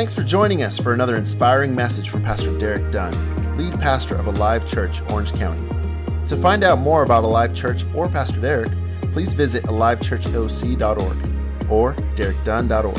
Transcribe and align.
Thanks 0.00 0.14
for 0.14 0.22
joining 0.22 0.62
us 0.62 0.78
for 0.78 0.94
another 0.94 1.16
inspiring 1.16 1.74
message 1.74 2.08
from 2.08 2.22
Pastor 2.22 2.56
Derek 2.56 2.90
Dunn, 2.90 3.12
lead 3.58 3.78
pastor 3.78 4.16
of 4.16 4.28
Alive 4.28 4.66
Church, 4.66 5.02
Orange 5.10 5.34
County. 5.34 5.68
To 6.26 6.38
find 6.38 6.64
out 6.64 6.78
more 6.78 7.02
about 7.02 7.22
Alive 7.22 7.54
Church 7.54 7.84
or 7.94 8.08
Pastor 8.08 8.40
Derek, 8.40 8.72
please 9.12 9.34
visit 9.34 9.62
alivechurchoc.org 9.64 11.70
or 11.70 11.92
derekdunn.org. 12.16 12.96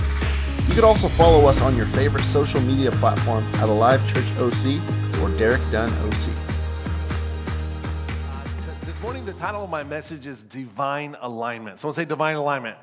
You 0.67 0.75
could 0.75 0.83
also 0.83 1.07
follow 1.07 1.47
us 1.47 1.59
on 1.59 1.75
your 1.75 1.87
favorite 1.87 2.23
social 2.23 2.61
media 2.61 2.91
platform 2.91 3.43
at 3.55 3.67
Alive 3.67 4.07
Church 4.07 4.31
OC 4.37 4.79
or 5.23 5.35
Derek 5.39 5.61
Dunn 5.71 5.91
OC. 6.05 6.29
Uh, 8.29 8.43
this 8.85 9.01
morning, 9.01 9.25
the 9.25 9.33
title 9.33 9.63
of 9.63 9.71
my 9.71 9.81
message 9.81 10.27
is 10.27 10.43
Divine 10.43 11.15
Alignment. 11.19 11.79
Someone 11.79 11.95
say 11.95 12.05
Divine 12.05 12.35
Alignment. 12.35 12.77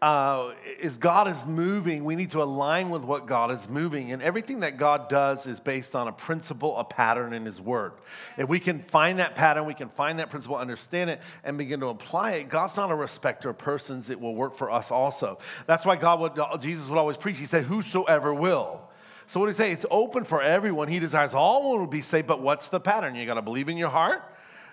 Uh, 0.00 0.52
as 0.80 0.96
God 0.96 1.26
is 1.26 1.44
moving, 1.44 2.04
we 2.04 2.14
need 2.14 2.30
to 2.30 2.40
align 2.40 2.90
with 2.90 3.04
what 3.04 3.26
God 3.26 3.50
is 3.50 3.68
moving. 3.68 4.12
And 4.12 4.22
everything 4.22 4.60
that 4.60 4.76
God 4.76 5.08
does 5.08 5.44
is 5.44 5.58
based 5.58 5.96
on 5.96 6.06
a 6.06 6.12
principle, 6.12 6.76
a 6.76 6.84
pattern 6.84 7.32
in 7.32 7.44
His 7.44 7.60
Word. 7.60 7.94
If 8.36 8.48
we 8.48 8.60
can 8.60 8.78
find 8.78 9.18
that 9.18 9.34
pattern, 9.34 9.66
we 9.66 9.74
can 9.74 9.88
find 9.88 10.20
that 10.20 10.30
principle, 10.30 10.56
understand 10.56 11.10
it, 11.10 11.20
and 11.42 11.58
begin 11.58 11.80
to 11.80 11.86
apply 11.86 12.34
it, 12.34 12.48
God's 12.48 12.76
not 12.76 12.92
a 12.92 12.94
respecter 12.94 13.50
of 13.50 13.58
persons. 13.58 14.08
It 14.08 14.20
will 14.20 14.36
work 14.36 14.54
for 14.54 14.70
us 14.70 14.92
also. 14.92 15.38
That's 15.66 15.84
why 15.84 15.96
God 15.96 16.20
would, 16.20 16.62
Jesus 16.62 16.88
would 16.88 16.98
always 16.98 17.16
preach. 17.16 17.38
He 17.38 17.44
said, 17.44 17.64
Whosoever 17.64 18.32
will. 18.32 18.80
So 19.26 19.40
what 19.40 19.46
do 19.46 19.50
he 19.50 19.54
say? 19.54 19.72
It's 19.72 19.84
open 19.90 20.22
for 20.22 20.40
everyone. 20.40 20.86
He 20.86 21.00
desires 21.00 21.34
all 21.34 21.76
will 21.76 21.86
be 21.88 22.00
saved, 22.00 22.28
but 22.28 22.40
what's 22.40 22.68
the 22.68 22.80
pattern? 22.80 23.16
You 23.16 23.26
got 23.26 23.34
to 23.34 23.42
believe 23.42 23.68
in 23.68 23.76
your 23.76 23.90
heart 23.90 24.22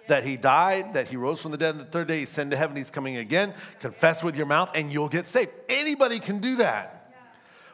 that 0.08 0.24
he 0.24 0.38
died, 0.38 0.94
that 0.94 1.08
he 1.08 1.18
rose 1.18 1.42
from 1.42 1.52
the 1.52 1.58
dead 1.58 1.70
on 1.70 1.78
the 1.78 1.86
third 1.86 2.08
day, 2.08 2.20
he's 2.20 2.30
sent 2.30 2.52
to 2.52 2.58
heaven, 2.58 2.76
he's 2.76 2.92
coming 2.92 3.18
again. 3.18 3.54
Confess 3.80 4.24
with 4.24 4.36
your 4.36 4.46
mouth, 4.46 4.72
and 4.76 4.92
you'll 4.92 5.10
get 5.10 5.28
saved. 5.28 5.52
Anybody 5.70 6.20
can 6.20 6.40
do 6.40 6.58
that. 6.58 7.14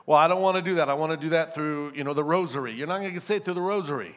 Well, 0.05 0.17
I 0.17 0.27
don't 0.27 0.41
want 0.41 0.55
to 0.57 0.61
do 0.61 0.75
that. 0.75 0.89
I 0.89 0.93
want 0.93 1.11
to 1.11 1.17
do 1.17 1.29
that 1.29 1.53
through, 1.53 1.93
you 1.95 2.03
know, 2.03 2.13
the 2.13 2.23
rosary. 2.23 2.73
You're 2.73 2.87
not 2.87 2.97
going 2.97 3.09
to 3.09 3.13
get 3.13 3.21
saved 3.21 3.45
through 3.45 3.53
the 3.53 3.61
rosary. 3.61 4.15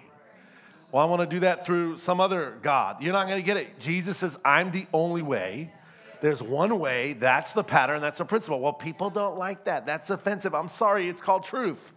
Well, 0.91 1.03
I 1.05 1.07
want 1.07 1.21
to 1.23 1.27
do 1.27 1.41
that 1.41 1.67
through 1.67 1.97
some 1.97 2.21
other 2.21 2.57
God. 2.63 3.03
You're 3.03 3.13
not 3.13 3.27
going 3.27 3.39
to 3.39 3.45
get 3.45 3.57
it. 3.57 3.79
Jesus 3.81 4.17
says, 4.17 4.39
I'm 4.45 4.71
the 4.71 4.87
only 4.93 5.23
way. 5.23 5.73
There's 6.21 6.43
one 6.43 6.79
way. 6.79 7.13
That's 7.13 7.53
the 7.53 7.65
pattern. 7.65 8.01
That's 8.01 8.19
the 8.19 8.25
principle. 8.25 8.61
Well, 8.61 8.73
people 8.73 9.11
don't 9.11 9.37
like 9.37 9.65
that. 9.65 9.87
That's 9.87 10.09
offensive. 10.11 10.55
I'm 10.55 10.69
sorry. 10.69 11.09
It's 11.09 11.21
called 11.21 11.45
truth. 11.45 11.93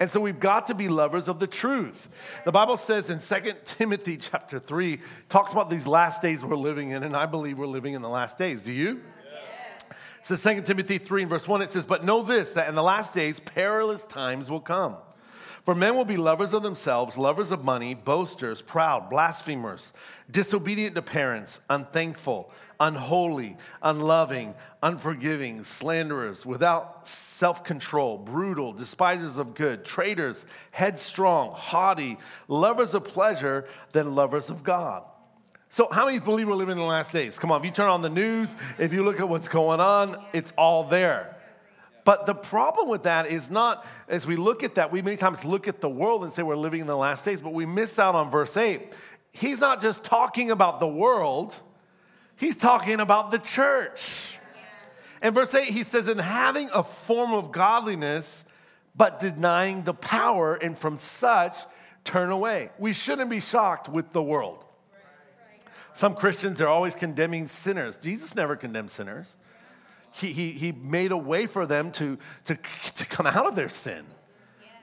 And 0.00 0.10
so 0.10 0.18
we've 0.18 0.40
got 0.40 0.66
to 0.68 0.74
be 0.74 0.88
lovers 0.88 1.28
of 1.28 1.40
the 1.40 1.46
truth. 1.46 2.08
The 2.46 2.52
Bible 2.52 2.78
says 2.78 3.10
in 3.10 3.20
2 3.20 3.52
Timothy 3.66 4.16
chapter 4.16 4.58
3, 4.58 4.98
talks 5.28 5.52
about 5.52 5.68
these 5.68 5.86
last 5.86 6.22
days 6.22 6.42
we're 6.42 6.56
living 6.56 6.90
in, 6.90 7.02
and 7.02 7.14
I 7.14 7.26
believe 7.26 7.58
we're 7.58 7.66
living 7.66 7.92
in 7.92 8.00
the 8.00 8.08
last 8.08 8.38
days. 8.38 8.62
Do 8.62 8.72
you? 8.72 9.02
Yes. 9.30 9.98
Says 10.22 10.42
2 10.42 10.62
Timothy 10.62 10.96
3 10.96 11.22
and 11.22 11.30
verse 11.30 11.46
1, 11.46 11.60
it 11.60 11.68
says, 11.68 11.84
But 11.84 12.02
know 12.02 12.22
this, 12.22 12.54
that 12.54 12.66
in 12.70 12.74
the 12.74 12.82
last 12.82 13.14
days 13.14 13.40
perilous 13.40 14.06
times 14.06 14.50
will 14.50 14.60
come. 14.60 14.96
For 15.66 15.74
men 15.74 15.94
will 15.94 16.06
be 16.06 16.16
lovers 16.16 16.54
of 16.54 16.62
themselves, 16.62 17.18
lovers 17.18 17.50
of 17.50 17.62
money, 17.62 17.94
boasters, 17.94 18.62
proud, 18.62 19.10
blasphemers, 19.10 19.92
disobedient 20.30 20.94
to 20.94 21.02
parents, 21.02 21.60
unthankful 21.68 22.50
unholy, 22.80 23.56
unloving, 23.82 24.54
unforgiving, 24.82 25.62
slanderers, 25.62 26.44
without 26.46 27.06
self 27.06 27.62
control, 27.62 28.18
brutal, 28.18 28.72
despisers 28.72 29.38
of 29.38 29.54
good, 29.54 29.84
traitors, 29.84 30.46
headstrong, 30.70 31.52
haughty, 31.52 32.18
lovers 32.48 32.94
of 32.94 33.04
pleasure 33.04 33.66
than 33.92 34.14
lovers 34.14 34.50
of 34.50 34.64
God. 34.64 35.04
So, 35.68 35.88
how 35.92 36.06
many 36.06 36.18
believe 36.18 36.48
we're 36.48 36.54
living 36.54 36.72
in 36.72 36.78
the 36.78 36.84
last 36.84 37.12
days? 37.12 37.38
Come 37.38 37.52
on, 37.52 37.60
if 37.60 37.64
you 37.64 37.70
turn 37.70 37.88
on 37.88 38.02
the 38.02 38.08
news, 38.08 38.52
if 38.78 38.92
you 38.92 39.04
look 39.04 39.20
at 39.20 39.28
what's 39.28 39.46
going 39.46 39.78
on, 39.78 40.16
it's 40.32 40.52
all 40.58 40.84
there. 40.84 41.36
But 42.04 42.26
the 42.26 42.34
problem 42.34 42.88
with 42.88 43.04
that 43.04 43.26
is 43.26 43.50
not, 43.50 43.86
as 44.08 44.26
we 44.26 44.34
look 44.34 44.64
at 44.64 44.76
that, 44.76 44.90
we 44.90 45.02
many 45.02 45.16
times 45.16 45.44
look 45.44 45.68
at 45.68 45.80
the 45.80 45.88
world 45.88 46.24
and 46.24 46.32
say 46.32 46.42
we're 46.42 46.56
living 46.56 46.80
in 46.80 46.86
the 46.86 46.96
last 46.96 47.24
days, 47.24 47.40
but 47.40 47.52
we 47.52 47.66
miss 47.66 47.98
out 47.98 48.14
on 48.14 48.30
verse 48.30 48.56
8. 48.56 48.96
He's 49.32 49.60
not 49.60 49.80
just 49.80 50.02
talking 50.02 50.50
about 50.50 50.80
the 50.80 50.88
world, 50.88 51.60
He's 52.40 52.56
talking 52.56 53.00
about 53.00 53.30
the 53.30 53.38
church. 53.38 54.38
In 55.22 55.34
verse 55.34 55.54
8, 55.54 55.68
he 55.68 55.82
says, 55.82 56.08
In 56.08 56.16
having 56.16 56.70
a 56.72 56.82
form 56.82 57.34
of 57.34 57.52
godliness, 57.52 58.46
but 58.96 59.20
denying 59.20 59.82
the 59.82 59.92
power, 59.92 60.54
and 60.54 60.76
from 60.76 60.96
such 60.96 61.54
turn 62.02 62.30
away. 62.30 62.70
We 62.78 62.94
shouldn't 62.94 63.28
be 63.28 63.40
shocked 63.40 63.90
with 63.90 64.14
the 64.14 64.22
world. 64.22 64.64
Some 65.92 66.14
Christians 66.14 66.62
are 66.62 66.68
always 66.68 66.94
condemning 66.94 67.46
sinners. 67.46 67.98
Jesus 67.98 68.34
never 68.34 68.56
condemned 68.56 68.90
sinners. 68.90 69.36
He, 70.14 70.32
he, 70.32 70.52
he 70.52 70.72
made 70.72 71.12
a 71.12 71.18
way 71.18 71.44
for 71.44 71.66
them 71.66 71.92
to, 71.92 72.18
to, 72.46 72.56
to 72.94 73.04
come 73.04 73.26
out 73.26 73.46
of 73.46 73.54
their 73.54 73.68
sin. 73.68 74.06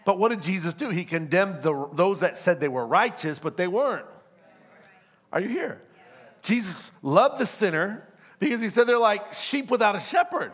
But 0.05 0.19
what 0.19 0.29
did 0.29 0.43
Jesus 0.43 0.75
do? 0.75 0.91
He 0.91 1.05
condemned 1.05 1.63
the, 1.63 1.89
those 1.91 2.19
that 2.19 2.37
said 2.37 2.59
they 2.59 2.67
were 2.67 2.85
righteous, 2.85 3.39
but 3.39 3.57
they 3.57 3.67
weren't. 3.67 4.05
Are 5.33 5.41
you 5.41 5.49
here? 5.49 5.81
Jesus 6.47 6.91
loved 7.01 7.39
the 7.39 7.45
sinner 7.45 8.07
because 8.39 8.61
he 8.61 8.69
said 8.69 8.87
they're 8.87 8.97
like 8.97 9.33
sheep 9.33 9.69
without 9.69 9.97
a 9.97 9.99
shepherd. 9.99 10.53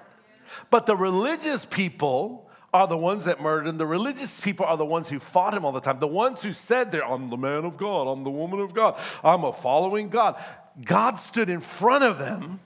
But 0.72 0.88
the 0.88 0.96
religious 0.96 1.66
people 1.66 2.50
are 2.74 2.88
the 2.88 2.98
ones 2.98 3.26
that 3.26 3.40
murdered 3.40 3.68
him. 3.68 3.78
The 3.78 3.86
religious 3.86 4.42
people 4.42 4.66
are 4.66 4.76
the 4.76 4.86
ones 4.86 5.08
who 5.08 5.20
fought 5.20 5.54
him 5.54 5.64
all 5.64 5.72
the 5.72 5.80
time. 5.80 6.00
The 6.00 6.08
ones 6.08 6.42
who 6.42 6.52
said 6.52 6.92
they're, 6.92 7.06
I'm 7.06 7.30
the 7.30 7.38
man 7.38 7.64
of 7.64 7.78
God, 7.78 8.08
I'm 8.08 8.24
the 8.24 8.32
woman 8.32 8.60
of 8.60 8.74
God, 8.74 9.00
I'm 9.24 9.44
a 9.44 9.54
following 9.54 10.10
God. 10.10 10.42
God 10.84 11.20
stood 11.20 11.48
in 11.48 11.60
front 11.60 12.04
of 12.04 12.18
them 12.18 12.60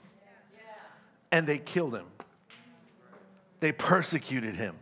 and 1.30 1.46
they 1.46 1.58
killed 1.58 1.94
him. 1.94 2.06
They 3.60 3.72
persecuted 3.72 4.56
him. 4.56 4.74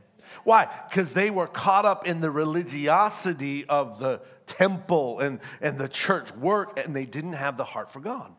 Why? 0.45 0.69
Because 0.89 1.15
they 1.15 1.31
were 1.31 1.49
caught 1.49 1.85
up 1.85 2.07
in 2.07 2.21
the 2.21 2.31
religiosity 2.31 3.65
of 3.65 3.99
the 3.99 4.21
temple 4.47 5.19
and, 5.19 5.41
and 5.61 5.79
the 5.79 5.89
church 5.89 6.33
work, 6.37 6.79
and 6.79 6.95
they 6.95 7.07
didn't 7.07 7.33
have 7.33 7.57
the 7.57 7.65
heart 7.65 7.91
for 7.91 7.99
God. 7.99 8.33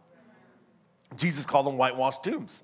Jesus 1.17 1.45
called 1.45 1.65
them 1.65 1.77
whitewashed 1.77 2.23
tombs. 2.23 2.63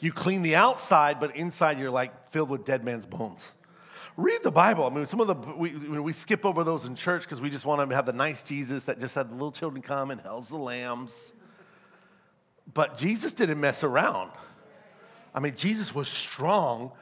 You 0.00 0.12
clean 0.12 0.42
the 0.42 0.56
outside, 0.56 1.20
but 1.20 1.34
inside 1.36 1.78
you're 1.78 1.90
like 1.90 2.30
filled 2.30 2.50
with 2.50 2.64
dead 2.64 2.84
man's 2.84 3.06
bones. 3.06 3.54
Read 4.16 4.42
the 4.42 4.50
Bible. 4.50 4.84
I 4.84 4.90
mean, 4.90 5.06
some 5.06 5.20
of 5.20 5.26
the, 5.26 5.34
we, 5.56 5.72
we 6.00 6.12
skip 6.12 6.44
over 6.44 6.62
those 6.62 6.84
in 6.84 6.94
church 6.94 7.22
because 7.22 7.40
we 7.40 7.50
just 7.50 7.64
want 7.64 7.88
to 7.88 7.96
have 7.96 8.06
the 8.06 8.12
nice 8.12 8.42
Jesus 8.42 8.84
that 8.84 9.00
just 9.00 9.14
had 9.14 9.28
the 9.28 9.34
little 9.34 9.50
children 9.50 9.82
come 9.82 10.10
and 10.10 10.20
hells 10.20 10.48
the 10.48 10.56
lambs. 10.56 11.32
But 12.72 12.96
Jesus 12.96 13.32
didn't 13.32 13.60
mess 13.60 13.82
around. 13.82 14.30
I 15.34 15.40
mean, 15.40 15.54
Jesus 15.56 15.94
was 15.94 16.06
strong 16.06 16.92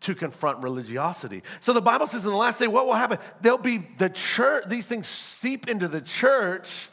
to 0.00 0.14
confront 0.14 0.62
religiosity. 0.62 1.42
So 1.58 1.72
the 1.72 1.82
Bible 1.82 2.06
says 2.06 2.24
in 2.24 2.30
the 2.30 2.36
last 2.36 2.58
day, 2.58 2.68
what 2.68 2.86
will 2.86 2.94
happen? 2.94 3.18
There'll 3.40 3.58
be 3.58 3.86
the 3.98 4.08
church, 4.08 4.64
these 4.68 4.86
things 4.86 5.06
seep 5.06 5.68
into 5.68 5.88
the 5.88 6.00
church 6.00 6.88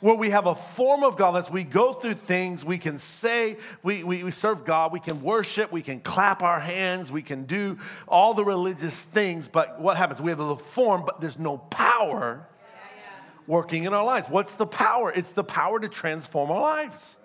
where 0.00 0.14
we 0.14 0.30
have 0.30 0.46
a 0.46 0.54
form 0.54 1.02
of 1.02 1.16
godliness. 1.16 1.50
We 1.50 1.64
go 1.64 1.92
through 1.92 2.14
things, 2.14 2.64
we 2.64 2.78
can 2.78 2.98
say, 2.98 3.56
we, 3.82 4.04
we, 4.04 4.22
we 4.22 4.30
serve 4.30 4.64
God, 4.64 4.92
we 4.92 5.00
can 5.00 5.22
worship, 5.22 5.72
we 5.72 5.82
can 5.82 6.00
clap 6.00 6.42
our 6.42 6.60
hands, 6.60 7.10
we 7.10 7.22
can 7.22 7.44
do 7.44 7.78
all 8.06 8.34
the 8.34 8.44
religious 8.44 9.04
things, 9.04 9.48
but 9.48 9.80
what 9.80 9.96
happens? 9.96 10.20
We 10.20 10.30
have 10.30 10.38
the 10.38 10.56
form, 10.56 11.04
but 11.04 11.20
there's 11.20 11.38
no 11.38 11.58
power 11.58 12.46
working 13.46 13.84
in 13.84 13.94
our 13.94 14.04
lives. 14.04 14.28
What's 14.28 14.54
the 14.54 14.66
power? 14.66 15.10
It's 15.10 15.32
the 15.32 15.44
power 15.44 15.80
to 15.80 15.88
transform 15.88 16.50
our 16.50 16.60
lives. 16.60 17.18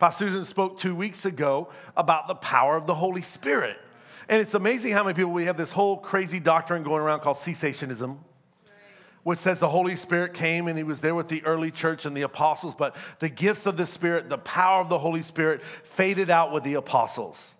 Pastor 0.00 0.28
Susan 0.28 0.46
spoke 0.46 0.78
two 0.78 0.94
weeks 0.94 1.26
ago 1.26 1.68
about 1.94 2.26
the 2.26 2.34
power 2.34 2.74
of 2.74 2.86
the 2.86 2.94
Holy 2.94 3.20
Spirit. 3.20 3.78
And 4.30 4.40
it's 4.40 4.54
amazing 4.54 4.92
how 4.92 5.04
many 5.04 5.14
people 5.14 5.32
we 5.32 5.44
have 5.44 5.58
this 5.58 5.72
whole 5.72 5.98
crazy 5.98 6.40
doctrine 6.40 6.82
going 6.82 7.02
around 7.02 7.20
called 7.20 7.36
cessationism, 7.36 8.16
which 9.22 9.38
says 9.38 9.60
the 9.60 9.68
Holy 9.68 9.96
Spirit 9.96 10.34
came 10.34 10.66
and 10.66 10.78
he 10.78 10.84
was 10.84 11.00
there 11.00 11.14
with 11.14 11.28
the 11.28 11.44
early 11.44 11.70
church 11.70 12.06
and 12.06 12.16
the 12.16 12.22
apostles, 12.22 12.74
but 12.74 12.96
the 13.18 13.28
gifts 13.28 13.66
of 13.66 13.76
the 13.76 13.86
Spirit, 13.86 14.28
the 14.28 14.38
power 14.38 14.80
of 14.80 14.88
the 14.88 14.98
Holy 14.98 15.22
Spirit 15.22 15.62
faded 15.62 16.30
out 16.30 16.52
with 16.52 16.64
the 16.64 16.74
apostles. 16.74 17.54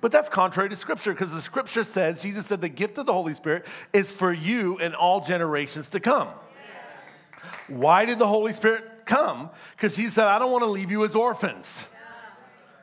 But 0.00 0.12
that's 0.12 0.28
contrary 0.28 0.70
to 0.70 0.76
Scripture 0.76 1.12
because 1.12 1.32
the 1.32 1.42
Scripture 1.42 1.84
says, 1.84 2.22
Jesus 2.22 2.46
said, 2.46 2.60
the 2.60 2.68
gift 2.68 2.96
of 2.98 3.06
the 3.06 3.12
Holy 3.12 3.34
Spirit 3.34 3.66
is 3.92 4.10
for 4.10 4.32
you 4.32 4.78
and 4.78 4.94
all 4.94 5.20
generations 5.20 5.90
to 5.90 6.00
come. 6.00 6.28
Why 7.68 8.04
did 8.04 8.18
the 8.18 8.26
Holy 8.26 8.52
Spirit 8.52 8.84
come? 9.04 9.50
Because 9.72 9.96
Jesus 9.96 10.14
said, 10.14 10.24
I 10.24 10.38
don't 10.38 10.50
want 10.50 10.62
to 10.62 10.70
leave 10.70 10.90
you 10.90 11.04
as 11.04 11.14
orphans. 11.14 11.88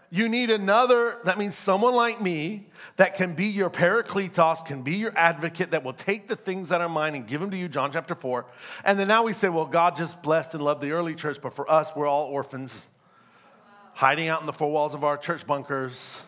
You 0.09 0.30
need 0.30 0.50
another, 0.50 1.18
that 1.25 1.38
means 1.38 1.56
someone 1.56 1.94
like 1.94 2.21
me 2.21 2.68
that 2.95 3.15
can 3.15 3.33
be 3.33 3.48
your 3.48 3.69
parakletos, 3.69 4.65
can 4.65 4.81
be 4.81 4.95
your 4.95 5.12
advocate, 5.18 5.71
that 5.71 5.83
will 5.83 5.94
take 5.94 6.27
the 6.27 6.38
things 6.38 6.69
that 6.69 6.80
are 6.80 6.88
mine 6.88 7.13
and 7.13 7.27
give 7.27 7.42
them 7.42 7.51
to 7.51 7.57
you, 7.57 7.68
John 7.68 7.92
chapter 7.92 8.15
4. 8.15 8.45
And 8.86 8.98
then 8.98 9.09
now 9.09 9.24
we 9.24 9.33
say, 9.33 9.50
well, 9.50 9.65
God 9.65 9.98
just 9.98 10.21
blessed 10.21 10.54
and 10.54 10.63
loved 10.63 10.81
the 10.81 10.92
early 10.92 11.13
church, 11.13 11.39
but 11.42 11.54
for 11.54 11.69
us, 11.69 11.92
we're 11.94 12.07
all 12.07 12.27
orphans, 12.27 12.88
hiding 13.95 14.30
out 14.30 14.39
in 14.39 14.45
the 14.45 14.54
four 14.54 14.71
walls 14.71 14.94
of 14.94 15.04
our 15.04 15.18
church 15.18 15.45
bunkers, 15.45 16.21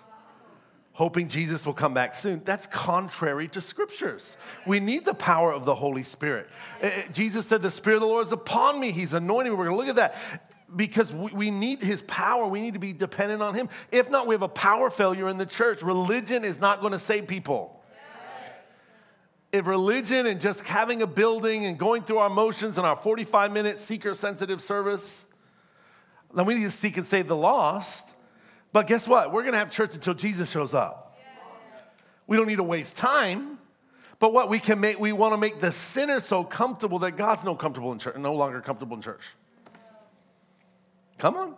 hoping 0.92 1.30
Jesus 1.30 1.66
will 1.66 1.74
come 1.74 1.94
back 1.94 2.14
soon. 2.14 2.42
That's 2.44 2.68
contrary 2.68 3.48
to 3.50 3.62
scriptures. 3.62 4.36
We 4.68 4.82
need 4.82 5.06
the 5.06 5.14
power 5.14 5.54
of 5.54 5.64
the 5.64 5.76
Holy 5.76 6.04
Spirit. 6.04 6.50
Eh, 6.82 6.90
eh, 6.94 7.04
Jesus 7.14 7.46
said, 7.46 7.62
The 7.62 7.72
Spirit 7.72 7.98
of 7.98 8.02
the 8.02 8.08
Lord 8.08 8.26
is 8.26 8.34
upon 8.34 8.82
me, 8.82 8.92
He's 8.92 9.14
anointing 9.14 9.54
me. 9.54 9.58
We're 9.58 9.68
gonna 9.68 9.78
look 9.78 9.88
at 9.88 9.96
that 9.96 10.49
because 10.76 11.12
we 11.12 11.52
need 11.52 11.82
his 11.82 12.02
power. 12.04 12.48
We 12.48 12.62
need 12.62 12.74
to 12.74 12.80
be 12.80 12.94
dependent 12.94 13.42
on 13.42 13.56
him. 13.56 13.70
If 13.92 14.10
not, 14.10 14.28
we 14.28 14.36
have 14.36 14.42
a 14.42 14.48
power 14.48 14.90
failure 14.90 15.30
in 15.30 15.38
the 15.38 15.46
church. 15.46 15.82
Religion 15.82 16.44
is 16.44 16.60
not 16.60 16.82
going 16.82 16.94
to 16.94 17.00
save 17.00 17.28
people. 17.28 17.84
if 19.52 19.66
religion 19.66 20.28
and 20.28 20.40
just 20.40 20.66
having 20.68 21.02
a 21.02 21.08
building 21.08 21.66
and 21.66 21.78
going 21.78 22.04
through 22.04 22.20
our 22.20 22.30
motions 22.30 22.78
in 22.78 22.86
our 22.86 22.96
45 22.96 23.52
minute 23.52 23.80
seeker 23.80 24.14
sensitive 24.14 24.62
service, 24.62 25.26
then 26.34 26.46
we 26.46 26.56
need 26.56 26.64
to 26.64 26.72
seek 26.72 26.98
and 26.98 27.06
save 27.06 27.28
the 27.28 27.36
lost. 27.36 28.14
But 28.72 28.86
guess 28.86 29.08
what? 29.08 29.32
We're 29.32 29.42
going 29.42 29.54
to 29.54 29.60
have 29.60 29.72
church 29.72 29.96
until 29.96 30.14
Jesus 30.14 30.52
shows 30.52 30.74
up. 30.74 31.18
We 32.28 32.38
don't 32.38 32.48
need 32.48 32.58
to 32.58 32.64
waste 32.64 32.96
time. 32.96 33.58
But 34.20 34.34
what 34.34 34.50
we 34.50 34.60
can 34.60 34.80
make, 34.80 35.00
we 35.00 35.14
want 35.14 35.34
to 35.34 35.38
make 35.38 35.62
the 35.62 35.72
sinner 35.72 36.20
so 36.20 36.44
comfortable 36.44 37.00
that 37.00 37.12
God's 37.12 37.44
no 37.44 37.56
comfortable 37.56 37.92
in 37.94 38.00
church, 38.00 38.18
no 38.18 38.36
longer 38.36 38.62
comfortable 38.62 38.98
in 38.98 39.02
church. 39.02 39.24
Come 41.20 41.38
on. 41.38 41.56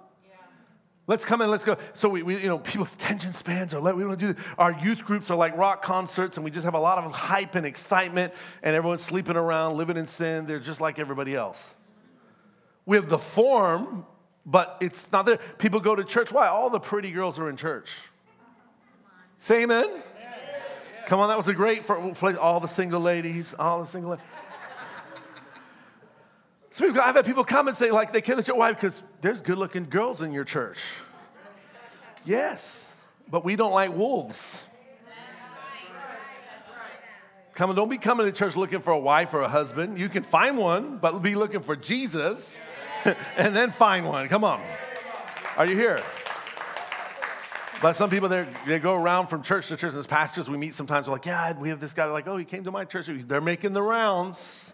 Let's 1.07 1.25
come 1.25 1.41
in, 1.41 1.49
let's 1.49 1.65
go. 1.65 1.77
So 1.93 2.09
we, 2.09 2.23
we 2.23 2.41
you 2.41 2.47
know, 2.47 2.59
people's 2.59 2.95
tension 2.95 3.33
spans 3.33 3.73
are, 3.73 3.81
we 3.81 4.05
want 4.05 4.19
to 4.19 4.33
do, 4.33 4.39
our 4.57 4.71
youth 4.71 5.03
groups 5.03 5.31
are 5.31 5.37
like 5.37 5.57
rock 5.57 5.81
concerts 5.81 6.37
and 6.37 6.43
we 6.43 6.51
just 6.51 6.63
have 6.63 6.73
a 6.73 6.79
lot 6.79 7.03
of 7.03 7.11
hype 7.11 7.55
and 7.55 7.65
excitement 7.65 8.33
and 8.61 8.75
everyone's 8.75 9.01
sleeping 9.01 9.35
around, 9.35 9.77
living 9.77 9.97
in 9.97 10.07
sin. 10.07 10.45
They're 10.45 10.59
just 10.59 10.79
like 10.79 10.99
everybody 10.99 11.35
else. 11.35 11.75
We 12.85 12.97
have 12.97 13.09
the 13.09 13.17
form, 13.17 14.05
but 14.45 14.77
it's 14.79 15.11
not 15.11 15.25
there. 15.25 15.39
People 15.57 15.79
go 15.79 15.95
to 15.95 16.03
church. 16.03 16.31
Why? 16.31 16.47
All 16.47 16.69
the 16.69 16.79
pretty 16.79 17.11
girls 17.11 17.39
are 17.39 17.49
in 17.49 17.57
church. 17.57 17.91
Say 19.39 19.63
amen. 19.63 20.03
Come 21.07 21.19
on, 21.19 21.29
that 21.29 21.37
was 21.37 21.47
a 21.47 21.53
great 21.53 21.83
for 21.83 22.37
all 22.37 22.59
the 22.59 22.67
single 22.67 23.01
ladies, 23.01 23.53
all 23.57 23.81
the 23.81 23.87
single 23.87 24.11
ladies. 24.11 24.25
So 26.71 26.87
I've 26.87 27.15
had 27.15 27.25
people 27.25 27.43
come 27.43 27.67
and 27.67 27.75
say, 27.75 27.91
like, 27.91 28.13
they 28.13 28.21
to 28.21 28.35
church. 28.41 28.55
Why? 28.55 28.71
Because 28.71 29.03
there's 29.19 29.41
good 29.41 29.57
looking 29.57 29.89
girls 29.89 30.21
in 30.21 30.31
your 30.31 30.45
church. 30.45 30.79
Yes, 32.25 32.95
but 33.29 33.43
we 33.43 33.57
don't 33.57 33.73
like 33.73 33.93
wolves. 33.93 34.63
Come 37.55 37.69
on, 37.69 37.75
don't 37.75 37.89
be 37.89 37.97
coming 37.97 38.25
to 38.25 38.31
church 38.31 38.55
looking 38.55 38.79
for 38.79 38.91
a 38.91 38.99
wife 38.99 39.33
or 39.33 39.41
a 39.41 39.49
husband. 39.49 39.99
You 39.99 40.07
can 40.07 40.23
find 40.23 40.57
one, 40.57 40.97
but 40.97 41.19
be 41.21 41.35
looking 41.35 41.59
for 41.59 41.75
Jesus 41.75 42.57
and 43.35 43.53
then 43.53 43.71
find 43.71 44.07
one. 44.07 44.29
Come 44.29 44.45
on. 44.45 44.61
Are 45.57 45.65
you 45.65 45.75
here? 45.75 46.01
But 47.81 47.93
some 47.93 48.09
people, 48.09 48.29
they 48.29 48.79
go 48.79 48.95
around 48.95 49.27
from 49.27 49.43
church 49.43 49.67
to 49.67 49.75
church, 49.75 49.91
and 49.91 49.99
as 49.99 50.07
pastors, 50.07 50.49
we 50.49 50.57
meet 50.57 50.73
sometimes, 50.73 51.07
we're 51.07 51.13
like, 51.13 51.25
yeah, 51.25 51.51
we 51.59 51.67
have 51.67 51.81
this 51.81 51.91
guy, 51.91 52.05
like, 52.05 52.27
oh, 52.27 52.37
he 52.37 52.45
came 52.45 52.63
to 52.63 52.71
my 52.71 52.85
church. 52.85 53.07
They're 53.07 53.41
making 53.41 53.73
the 53.73 53.81
rounds. 53.81 54.73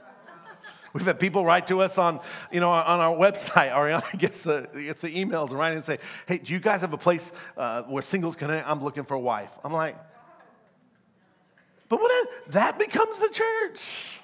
We've 0.97 1.05
had 1.05 1.19
people 1.19 1.45
write 1.45 1.67
to 1.67 1.81
us 1.81 1.99
on, 1.99 2.21
you 2.51 2.59
know, 2.59 2.71
on 2.71 2.99
our 2.99 3.15
website. 3.15 3.71
Ariana 3.71 4.17
gets 4.17 4.41
the, 4.41 4.67
gets 4.73 5.01
the 5.01 5.09
emails 5.09 5.51
and 5.51 5.59
write 5.59 5.73
and 5.75 5.83
say, 5.83 5.99
hey, 6.25 6.39
do 6.39 6.51
you 6.51 6.59
guys 6.59 6.81
have 6.81 6.91
a 6.91 6.97
place 6.97 7.31
uh, 7.55 7.83
where 7.83 8.01
singles 8.01 8.35
can, 8.35 8.49
I'm 8.49 8.83
looking 8.83 9.03
for 9.03 9.13
a 9.13 9.19
wife. 9.19 9.59
I'm 9.63 9.73
like, 9.73 9.95
but 11.87 12.01
what 12.01 12.11
if 12.25 12.53
that 12.53 12.79
becomes 12.79 13.19
the 13.19 13.29
church? 13.29 14.21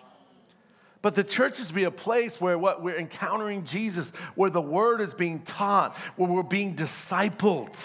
But 1.03 1.13
the 1.13 1.23
church 1.23 1.59
is 1.59 1.67
to 1.67 1.75
be 1.75 1.83
a 1.83 1.91
place 1.91 2.41
where 2.41 2.57
what 2.57 2.81
we're 2.81 2.97
encountering 2.97 3.65
Jesus, 3.65 4.09
where 4.33 4.49
the 4.49 4.59
word 4.59 4.99
is 4.99 5.13
being 5.13 5.41
taught, 5.41 5.95
where 6.15 6.27
we're 6.27 6.41
being 6.41 6.75
discipled. 6.75 7.77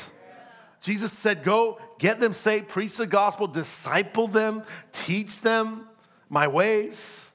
Jesus 0.80 1.12
said, 1.12 1.42
Go 1.42 1.78
get 1.98 2.20
them 2.20 2.32
saved, 2.32 2.68
preach 2.68 2.96
the 2.96 3.06
gospel, 3.06 3.48
disciple 3.48 4.28
them, 4.28 4.62
teach 4.92 5.42
them 5.42 5.86
my 6.30 6.48
ways 6.48 7.27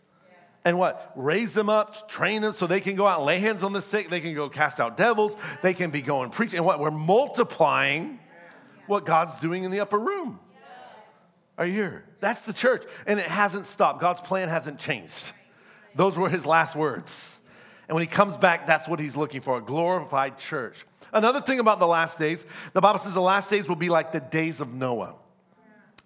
and 0.66 0.80
what? 0.80 1.12
Raise 1.16 1.54
them 1.54 1.70
up, 1.70 2.08
train 2.08 2.42
them 2.42 2.54
so 2.54 2.68
they 2.68 2.80
can 2.80 2.96
go 2.96 3.06
out 3.06 3.20
and 3.20 3.26
lay 3.26 3.40
hands 3.40 3.64
on 3.64 3.74
the 3.74 3.82
sick. 3.82 4.10
They 4.10 4.22
can 4.22 4.34
go 4.34 4.50
cast 4.50 4.80
out 4.80 4.96
devils. 4.96 5.36
They 5.62 5.74
can 5.74 5.92
be 5.92 6.02
going 6.02 6.30
preaching. 6.30 6.58
And 6.58 6.66
what? 6.66 6.80
We're 6.80 6.92
multiplying 6.92 8.20
what 8.88 9.06
God's 9.06 9.40
doing 9.40 9.64
in 9.64 9.72
the 9.72 9.82
upper 9.82 10.00
room. 10.00 10.40
Are 11.58 11.66
you 11.66 11.74
here? 11.74 12.06
That's 12.20 12.44
the 12.44 12.54
church. 12.54 12.84
And 13.06 13.20
it 13.20 13.26
hasn't 13.26 13.68
stopped. 13.68 14.02
God's 14.02 14.22
plan 14.22 14.50
hasn't 14.50 14.80
changed. 14.80 15.34
Those 15.96 16.18
were 16.18 16.30
his 16.30 16.46
last 16.46 16.76
words. 16.76 17.42
And 17.88 17.96
when 17.96 18.02
he 18.02 18.08
comes 18.08 18.38
back, 18.38 18.66
that's 18.66 18.88
what 18.88 19.00
he's 19.00 19.16
looking 19.18 19.42
for 19.42 19.58
a 19.58 19.62
glorified 19.62 20.40
church. 20.40 20.86
Another 21.12 21.42
thing 21.42 21.60
about 21.60 21.80
the 21.80 21.86
last 21.86 22.18
days, 22.18 22.46
the 22.72 22.82
Bible 22.82 22.98
says 22.98 23.14
the 23.14 23.22
last 23.22 23.50
days 23.50 23.70
will 23.70 23.76
be 23.76 23.90
like 23.90 24.12
the 24.12 24.20
days 24.20 24.62
of 24.62 24.74
Noah. 24.74 25.16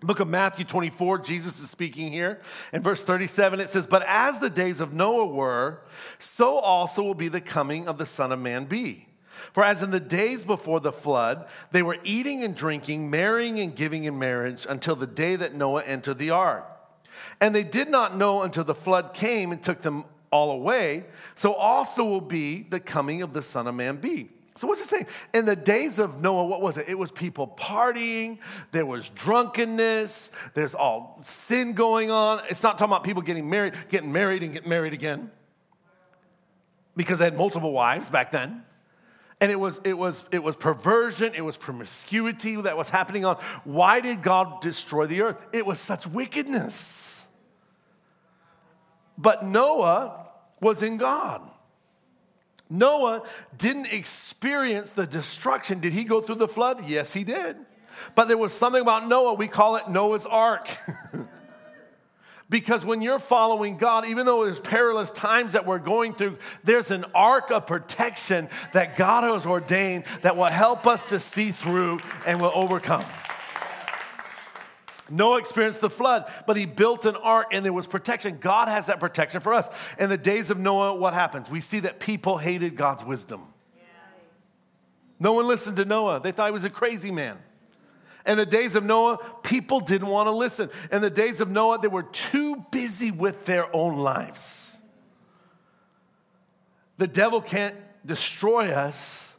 Book 0.01 0.19
of 0.19 0.27
Matthew 0.27 0.63
24, 0.63 1.19
Jesus 1.19 1.59
is 1.59 1.71
speaking 1.71 2.11
here. 2.11 2.39
In 2.71 2.83
verse 2.83 3.03
37, 3.03 3.59
it 3.59 3.69
says, 3.69 3.87
But 3.87 4.03
as 4.07 4.37
the 4.37 4.49
days 4.49 4.79
of 4.79 4.93
Noah 4.93 5.25
were, 5.25 5.81
so 6.19 6.59
also 6.59 7.01
will 7.01 7.15
be 7.15 7.29
the 7.29 7.41
coming 7.41 7.87
of 7.87 7.97
the 7.97 8.05
Son 8.05 8.31
of 8.31 8.39
Man 8.39 8.65
be. 8.65 9.07
For 9.53 9.63
as 9.63 9.81
in 9.81 9.89
the 9.89 9.99
days 9.99 10.43
before 10.43 10.79
the 10.79 10.91
flood, 10.91 11.47
they 11.71 11.81
were 11.81 11.97
eating 12.03 12.43
and 12.43 12.55
drinking, 12.55 13.09
marrying 13.09 13.59
and 13.59 13.75
giving 13.75 14.03
in 14.03 14.19
marriage 14.19 14.67
until 14.69 14.95
the 14.95 15.07
day 15.07 15.35
that 15.35 15.55
Noah 15.55 15.83
entered 15.83 16.19
the 16.19 16.29
ark. 16.29 16.65
And 17.41 17.55
they 17.55 17.63
did 17.63 17.89
not 17.89 18.15
know 18.15 18.43
until 18.43 18.63
the 18.63 18.75
flood 18.75 19.15
came 19.15 19.51
and 19.51 19.63
took 19.63 19.81
them 19.81 20.05
all 20.31 20.51
away. 20.51 21.05
So 21.33 21.53
also 21.53 22.03
will 22.03 22.21
be 22.21 22.61
the 22.61 22.79
coming 22.79 23.23
of 23.23 23.33
the 23.33 23.41
Son 23.41 23.65
of 23.65 23.73
Man 23.73 23.97
be. 23.97 24.29
So, 24.57 24.67
what's 24.67 24.81
it 24.81 24.87
saying? 24.87 25.05
In 25.35 25.45
the 25.45 25.55
days 25.55 25.99
of 25.99 26.23
Noah, 26.23 26.45
what 26.45 26.61
was 26.61 26.79
it? 26.79 26.89
It 26.89 26.97
was 26.97 27.11
people 27.11 27.47
partying, 27.47 28.39
there 28.71 28.87
was 28.87 29.09
drunkenness, 29.09 30.31
there's 30.55 30.73
all 30.73 31.19
sin 31.21 31.73
going 31.73 32.09
on. 32.09 32.41
It's 32.49 32.63
not 32.63 32.79
talking 32.79 32.91
about 32.91 33.03
people 33.03 33.21
getting 33.21 33.49
married, 33.51 33.75
getting 33.89 34.11
married 34.11 34.41
and 34.41 34.53
getting 34.53 34.69
married 34.69 34.93
again 34.93 35.29
because 36.95 37.19
they 37.19 37.25
had 37.25 37.37
multiple 37.37 37.71
wives 37.71 38.09
back 38.09 38.31
then. 38.31 38.63
And 39.39 39.51
it 39.51 39.59
was, 39.59 39.79
it 39.83 39.95
was, 39.95 40.23
it 40.31 40.41
was 40.41 40.55
perversion, 40.55 41.33
it 41.35 41.45
was 41.45 41.55
promiscuity 41.55 42.59
that 42.59 42.75
was 42.75 42.89
happening 42.89 43.25
on. 43.25 43.35
Why 43.63 43.99
did 43.99 44.23
God 44.23 44.61
destroy 44.61 45.05
the 45.05 45.21
earth? 45.21 45.37
It 45.53 45.67
was 45.67 45.79
such 45.79 46.07
wickedness. 46.07 47.27
But 49.19 49.45
Noah 49.45 50.29
was 50.59 50.81
in 50.81 50.97
God. 50.97 51.41
Noah 52.69 53.23
didn't 53.57 53.91
experience 53.93 54.91
the 54.91 55.07
destruction. 55.07 55.79
Did 55.79 55.93
he 55.93 56.03
go 56.03 56.21
through 56.21 56.35
the 56.35 56.47
flood? 56.47 56.85
Yes, 56.87 57.13
he 57.13 57.23
did. 57.23 57.57
But 58.15 58.27
there 58.27 58.37
was 58.37 58.53
something 58.53 58.81
about 58.81 59.07
Noah, 59.07 59.33
we 59.33 59.47
call 59.47 59.75
it 59.77 59.87
Noah's 59.89 60.25
Ark. 60.25 60.69
because 62.49 62.85
when 62.85 63.01
you're 63.01 63.19
following 63.19 63.77
God, 63.77 64.05
even 64.07 64.25
though 64.25 64.45
there's 64.45 64.59
perilous 64.59 65.11
times 65.11 65.53
that 65.53 65.65
we're 65.65 65.79
going 65.79 66.13
through, 66.13 66.37
there's 66.63 66.91
an 66.91 67.05
ark 67.13 67.51
of 67.51 67.65
protection 67.65 68.49
that 68.73 68.95
God 68.95 69.23
has 69.23 69.45
ordained 69.45 70.05
that 70.21 70.37
will 70.37 70.45
help 70.45 70.87
us 70.87 71.07
to 71.07 71.19
see 71.19 71.51
through 71.51 71.99
and 72.25 72.41
will 72.41 72.51
overcome. 72.53 73.03
Noah 75.09 75.37
experienced 75.37 75.81
the 75.81 75.89
flood, 75.89 76.31
but 76.45 76.57
he 76.57 76.65
built 76.65 77.05
an 77.05 77.15
ark 77.15 77.47
and 77.51 77.65
there 77.65 77.73
was 77.73 77.87
protection. 77.87 78.37
God 78.39 78.67
has 78.67 78.87
that 78.87 78.99
protection 78.99 79.41
for 79.41 79.53
us. 79.53 79.69
In 79.99 80.09
the 80.09 80.17
days 80.17 80.51
of 80.51 80.57
Noah, 80.57 80.95
what 80.95 81.13
happens? 81.13 81.49
We 81.49 81.61
see 81.61 81.81
that 81.81 81.99
people 81.99 82.37
hated 82.37 82.75
God's 82.75 83.03
wisdom. 83.03 83.41
No 85.19 85.33
one 85.33 85.47
listened 85.47 85.77
to 85.77 85.85
Noah, 85.85 86.19
they 86.19 86.31
thought 86.31 86.47
he 86.47 86.51
was 86.51 86.65
a 86.65 86.69
crazy 86.69 87.11
man. 87.11 87.39
In 88.25 88.35
the 88.35 88.45
days 88.45 88.75
of 88.75 88.83
Noah, 88.83 89.19
people 89.41 89.79
didn't 89.79 90.09
want 90.09 90.27
to 90.27 90.31
listen. 90.31 90.69
In 90.91 91.01
the 91.01 91.09
days 91.09 91.39
of 91.39 91.49
Noah, 91.49 91.79
they 91.79 91.87
were 91.87 92.03
too 92.03 92.65
busy 92.71 93.09
with 93.09 93.45
their 93.45 93.73
own 93.73 93.97
lives. 93.97 94.77
The 96.97 97.07
devil 97.07 97.41
can't 97.41 97.75
destroy 98.05 98.71
us 98.71 99.37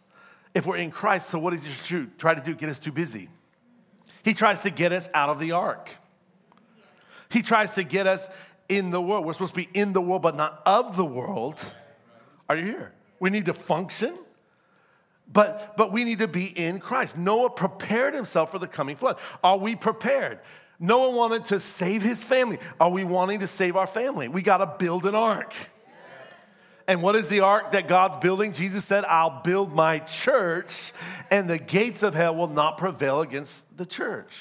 if 0.55 0.67
we're 0.67 0.77
in 0.77 0.91
Christ. 0.91 1.29
So, 1.29 1.39
what 1.39 1.51
does 1.51 1.67
he 1.67 2.07
try 2.17 2.35
to 2.35 2.41
do? 2.41 2.55
Get 2.55 2.71
us 2.71 2.79
too 2.79 2.93
busy. 2.93 3.29
He 4.29 4.35
tries 4.35 4.63
to 4.65 4.71
get 4.71 4.93
us 4.93 5.09
out 5.15 5.31
of 5.31 5.39
the 5.39 5.53
ark. 5.53 5.91
He 7.31 7.41
tries 7.41 7.77
to 7.77 7.83
get 7.83 8.07
us 8.07 8.29
in 8.69 8.91
the 8.91 9.01
world. 9.01 9.25
We're 9.25 9.33
supposed 9.33 9.55
to 9.55 9.61
be 9.63 9.71
in 9.73 9.95
the 9.95 10.03
world, 10.03 10.21
but 10.21 10.37
not 10.37 10.61
of 10.67 10.99
the 10.99 11.05
world. 11.07 11.59
Are 12.47 12.55
you 12.55 12.67
here? 12.67 12.93
We 13.21 13.31
need 13.31 13.47
to 13.47 13.55
function, 13.55 14.15
but, 15.33 15.79
but 15.79 15.93
we 15.93 16.05
need 16.05 16.19
to 16.19 16.29
be 16.29 16.45
in 16.45 16.79
Christ. 16.79 17.17
Noah 17.17 17.49
prepared 17.49 18.13
himself 18.13 18.51
for 18.51 18.59
the 18.59 18.67
coming 18.67 18.97
flood. 18.97 19.17
Are 19.43 19.57
we 19.57 19.75
prepared? 19.75 20.41
Noah 20.79 21.09
wanted 21.09 21.47
to 21.47 21.59
save 21.59 22.03
his 22.03 22.23
family. 22.23 22.59
Are 22.79 22.91
we 22.91 23.05
wanting 23.05 23.41
to 23.41 23.47
save 23.47 23.77
our 23.77 23.87
family? 23.87 24.29
We 24.29 24.43
got 24.43 24.59
to 24.59 24.67
build 24.67 25.07
an 25.07 25.15
ark. 25.15 25.55
And 26.89 27.03
what 27.03 27.17
is 27.17 27.29
the 27.29 27.41
ark 27.41 27.73
that 27.73 27.87
God's 27.87 28.17
building? 28.17 28.55
Jesus 28.55 28.83
said, 28.83 29.05
I'll 29.05 29.43
build 29.43 29.75
my 29.75 29.99
church, 29.99 30.93
and 31.31 31.49
the 31.49 31.59
gates 31.59 32.03
of 32.03 32.15
hell 32.15 32.35
will 32.35 32.49
not 32.49 32.79
prevail 32.79 33.21
against 33.21 33.77
the 33.77 33.85
church. 33.85 34.33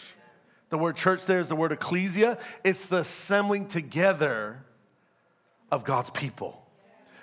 The 0.69 0.77
word 0.77 0.95
church 0.95 1.25
there 1.25 1.39
is 1.39 1.49
the 1.49 1.57
word 1.57 1.73
ecclesia, 1.73 2.37
it's 2.63 2.87
the 2.87 2.99
assembling 2.99 3.67
together 3.67 4.63
of 5.71 5.83
God's 5.83 6.09
people. 6.09 6.65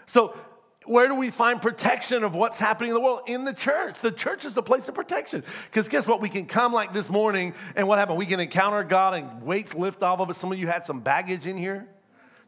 So, 0.05 0.37
where 0.85 1.09
do 1.09 1.15
we 1.15 1.31
find 1.31 1.63
protection 1.63 2.25
of 2.25 2.35
what's 2.35 2.59
happening 2.59 2.91
in 2.91 2.95
the 2.95 3.01
world? 3.01 3.23
In 3.27 3.47
the 3.47 3.55
church. 3.55 4.01
The 4.01 4.13
church 4.13 4.45
is 4.45 4.53
the 4.53 4.63
place 4.63 4.87
of 4.91 4.95
protection. 4.95 5.43
Because 5.65 5.89
guess 5.89 6.07
what? 6.07 6.21
We 6.21 6.29
can 6.29 6.45
come 6.45 6.75
like 6.75 6.93
this 6.93 7.09
morning, 7.09 7.55
and 7.75 7.89
what 7.89 7.99
happened? 7.99 8.19
We 8.19 8.27
can 8.27 8.41
encounter 8.41 8.85
God, 8.85 9.15
and 9.15 9.43
weights 9.43 9.75
lift 9.75 10.03
off 10.03 10.21
of 10.21 10.29
us. 10.29 10.37
Some 10.37 10.53
of 10.53 10.59
you 10.59 10.67
had 10.67 10.85
some 10.85 11.01
baggage 11.01 11.47
in 11.47 11.57
here. 11.57 11.89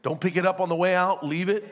Don't 0.03 0.21
pick 0.21 0.37
it 0.37 0.45
up 0.45 0.61
on 0.61 0.69
the 0.69 0.77
way 0.77 0.95
out, 0.95 1.25
leave 1.25 1.49
it. 1.49 1.65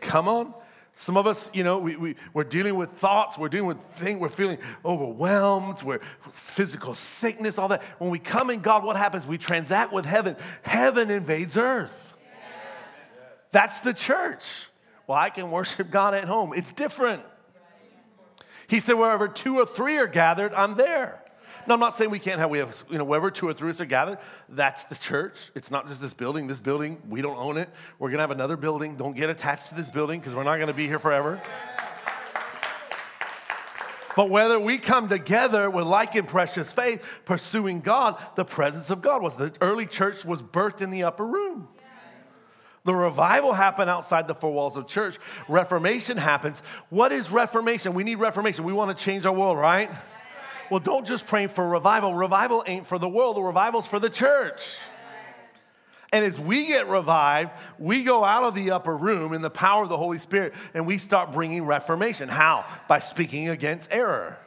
Come 0.00 0.28
on. 0.28 0.54
Some 0.98 1.18
of 1.18 1.26
us, 1.26 1.50
you 1.54 1.62
know, 1.62 1.78
we, 1.78 1.94
we, 1.96 2.16
we're 2.32 2.44
dealing 2.44 2.74
with 2.74 2.90
thoughts, 2.92 3.36
we're 3.36 3.50
dealing 3.50 3.68
with 3.68 3.82
things, 3.82 4.18
we're 4.18 4.30
feeling 4.30 4.56
overwhelmed, 4.82 5.82
we're 5.82 6.00
physical 6.30 6.94
sickness, 6.94 7.58
all 7.58 7.68
that. 7.68 7.82
When 7.98 8.08
we 8.08 8.18
come 8.18 8.48
in 8.48 8.60
God, 8.60 8.82
what 8.82 8.96
happens? 8.96 9.26
We 9.26 9.36
transact 9.36 9.92
with 9.92 10.06
heaven. 10.06 10.36
Heaven 10.62 11.10
invades 11.10 11.58
earth. 11.58 12.14
That's 13.50 13.80
the 13.80 13.92
church. 13.92 14.68
Well, 15.06 15.18
I 15.18 15.28
can 15.28 15.50
worship 15.50 15.90
God 15.90 16.14
at 16.14 16.24
home. 16.24 16.52
It's 16.56 16.72
different. 16.72 17.22
He 18.66 18.80
said, 18.80 18.94
wherever 18.94 19.28
two 19.28 19.58
or 19.58 19.66
three 19.66 19.98
are 19.98 20.06
gathered, 20.06 20.54
I'm 20.54 20.76
there. 20.76 21.22
No, 21.66 21.74
I'm 21.74 21.80
not 21.80 21.94
saying 21.94 22.10
we 22.10 22.20
can't 22.20 22.38
have, 22.38 22.48
we 22.48 22.58
have, 22.58 22.84
you 22.88 22.98
know, 22.98 23.04
wherever 23.04 23.30
two 23.30 23.48
or 23.48 23.52
three 23.52 23.72
are 23.72 23.84
gathered, 23.84 24.18
that's 24.48 24.84
the 24.84 24.94
church. 24.94 25.50
It's 25.54 25.70
not 25.70 25.88
just 25.88 26.00
this 26.00 26.14
building. 26.14 26.46
This 26.46 26.60
building, 26.60 27.02
we 27.08 27.22
don't 27.22 27.38
own 27.38 27.56
it. 27.56 27.68
We're 27.98 28.08
going 28.08 28.18
to 28.18 28.22
have 28.22 28.30
another 28.30 28.56
building. 28.56 28.96
Don't 28.96 29.16
get 29.16 29.30
attached 29.30 29.70
to 29.70 29.74
this 29.74 29.90
building 29.90 30.20
because 30.20 30.34
we're 30.34 30.44
not 30.44 30.56
going 30.56 30.68
to 30.68 30.74
be 30.74 30.86
here 30.86 31.00
forever. 31.00 31.40
But 34.14 34.30
whether 34.30 34.58
we 34.58 34.78
come 34.78 35.08
together 35.08 35.68
with 35.68 35.86
like 35.86 36.14
and 36.14 36.26
precious 36.26 36.72
faith, 36.72 37.20
pursuing 37.26 37.80
God, 37.80 38.16
the 38.34 38.44
presence 38.44 38.90
of 38.90 39.02
God 39.02 39.22
was 39.22 39.36
the 39.36 39.52
early 39.60 39.86
church 39.86 40.24
was 40.24 40.40
birthed 40.42 40.80
in 40.80 40.90
the 40.90 41.02
upper 41.02 41.26
room. 41.26 41.68
The 42.84 42.94
revival 42.94 43.52
happened 43.52 43.90
outside 43.90 44.28
the 44.28 44.34
four 44.34 44.52
walls 44.52 44.76
of 44.76 44.86
church. 44.86 45.18
Reformation 45.48 46.16
happens. 46.16 46.62
What 46.88 47.10
is 47.10 47.32
reformation? 47.32 47.94
We 47.94 48.04
need 48.04 48.14
reformation. 48.14 48.64
We 48.64 48.72
want 48.72 48.96
to 48.96 49.04
change 49.04 49.26
our 49.26 49.32
world, 49.32 49.58
right? 49.58 49.90
Well, 50.70 50.80
don't 50.80 51.06
just 51.06 51.26
pray 51.26 51.46
for 51.46 51.66
revival. 51.66 52.14
Revival 52.14 52.64
ain't 52.66 52.86
for 52.86 52.98
the 52.98 53.08
world, 53.08 53.36
the 53.36 53.42
revival's 53.42 53.86
for 53.86 53.98
the 53.98 54.10
church. 54.10 54.78
And 56.12 56.24
as 56.24 56.38
we 56.38 56.68
get 56.68 56.88
revived, 56.88 57.50
we 57.78 58.04
go 58.04 58.24
out 58.24 58.44
of 58.44 58.54
the 58.54 58.70
upper 58.70 58.96
room 58.96 59.32
in 59.32 59.42
the 59.42 59.50
power 59.50 59.82
of 59.82 59.88
the 59.88 59.96
Holy 59.96 60.18
Spirit 60.18 60.54
and 60.72 60.86
we 60.86 60.98
start 60.98 61.32
bringing 61.32 61.64
reformation. 61.64 62.28
How? 62.28 62.64
By 62.88 63.00
speaking 63.00 63.48
against 63.48 63.92
error, 63.92 64.38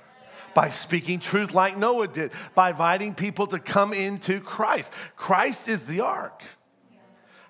by 0.55 0.69
speaking 0.69 1.19
truth 1.19 1.53
like 1.53 1.77
Noah 1.77 2.07
did, 2.07 2.31
by 2.55 2.71
inviting 2.71 3.13
people 3.13 3.47
to 3.47 3.59
come 3.59 3.93
into 3.93 4.39
Christ. 4.39 4.91
Christ 5.15 5.67
is 5.67 5.85
the 5.85 5.99
ark. 5.99 6.43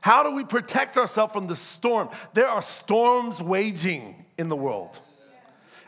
How 0.02 0.24
do 0.24 0.32
we 0.32 0.44
protect 0.44 0.98
ourselves 0.98 1.34
from 1.34 1.48
the 1.48 1.56
storm? 1.56 2.10
There 2.34 2.48
are 2.48 2.62
storms 2.62 3.42
waging 3.42 4.26
in 4.38 4.50
the 4.50 4.56
world. 4.56 5.00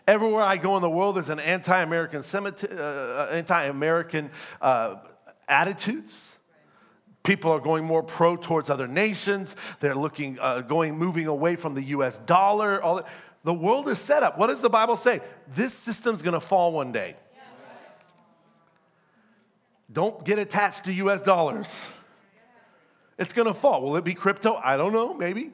Everywhere 0.08 0.43
I 0.43 0.58
go 0.58 0.75
in 0.75 0.81
the 0.81 0.89
world, 0.89 1.15
there's 1.15 1.29
an 1.29 1.39
anti-American, 1.39 2.24
uh, 2.24 3.27
anti-American 3.31 4.31
uh, 4.62 4.96
attitudes. 5.48 6.39
People 7.24 7.51
are 7.51 7.60
going 7.60 7.86
more 7.86 8.01
pro 8.01 8.36
towards 8.36 8.70
other 8.70 8.88
nations. 8.88 9.55
They're 9.79 9.96
looking, 9.96 10.39
uh, 10.39 10.62
going, 10.62 10.98
moving 10.98 11.27
away 11.27 11.55
from 11.55 11.75
the 11.75 11.84
U.S. 11.84 12.17
dollar. 12.17 12.81
All 12.81 12.96
that. 12.96 13.08
The 13.43 13.53
world 13.53 13.88
is 13.88 14.00
set 14.00 14.24
up. 14.24 14.38
What 14.38 14.48
does 14.48 14.62
the 14.62 14.70
Bible 14.70 14.96
say? 14.96 15.20
This 15.53 15.74
system's 15.74 16.22
going 16.22 16.34
to 16.34 16.39
fall 16.39 16.72
one 16.72 16.91
day. 16.91 17.15
Don't 19.91 20.24
get 20.24 20.39
attached 20.39 20.86
to 20.86 20.93
U.S. 20.93 21.22
dollars. 21.24 21.89
It's 23.17 23.34
going 23.34 23.48
to 23.48 23.53
fall. 23.53 23.81
Will 23.81 23.98
it 23.98 24.03
be 24.03 24.13
crypto? 24.13 24.60
I 24.63 24.77
don't 24.77 24.93
know, 24.93 25.13
maybe. 25.13 25.51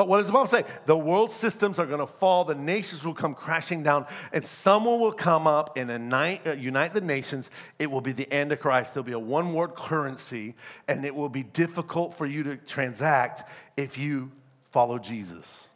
But 0.00 0.08
what 0.08 0.16
does 0.16 0.28
the 0.28 0.32
Bible 0.32 0.46
say? 0.46 0.64
The 0.86 0.96
world 0.96 1.30
systems 1.30 1.78
are 1.78 1.84
going 1.84 2.00
to 2.00 2.06
fall, 2.06 2.46
the 2.46 2.54
nations 2.54 3.04
will 3.04 3.12
come 3.12 3.34
crashing 3.34 3.82
down, 3.82 4.06
and 4.32 4.42
someone 4.42 4.98
will 4.98 5.12
come 5.12 5.46
up 5.46 5.76
and 5.76 5.90
unite, 5.90 6.46
uh, 6.46 6.88
the 6.94 7.02
nations. 7.02 7.50
It 7.78 7.90
will 7.90 8.00
be 8.00 8.12
the 8.12 8.26
Antichrist. 8.32 8.94
There'll 8.94 9.04
be 9.04 9.12
a 9.12 9.18
one 9.18 9.52
world 9.52 9.76
currency, 9.76 10.54
and 10.88 11.04
it 11.04 11.14
will 11.14 11.28
be 11.28 11.42
difficult 11.42 12.14
for 12.14 12.24
you 12.24 12.42
to 12.44 12.56
transact 12.56 13.42
if 13.76 13.98
you 13.98 14.30
follow 14.70 14.98
Jesus. 14.98 15.68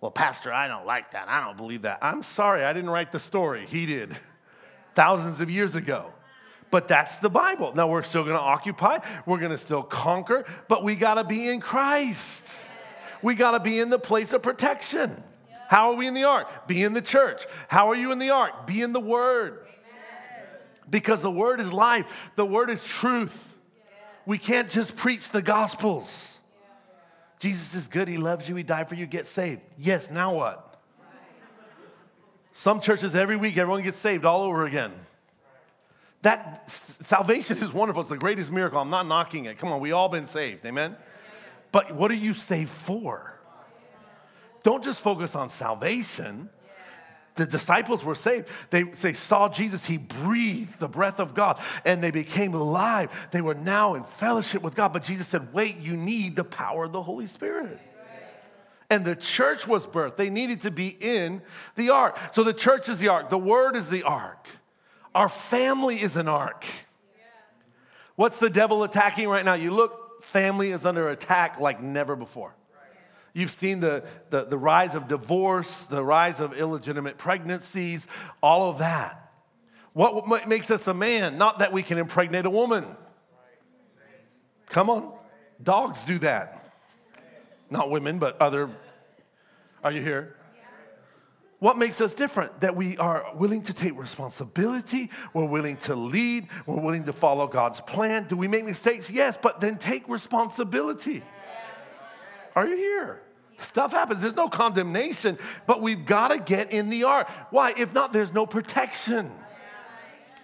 Well, 0.00 0.12
Pastor, 0.12 0.52
I 0.52 0.68
don't 0.68 0.86
like 0.86 1.10
that. 1.10 1.28
I 1.28 1.44
don't 1.44 1.56
believe 1.56 1.82
that. 1.82 1.98
I'm 2.02 2.22
sorry, 2.22 2.62
I 2.62 2.72
didn't 2.72 2.90
write 2.90 3.10
the 3.10 3.18
story. 3.18 3.66
He 3.66 3.84
did 3.84 4.16
thousands 4.94 5.40
of 5.40 5.50
years 5.50 5.74
ago. 5.74 6.12
But 6.70 6.86
that's 6.86 7.18
the 7.18 7.28
Bible. 7.28 7.74
Now 7.74 7.88
we're 7.88 8.04
still 8.04 8.22
going 8.22 8.36
to 8.36 8.40
occupy, 8.40 9.00
we're 9.26 9.40
going 9.40 9.50
to 9.50 9.58
still 9.58 9.82
conquer, 9.82 10.44
but 10.68 10.84
we 10.84 10.94
got 10.94 11.14
to 11.14 11.24
be 11.24 11.48
in 11.48 11.58
Christ. 11.58 12.68
We 13.22 13.34
got 13.34 13.52
to 13.52 13.60
be 13.60 13.78
in 13.78 13.90
the 13.90 13.98
place 13.98 14.32
of 14.32 14.42
protection. 14.42 15.22
How 15.68 15.90
are 15.90 15.96
we 15.96 16.06
in 16.06 16.14
the 16.14 16.24
ark? 16.24 16.66
Be 16.66 16.82
in 16.82 16.92
the 16.92 17.00
church. 17.00 17.46
How 17.68 17.90
are 17.90 17.94
you 17.94 18.12
in 18.12 18.18
the 18.18 18.30
ark? 18.30 18.66
Be 18.66 18.82
in 18.82 18.92
the 18.92 19.00
word. 19.00 19.66
Because 20.90 21.22
the 21.22 21.30
word 21.30 21.60
is 21.60 21.72
life, 21.72 22.30
the 22.36 22.44
word 22.44 22.68
is 22.68 22.84
truth. 22.84 23.56
We 24.26 24.36
can't 24.36 24.68
just 24.68 24.96
preach 24.96 25.30
the 25.30 25.40
gospels. 25.40 26.40
Jesus 27.38 27.74
is 27.74 27.88
good, 27.88 28.06
he 28.06 28.18
loves 28.18 28.48
you, 28.48 28.54
he 28.54 28.62
died 28.62 28.88
for 28.88 28.94
you, 28.94 29.06
get 29.06 29.26
saved. 29.26 29.62
Yes, 29.78 30.10
now 30.10 30.34
what? 30.34 30.80
Some 32.52 32.80
churches 32.80 33.16
every 33.16 33.36
week, 33.36 33.56
everyone 33.56 33.82
gets 33.82 33.96
saved 33.96 34.24
all 34.24 34.42
over 34.42 34.66
again. 34.66 34.92
That 36.20 36.68
salvation 36.70 37.56
is 37.56 37.72
wonderful. 37.72 38.02
It's 38.02 38.10
the 38.10 38.16
greatest 38.16 38.52
miracle. 38.52 38.78
I'm 38.78 38.90
not 38.90 39.06
knocking 39.06 39.46
it. 39.46 39.58
Come 39.58 39.72
on, 39.72 39.80
we 39.80 39.90
all 39.90 40.08
been 40.08 40.26
saved. 40.26 40.64
Amen. 40.66 40.94
But 41.72 41.94
what 41.94 42.10
are 42.10 42.14
you 42.14 42.34
saved 42.34 42.70
for? 42.70 43.40
Don't 44.62 44.84
just 44.84 45.00
focus 45.00 45.34
on 45.34 45.48
salvation. 45.48 46.50
The 47.34 47.46
disciples 47.46 48.04
were 48.04 48.14
saved. 48.14 48.48
They, 48.70 48.82
they 48.82 49.14
saw 49.14 49.48
Jesus. 49.48 49.86
He 49.86 49.96
breathed 49.96 50.78
the 50.78 50.88
breath 50.88 51.18
of 51.18 51.34
God 51.34 51.58
and 51.84 52.02
they 52.02 52.10
became 52.10 52.54
alive. 52.54 53.28
They 53.32 53.40
were 53.40 53.54
now 53.54 53.94
in 53.94 54.04
fellowship 54.04 54.62
with 54.62 54.74
God. 54.74 54.92
But 54.92 55.02
Jesus 55.02 55.26
said, 55.26 55.52
Wait, 55.54 55.78
you 55.78 55.96
need 55.96 56.36
the 56.36 56.44
power 56.44 56.84
of 56.84 56.92
the 56.92 57.02
Holy 57.02 57.26
Spirit. 57.26 57.80
And 58.90 59.06
the 59.06 59.16
church 59.16 59.66
was 59.66 59.86
birthed. 59.86 60.16
They 60.16 60.28
needed 60.28 60.60
to 60.60 60.70
be 60.70 60.88
in 60.88 61.40
the 61.76 61.88
ark. 61.88 62.18
So 62.32 62.44
the 62.44 62.52
church 62.52 62.90
is 62.90 63.00
the 63.00 63.08
ark, 63.08 63.30
the 63.30 63.38
word 63.38 63.76
is 63.76 63.88
the 63.88 64.02
ark. 64.02 64.46
Our 65.14 65.30
family 65.30 65.96
is 65.96 66.16
an 66.16 66.28
ark. 66.28 66.66
What's 68.16 68.38
the 68.38 68.50
devil 68.50 68.82
attacking 68.82 69.28
right 69.28 69.44
now? 69.44 69.54
You 69.54 69.72
look, 69.72 70.01
family 70.22 70.70
is 70.70 70.86
under 70.86 71.08
attack 71.08 71.60
like 71.60 71.82
never 71.82 72.16
before. 72.16 72.54
You've 73.34 73.50
seen 73.50 73.80
the, 73.80 74.04
the, 74.30 74.44
the, 74.44 74.58
rise 74.58 74.94
of 74.94 75.08
divorce, 75.08 75.84
the 75.84 76.04
rise 76.04 76.40
of 76.40 76.52
illegitimate 76.52 77.16
pregnancies, 77.16 78.06
all 78.42 78.68
of 78.68 78.78
that. 78.78 79.32
What 79.94 80.48
makes 80.48 80.70
us 80.70 80.86
a 80.86 80.94
man? 80.94 81.38
Not 81.38 81.58
that 81.58 81.72
we 81.72 81.82
can 81.82 81.98
impregnate 81.98 82.46
a 82.46 82.50
woman. 82.50 82.86
Come 84.68 84.88
on. 84.88 85.12
Dogs 85.62 86.04
do 86.04 86.18
that. 86.20 86.72
Not 87.70 87.90
women, 87.90 88.18
but 88.18 88.40
other. 88.40 88.70
Are 89.84 89.92
you 89.92 90.02
here? 90.02 90.36
What 91.62 91.78
makes 91.78 92.00
us 92.00 92.12
different? 92.12 92.62
That 92.62 92.74
we 92.74 92.96
are 92.96 93.24
willing 93.36 93.62
to 93.62 93.72
take 93.72 93.96
responsibility, 93.96 95.10
we're 95.32 95.44
willing 95.44 95.76
to 95.76 95.94
lead, 95.94 96.48
we're 96.66 96.80
willing 96.80 97.04
to 97.04 97.12
follow 97.12 97.46
God's 97.46 97.80
plan. 97.80 98.26
Do 98.26 98.34
we 98.36 98.48
make 98.48 98.64
mistakes? 98.64 99.12
Yes, 99.12 99.38
but 99.40 99.60
then 99.60 99.78
take 99.78 100.08
responsibility. 100.08 101.22
Are 102.56 102.66
you 102.66 102.76
here? 102.76 103.22
Stuff 103.58 103.92
happens. 103.92 104.22
There's 104.22 104.34
no 104.34 104.48
condemnation, 104.48 105.38
but 105.68 105.80
we've 105.80 106.04
got 106.04 106.28
to 106.32 106.40
get 106.40 106.72
in 106.72 106.88
the 106.88 107.04
ark. 107.04 107.28
Why? 107.50 107.72
If 107.78 107.94
not, 107.94 108.12
there's 108.12 108.34
no 108.34 108.44
protection. 108.44 109.30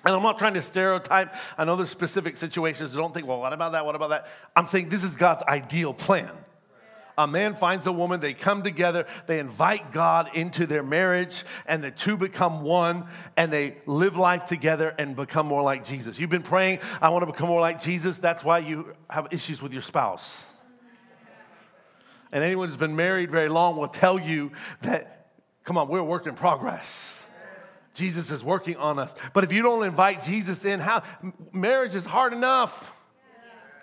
And 0.05 0.15
I'm 0.15 0.23
not 0.23 0.39
trying 0.39 0.55
to 0.55 0.63
stereotype. 0.63 1.35
I 1.59 1.65
know 1.65 1.75
there's 1.75 1.91
specific 1.91 2.37
situations. 2.37 2.95
Don't 2.95 3.13
think, 3.13 3.27
well, 3.27 3.41
what 3.41 3.53
about 3.53 3.73
that? 3.73 3.85
What 3.85 3.97
about 3.97 4.11
that? 4.11 4.29
I'm 4.55 4.67
saying 4.67 4.89
this 4.89 5.03
is 5.03 5.17
God's 5.17 5.43
ideal 5.49 5.95
plan 5.95 6.31
a 7.19 7.27
man 7.27 7.57
finds 7.57 7.87
a 7.87 7.93
woman, 7.93 8.21
they 8.21 8.33
come 8.33 8.63
together, 8.63 9.05
they 9.27 9.41
invite 9.41 9.93
God 9.93 10.31
into 10.35 10.67
their 10.67 10.85
marriage, 10.85 11.45
and 11.67 11.83
the 11.83 11.91
two 11.91 12.17
become 12.17 12.63
one, 12.63 13.07
and 13.37 13.53
they 13.53 13.77
live 13.87 14.17
life 14.17 14.45
together 14.45 14.95
and 14.97 15.17
become 15.17 15.47
more 15.47 15.63
like 15.63 15.85
Jesus. 15.85 16.19
You've 16.21 16.31
been 16.31 16.43
praying, 16.43 16.79
I 17.03 17.11
want 17.11 17.23
to 17.23 17.27
become 17.27 17.49
more 17.49 17.61
like 17.61 17.83
Jesus. 17.83 18.19
That's 18.19 18.45
why 18.45 18.61
you 18.61 18.95
have 19.11 19.29
issues 19.33 19.61
with 19.61 19.73
your 19.73 19.83
spouse. 19.83 20.47
And 22.31 22.45
anyone 22.45 22.69
who's 22.69 22.77
been 22.77 22.97
married 22.97 23.31
very 23.31 23.49
long 23.49 23.77
will 23.77 23.89
tell 23.89 24.19
you 24.19 24.53
that, 24.83 25.31
come 25.65 25.77
on, 25.77 25.89
we're 25.89 25.99
a 25.99 26.05
work 26.05 26.27
in 26.27 26.35
progress. 26.35 27.27
Jesus 27.95 28.31
is 28.31 28.45
working 28.45 28.77
on 28.77 29.01
us. 29.01 29.15
But 29.33 29.43
if 29.43 29.53
you 29.53 29.63
don't 29.63 29.85
invite 29.85 30.23
Jesus 30.23 30.65
in, 30.65 30.79
how 30.79 31.03
marriage 31.53 31.97
is 31.97 32.07
hard 32.07 32.33
enough. 32.33 32.95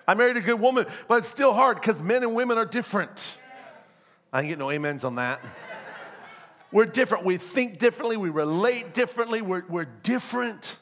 I 0.08 0.14
married 0.14 0.38
a 0.38 0.42
good 0.42 0.60
woman, 0.60 0.86
but 1.08 1.20
it's 1.20 1.28
still 1.28 1.54
hard 1.54 1.80
because 1.80 2.00
men 2.00 2.24
and 2.24 2.36
women 2.36 2.58
are 2.58 2.66
different. 2.66 3.38
I 4.32 4.42
didn't 4.42 4.50
get 4.50 4.60
no 4.60 4.70
amens 4.70 5.04
on 5.04 5.16
that. 5.16 5.44
We're 6.72 6.86
different. 6.86 7.26
We 7.26 7.38
think 7.38 7.80
differently. 7.80 8.18
We 8.18 8.30
relate 8.30 8.94
differently. 8.94 9.42
We're, 9.42 9.64
we're 9.68 9.86
different. 9.86 10.78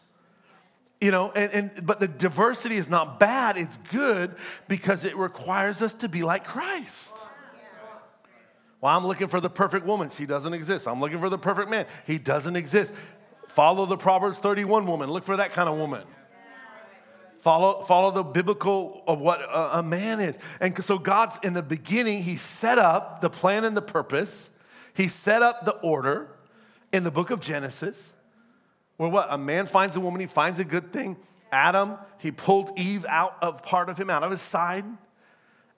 You 1.00 1.12
know, 1.12 1.32
and, 1.32 1.52
and 1.52 1.86
but 1.86 2.00
the 2.00 2.08
diversity 2.08 2.78
is 2.78 2.90
not 2.90 3.20
bad, 3.20 3.58
it's 3.58 3.78
good 3.92 4.36
because 4.68 5.04
it 5.06 5.18
requires 5.18 5.82
us 5.82 5.94
to 5.96 6.10
be 6.10 6.24
like 6.24 6.46
Christ. 6.46 7.14
Well, 8.80 8.98
I'm 8.98 9.06
looking 9.06 9.28
for 9.28 9.40
the 9.40 9.50
perfect 9.50 9.86
woman. 9.86 10.10
She 10.10 10.26
doesn't 10.26 10.54
exist. 10.54 10.88
I'm 10.88 11.00
looking 11.00 11.20
for 11.20 11.30
the 11.30 11.38
perfect 11.38 11.70
man. 11.70 11.86
He 12.08 12.18
doesn't 12.18 12.56
exist. 12.56 12.94
Follow 13.48 13.86
the 13.86 13.98
Proverbs 13.98 14.40
31 14.40 14.86
woman. 14.88 15.10
Look 15.10 15.26
for 15.26 15.38
that 15.38 15.52
kind 15.54 15.70
of 15.70 15.78
woman 15.78 16.04
Follow, 17.44 17.82
follow 17.82 18.10
the 18.12 18.24
biblical 18.24 19.04
of 19.06 19.20
what 19.20 19.42
a, 19.42 19.80
a 19.80 19.84
man 19.84 20.22
is. 20.22 20.40
And 20.62 20.82
so 20.82 20.98
God's 20.98 21.38
in 21.44 21.52
the 21.52 21.62
beginning, 21.62 22.24
he 22.24 22.38
set 22.38 22.78
up 22.78 23.20
the 23.20 23.30
plan 23.30 23.66
and 23.66 23.76
the 23.76 23.82
purpose. 23.82 24.52
He 24.94 25.10
set 25.10 25.42
up 25.42 25.66
the 25.66 25.74
order 25.80 26.30
in 26.94 27.04
the 27.04 27.12
book 27.12 27.32
of 27.32 27.42
Genesis. 27.42 28.16
Where 28.96 29.10
what? 29.10 29.28
A 29.30 29.38
man 29.38 29.68
finds 29.68 29.98
a 29.98 30.00
woman, 30.00 30.22
he 30.22 30.26
finds 30.26 30.62
a 30.62 30.64
good 30.64 30.94
thing. 30.94 31.18
Adam, 31.52 31.98
he 32.18 32.32
pulled 32.32 32.80
Eve 32.80 33.06
out 33.10 33.36
of 33.42 33.62
part 33.62 33.90
of 33.90 33.98
him, 33.98 34.10
out 34.10 34.24
of 34.24 34.32
his 34.32 34.40
side, 34.40 34.86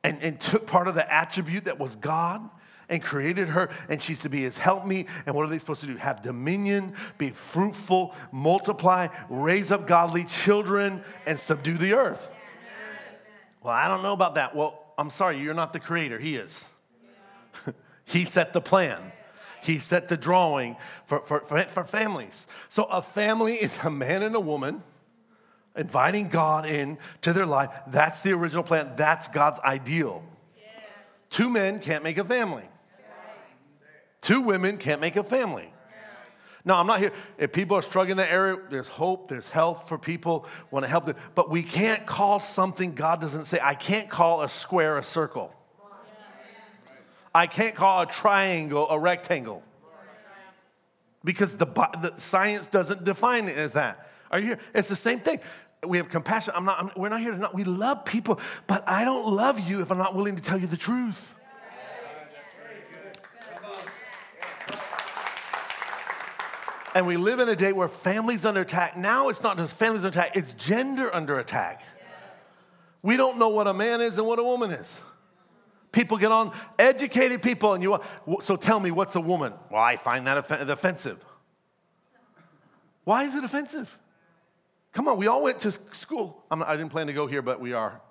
and, 0.03 0.21
and 0.21 0.39
took 0.39 0.67
part 0.67 0.87
of 0.87 0.93
the 0.93 1.11
attribute 1.11 1.65
that 1.65 1.79
was 1.79 1.95
God 1.95 2.47
and 2.89 3.01
created 3.01 3.49
her, 3.49 3.69
and 3.89 4.01
she's 4.01 4.21
to 4.21 4.29
be 4.29 4.41
his 4.41 4.57
helpmeet. 4.57 5.07
And 5.25 5.35
what 5.35 5.45
are 5.45 5.49
they 5.49 5.57
supposed 5.57 5.81
to 5.81 5.87
do? 5.87 5.97
Have 5.97 6.21
dominion, 6.21 6.93
be 7.17 7.29
fruitful, 7.29 8.13
multiply, 8.31 9.07
raise 9.29 9.71
up 9.71 9.87
godly 9.87 10.25
children, 10.25 11.03
and 11.25 11.39
subdue 11.39 11.77
the 11.77 11.93
earth. 11.93 12.29
Well, 13.61 13.73
I 13.73 13.87
don't 13.87 14.03
know 14.03 14.13
about 14.13 14.35
that. 14.35 14.55
Well, 14.55 14.79
I'm 14.97 15.09
sorry, 15.09 15.39
you're 15.39 15.53
not 15.53 15.73
the 15.73 15.79
creator, 15.79 16.19
he 16.19 16.35
is. 16.35 16.69
he 18.05 18.23
set 18.23 18.53
the 18.53 18.61
plan. 18.61 19.11
He 19.63 19.79
set 19.79 20.07
the 20.07 20.17
drawing 20.17 20.77
for, 21.05 21.21
for, 21.21 21.39
for, 21.39 21.63
for 21.63 21.83
families. 21.83 22.47
So 22.69 22.83
a 22.83 23.01
family 23.01 23.55
is 23.55 23.79
a 23.83 23.89
man 23.89 24.21
and 24.21 24.35
a 24.35 24.39
woman 24.39 24.83
inviting 25.75 26.29
God 26.29 26.65
in 26.65 26.97
to 27.21 27.33
their 27.33 27.47
life. 27.47 27.69
That's 27.87 28.21
the 28.21 28.33
original 28.33 28.63
plan. 28.63 28.91
That's 28.95 29.27
God's 29.27 29.59
ideal. 29.61 30.23
Yes. 30.55 30.67
Two 31.31 31.49
men 31.49 31.79
can't 31.79 32.03
make 32.03 32.17
a 32.17 32.23
family. 32.23 32.63
Two 34.25 34.41
women 34.41 34.77
can't 34.77 34.99
make 34.99 35.17
a 35.17 35.23
family. 35.23 35.71
No, 36.65 36.73
I'm 36.73 36.87
not 36.87 36.99
here. 36.99 37.11
If 37.37 37.53
people 37.53 37.77
are 37.77 37.83
struggling 37.83 38.13
in 38.13 38.17
that 38.17 38.31
area, 38.31 38.57
there's 38.71 38.87
hope, 38.87 39.27
there's 39.27 39.49
health 39.49 39.87
for 39.87 39.99
people, 39.99 40.47
want 40.71 40.83
to 40.83 40.89
help 40.89 41.05
them. 41.05 41.15
But 41.35 41.51
we 41.51 41.61
can't 41.61 42.07
call 42.07 42.39
something 42.39 42.95
God 42.95 43.21
doesn't 43.21 43.45
say. 43.45 43.59
I 43.61 43.75
can't 43.75 44.09
call 44.09 44.41
a 44.41 44.49
square 44.49 44.97
a 44.97 45.03
circle. 45.03 45.53
I 47.35 47.45
can't 47.45 47.75
call 47.75 48.01
a 48.01 48.07
triangle 48.07 48.89
a 48.89 48.97
rectangle. 48.97 49.61
Because 51.23 51.55
the, 51.57 51.67
the 51.67 52.13
science 52.15 52.65
doesn't 52.65 53.03
define 53.03 53.47
it 53.47 53.57
as 53.57 53.73
that. 53.73 54.09
Are 54.31 54.39
you 54.39 54.47
here? 54.47 54.59
It's 54.73 54.87
the 54.87 54.95
same 54.95 55.19
thing. 55.19 55.39
We 55.85 55.97
have 55.97 56.09
compassion. 56.09 56.55
I'm 56.57 56.65
not, 56.65 56.79
I'm, 56.79 56.89
we're 56.95 57.09
not 57.09 57.21
here 57.21 57.31
to 57.31 57.37
not, 57.37 57.53
we 57.53 57.63
love 57.63 58.05
people, 58.05 58.39
but 58.65 58.89
I 58.89 59.05
don't 59.05 59.35
love 59.35 59.59
you 59.69 59.83
if 59.83 59.91
I'm 59.91 59.99
not 59.99 60.15
willing 60.15 60.35
to 60.35 60.41
tell 60.41 60.59
you 60.59 60.65
the 60.65 60.77
truth. 60.77 61.34
And 66.95 67.05
we 67.05 67.17
live 67.17 67.39
in 67.39 67.49
a 67.49 67.57
day 67.57 67.73
where 67.73 67.89
families 67.89 68.45
under 68.45 68.61
attack. 68.61 68.95
Now 68.95 69.27
it's 69.27 69.43
not 69.43 69.57
just 69.57 69.75
families 69.75 70.05
under 70.05 70.17
attack, 70.17 70.37
it's 70.37 70.53
gender 70.53 71.13
under 71.13 71.37
attack. 71.37 71.83
We 73.03 73.17
don't 73.17 73.37
know 73.37 73.49
what 73.49 73.67
a 73.67 73.73
man 73.73 73.99
is 74.01 74.17
and 74.17 74.25
what 74.25 74.39
a 74.39 74.43
woman 74.43 74.71
is. 74.71 74.99
People 75.91 76.17
get 76.17 76.31
on, 76.31 76.51
educated 76.79 77.43
people, 77.43 77.73
and 77.73 77.83
you, 77.83 77.99
so 78.39 78.55
tell 78.55 78.79
me, 78.79 78.91
what's 78.91 79.15
a 79.15 79.21
woman? 79.21 79.53
Well, 79.69 79.81
I 79.81 79.97
find 79.97 80.25
that 80.27 80.37
offensive. 80.37 81.23
Why 83.03 83.25
is 83.25 83.35
it 83.35 83.43
offensive? 83.43 83.97
Come 84.91 85.07
on, 85.07 85.17
we 85.17 85.27
all 85.27 85.43
went 85.43 85.59
to 85.59 85.71
school. 85.71 86.43
Not, 86.49 86.67
i 86.67 86.75
didn't 86.75 86.91
plan 86.91 87.07
to 87.07 87.13
go 87.13 87.27
here, 87.27 87.41
but 87.41 87.59
we 87.59 87.73
are. 87.73 88.01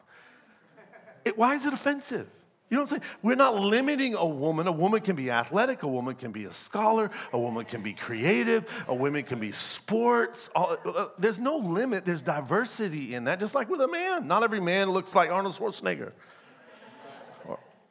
It, 1.25 1.37
why 1.37 1.55
is 1.55 1.67
it 1.67 1.73
offensive? 1.73 2.29
You 2.71 2.79
know 2.79 2.85
what 2.85 2.93
I'm 2.93 3.01
saying? 3.01 3.13
We're 3.23 3.35
not 3.35 3.61
limiting 3.61 4.15
a 4.15 4.25
woman. 4.25 4.67
A 4.67 4.73
woman 4.73 5.01
can 5.01 5.17
be 5.17 5.31
athletic, 5.31 5.83
a 5.83 5.89
woman 5.89 6.15
can 6.15 6.33
be 6.33 6.45
a 6.45 6.51
scholar, 6.51 7.11
a 7.33 7.39
woman 7.39 7.67
can 7.67 7.83
be 7.83 7.93
creative, 7.93 8.85
a 8.89 8.95
woman 8.95 9.23
can 9.23 9.39
be 9.39 9.53
sports. 9.53 10.49
Uh, 10.57 11.09
there's 11.19 11.39
no 11.39 11.59
limit, 11.59 12.07
there's 12.07 12.23
diversity 12.23 13.15
in 13.15 13.25
that, 13.25 13.39
just 13.39 13.55
like 13.55 13.69
with 13.69 13.83
a 13.83 13.89
man. 13.89 14.27
Not 14.27 14.43
every 14.43 14.61
man 14.61 14.91
looks 14.91 15.15
like 15.15 15.31
Arnold 15.31 15.55
Schwarzenegger. 15.55 16.13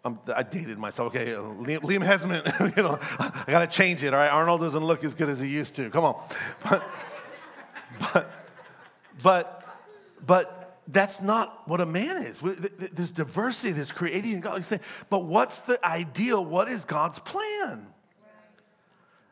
i 0.03 0.44
dated 0.44 0.80
myself. 0.80 1.15
Okay, 1.15 1.27
Liam, 1.27 1.82
Liam 1.82 2.03
Hemsworth, 2.03 2.75
you 2.77 2.84
know, 2.84 3.00
I 3.20 3.51
got 3.51 3.60
to 3.60 3.68
change 3.68 4.03
it. 4.03 4.12
All 4.12 4.20
right, 4.20 4.32
Arnold 4.32 4.62
doesn't 4.62 4.84
look 4.84 5.03
as 5.03 5.13
good 5.13 5.30
as 5.30 5.39
he 5.39 5.50
used 5.50 5.75
to. 5.75 5.92
Come 5.92 6.03
on, 6.03 6.24
but, 6.63 6.84
but, 8.12 8.32
but, 9.22 9.77
but 10.25 10.62
that's 10.88 11.22
not 11.22 11.68
what 11.68 11.82
a 11.82 11.86
man 11.86 12.24
is. 12.24 12.42
There's 12.42 13.12
diversity, 13.12 13.72
there's 13.72 13.92
creating 13.92 14.34
in 14.34 14.40
God. 14.42 14.57
You 14.57 14.64
say, 14.64 14.79
but 15.10 15.25
what's 15.25 15.62
the 15.62 15.84
ideal? 15.86 16.44
What 16.44 16.68
is 16.70 16.86
God's 16.86 17.20
plan? 17.20 17.88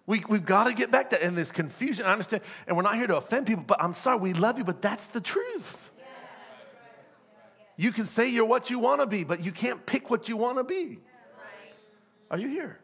We, 0.08 0.23
we've 0.28 0.45
got 0.45 0.65
to 0.65 0.73
get 0.73 0.91
back 0.91 1.12
to 1.12 1.23
and 1.23 1.38
there's 1.38 1.52
confusion. 1.52 2.06
I 2.06 2.12
understand, 2.12 2.43
and 2.67 2.75
we're 2.75 2.84
not 2.84 2.95
here 2.95 3.08
to 3.08 3.17
offend 3.17 3.47
people, 3.47 3.63
but 3.65 3.82
I'm 3.82 3.93
sorry, 3.93 4.19
we 4.19 4.34
love 4.34 4.58
you, 4.58 4.63
but 4.63 4.82
that's 4.82 5.08
the 5.08 5.21
truth. 5.21 5.89
You 7.78 7.91
can 7.91 8.06
say 8.06 8.30
you're 8.30 8.45
what 8.45 8.69
you 8.69 8.80
want 8.80 9.02
to 9.02 9.08
be, 9.08 9.23
but 9.23 9.43
you 9.43 9.52
can't 9.52 9.86
pick 9.86 10.10
what 10.10 10.30
you 10.30 10.38
want 10.38 10.58
to 10.58 10.63
be. 10.63 10.99
Are 12.30 12.38
you 12.38 12.47
here? 12.47 12.80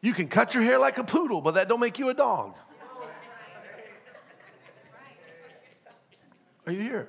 You 0.00 0.12
can 0.12 0.28
cut 0.28 0.54
your 0.54 0.62
hair 0.62 0.78
like 0.78 0.98
a 0.98 1.04
poodle, 1.04 1.40
but 1.40 1.54
that 1.54 1.68
don't 1.68 1.80
make 1.80 1.98
you 1.98 2.08
a 2.08 2.14
dog. 2.14 2.54
Are 6.66 6.72
you 6.72 6.80
here? 6.80 7.08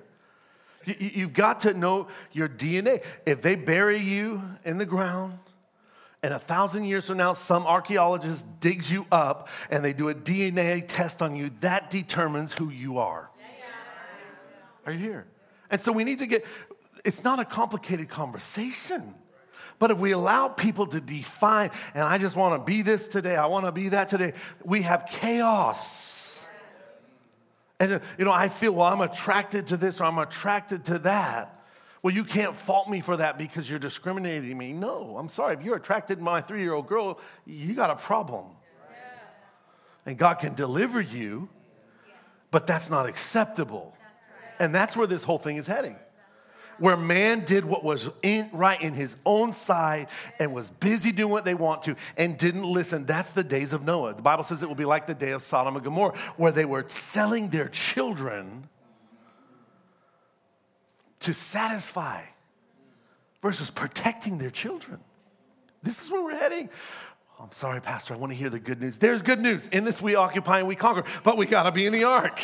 You've 1.00 1.34
got 1.34 1.62
to 1.62 1.74
know 1.74 2.08
your 2.32 2.48
DNA. 2.48 3.04
If 3.26 3.42
they 3.42 3.56
bury 3.56 4.00
you 4.00 4.42
in 4.64 4.78
the 4.78 4.86
ground, 4.86 5.40
and 6.24 6.34
a 6.34 6.40
thousand 6.40 6.86
years 6.86 7.08
from 7.08 7.18
now, 7.18 7.34
some 7.34 7.66
archaeologist 7.68 8.46
digs 8.60 8.92
you 8.92 9.06
up 9.12 9.50
and 9.70 9.86
they 9.86 9.94
do 9.94 10.10
a 10.10 10.16
DNA 10.16 10.84
test 10.88 11.22
on 11.22 11.36
you, 11.36 11.52
that 11.62 11.90
determines 11.90 12.54
who 12.54 12.70
you 12.70 12.98
are. 12.98 13.30
Are 14.86 14.92
you 14.92 15.00
here? 15.00 15.28
And 15.70 15.80
so 15.80 15.92
we 15.92 16.04
need 16.04 16.20
to 16.20 16.26
get, 16.26 16.46
it's 17.06 17.24
not 17.24 17.40
a 17.40 17.46
complicated 17.46 18.10
conversation. 18.10 19.14
But 19.80 19.92
if 19.92 20.00
we 20.00 20.12
allow 20.12 20.48
people 20.48 20.88
to 20.88 21.00
define, 21.00 21.70
and 21.94 22.04
I 22.04 22.18
just 22.18 22.36
want 22.36 22.60
to 22.60 22.66
be 22.66 22.82
this 22.82 23.08
today, 23.08 23.36
I 23.36 23.46
want 23.46 23.66
to 23.66 23.72
be 23.72 23.90
that 23.90 24.08
today, 24.08 24.34
we 24.64 24.82
have 24.84 25.08
chaos. 25.10 26.37
And, 27.80 28.02
you 28.18 28.26
know, 28.26 28.32
I 28.32 28.50
feel, 28.50 28.74
well, 28.74 28.88
I'm 28.88 29.02
attracted 29.02 29.68
to 29.68 29.78
this 29.78 30.02
or 30.02 30.06
I'm 30.06 30.18
attracted 30.18 30.86
to 30.86 31.00
that. 31.00 31.54
Well, 32.02 32.14
you 32.14 32.24
can't 32.24 32.56
fault 32.56 32.90
me 32.90 33.02
for 33.02 33.18
that 33.18 33.38
because 33.38 33.70
you're 33.70 33.80
discriminating 33.80 34.58
me. 34.58 34.74
No, 34.74 35.18
I'm 35.18 35.30
sorry. 35.30 35.56
If 35.56 35.64
you're 35.64 35.76
attracted 35.76 36.18
to 36.18 36.24
my 36.24 36.42
three 36.42 36.62
year 36.62 36.74
old 36.74 36.88
girl, 36.88 37.20
you 37.46 37.74
got 37.74 37.90
a 37.90 37.96
problem. 37.96 38.46
And 40.06 40.18
God 40.18 40.36
can 40.36 40.54
deliver 40.54 41.02
you, 41.02 41.50
but 42.50 42.66
that's 42.66 42.90
not 42.90 43.08
acceptable. 43.08 43.96
And 44.60 44.74
that's 44.74 44.96
where 44.96 45.06
this 45.06 45.24
whole 45.24 45.38
thing 45.38 45.58
is 45.58 45.68
heading 45.68 45.98
where 46.80 46.98
man 46.98 47.46
did 47.46 47.66
what 47.66 47.84
was 47.84 48.10
in, 48.22 48.50
right 48.54 48.82
in 48.82 48.94
his 48.94 49.16
own 49.26 49.54
side 49.54 50.08
and 50.40 50.54
was 50.54 50.70
busy 50.70 51.12
doing 51.12 51.32
what 51.32 51.46
they 51.46 51.54
want 51.54 51.82
to 51.84 51.96
and 52.18 52.38
didn't 52.38 52.64
listen. 52.64 53.06
That's 53.06 53.32
the 53.32 53.44
days 53.44 53.74
of 53.74 53.84
Noah. 53.84 54.14
The 54.14 54.22
Bible 54.22 54.44
says 54.44 54.64
it 54.64 54.68
will 54.68 54.76
be 54.76 54.86
like 54.86 55.08
the 55.08 55.16
day 55.16 55.32
of 55.32 55.42
Sodom 55.42 55.76
and 55.76 55.84
Gomorrah, 55.84 56.18
where 56.38 56.52
they 56.52 56.66
were 56.66 56.86
selling 56.88 57.50
their 57.50 57.68
children 57.68 58.70
to 61.22 61.34
satisfy 61.34 62.22
versus 63.42 63.70
protecting 63.70 64.38
their 64.38 64.50
children. 64.50 65.00
This 65.84 66.04
is 66.04 66.12
where 66.12 66.24
we're 66.24 66.38
heading. 66.38 66.70
I'm 67.40 67.52
sorry, 67.52 67.82
Pastor, 67.82 68.14
I 68.14 68.18
want 68.18 68.32
to 68.32 68.38
hear 68.38 68.50
the 68.50 68.60
good 68.60 68.82
news. 68.82 68.98
There's 68.98 69.22
good 69.22 69.40
news. 69.40 69.68
In 69.68 69.86
this 69.86 70.02
we 70.02 70.16
occupy 70.16 70.60
and 70.60 70.68
we 70.68 70.76
conquer, 70.76 71.04
but 71.24 71.38
we 71.38 71.46
got 71.46 71.64
to 71.64 71.72
be 71.72 71.86
in 71.86 71.94
the 71.94 72.04
ark. 72.04 72.40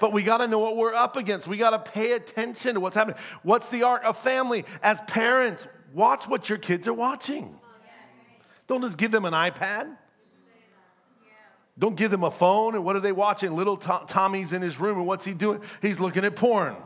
But 0.00 0.12
we 0.12 0.22
got 0.22 0.38
to 0.38 0.48
know 0.48 0.58
what 0.58 0.76
we're 0.76 0.94
up 0.94 1.16
against. 1.16 1.46
We 1.46 1.56
got 1.56 1.70
to 1.70 1.90
pay 1.90 2.12
attention 2.12 2.74
to 2.74 2.80
what's 2.80 2.96
happening. 2.96 3.18
What's 3.42 3.68
the 3.68 3.84
art 3.84 4.04
of 4.04 4.18
family? 4.18 4.64
As 4.82 5.00
parents, 5.02 5.66
watch 5.92 6.28
what 6.28 6.48
your 6.48 6.58
kids 6.58 6.88
are 6.88 6.92
watching. 6.92 7.54
Don't 8.66 8.82
just 8.82 8.98
give 8.98 9.10
them 9.10 9.24
an 9.24 9.32
iPad. 9.34 9.96
Don't 11.78 11.96
give 11.96 12.10
them 12.10 12.24
a 12.24 12.30
phone. 12.30 12.74
And 12.74 12.84
what 12.84 12.96
are 12.96 13.00
they 13.00 13.12
watching? 13.12 13.56
Little 13.56 13.76
Tommy's 13.76 14.52
in 14.52 14.62
his 14.62 14.78
room, 14.78 14.98
and 14.98 15.06
what's 15.06 15.24
he 15.24 15.34
doing? 15.34 15.60
He's 15.82 16.00
looking 16.00 16.24
at 16.24 16.36
porn. 16.36 16.76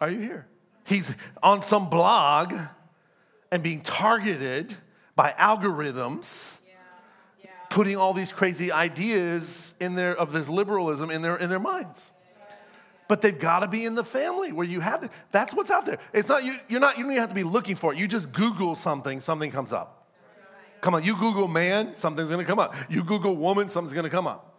Are 0.00 0.10
you 0.10 0.20
here? 0.20 0.46
He's 0.86 1.14
on 1.42 1.62
some 1.62 1.88
blog 1.88 2.54
and 3.50 3.62
being 3.62 3.80
targeted 3.80 4.74
by 5.16 5.32
algorithms 5.38 6.60
putting 7.74 7.96
all 7.96 8.12
these 8.12 8.32
crazy 8.32 8.70
ideas 8.70 9.74
in 9.80 9.96
their, 9.96 10.16
of 10.16 10.32
this 10.32 10.48
liberalism 10.48 11.10
in 11.10 11.22
their, 11.22 11.36
in 11.36 11.50
their 11.50 11.58
minds. 11.58 12.12
But 13.08 13.20
they've 13.20 13.36
got 13.36 13.60
to 13.60 13.66
be 13.66 13.84
in 13.84 13.96
the 13.96 14.04
family 14.04 14.52
where 14.52 14.64
you 14.64 14.78
have 14.78 15.02
it. 15.02 15.10
That's 15.32 15.52
what's 15.52 15.72
out 15.72 15.84
there. 15.84 15.98
It's 16.12 16.28
not 16.28 16.44
you. 16.44 16.54
You're 16.68 16.78
not. 16.78 16.96
You 16.96 17.02
don't 17.02 17.10
even 17.12 17.20
have 17.20 17.30
to 17.30 17.34
be 17.34 17.42
looking 17.42 17.74
for 17.74 17.92
it. 17.92 17.98
You 17.98 18.06
just 18.06 18.32
Google 18.32 18.76
something. 18.76 19.18
Something 19.18 19.50
comes 19.50 19.72
up. 19.72 20.06
Come 20.82 20.94
on. 20.94 21.02
You 21.02 21.16
Google 21.16 21.48
man. 21.48 21.96
Something's 21.96 22.28
going 22.28 22.44
to 22.44 22.46
come 22.46 22.60
up. 22.60 22.76
You 22.88 23.02
Google 23.02 23.36
woman. 23.36 23.68
Something's 23.68 23.92
going 23.92 24.04
to 24.04 24.10
come 24.10 24.28
up. 24.28 24.56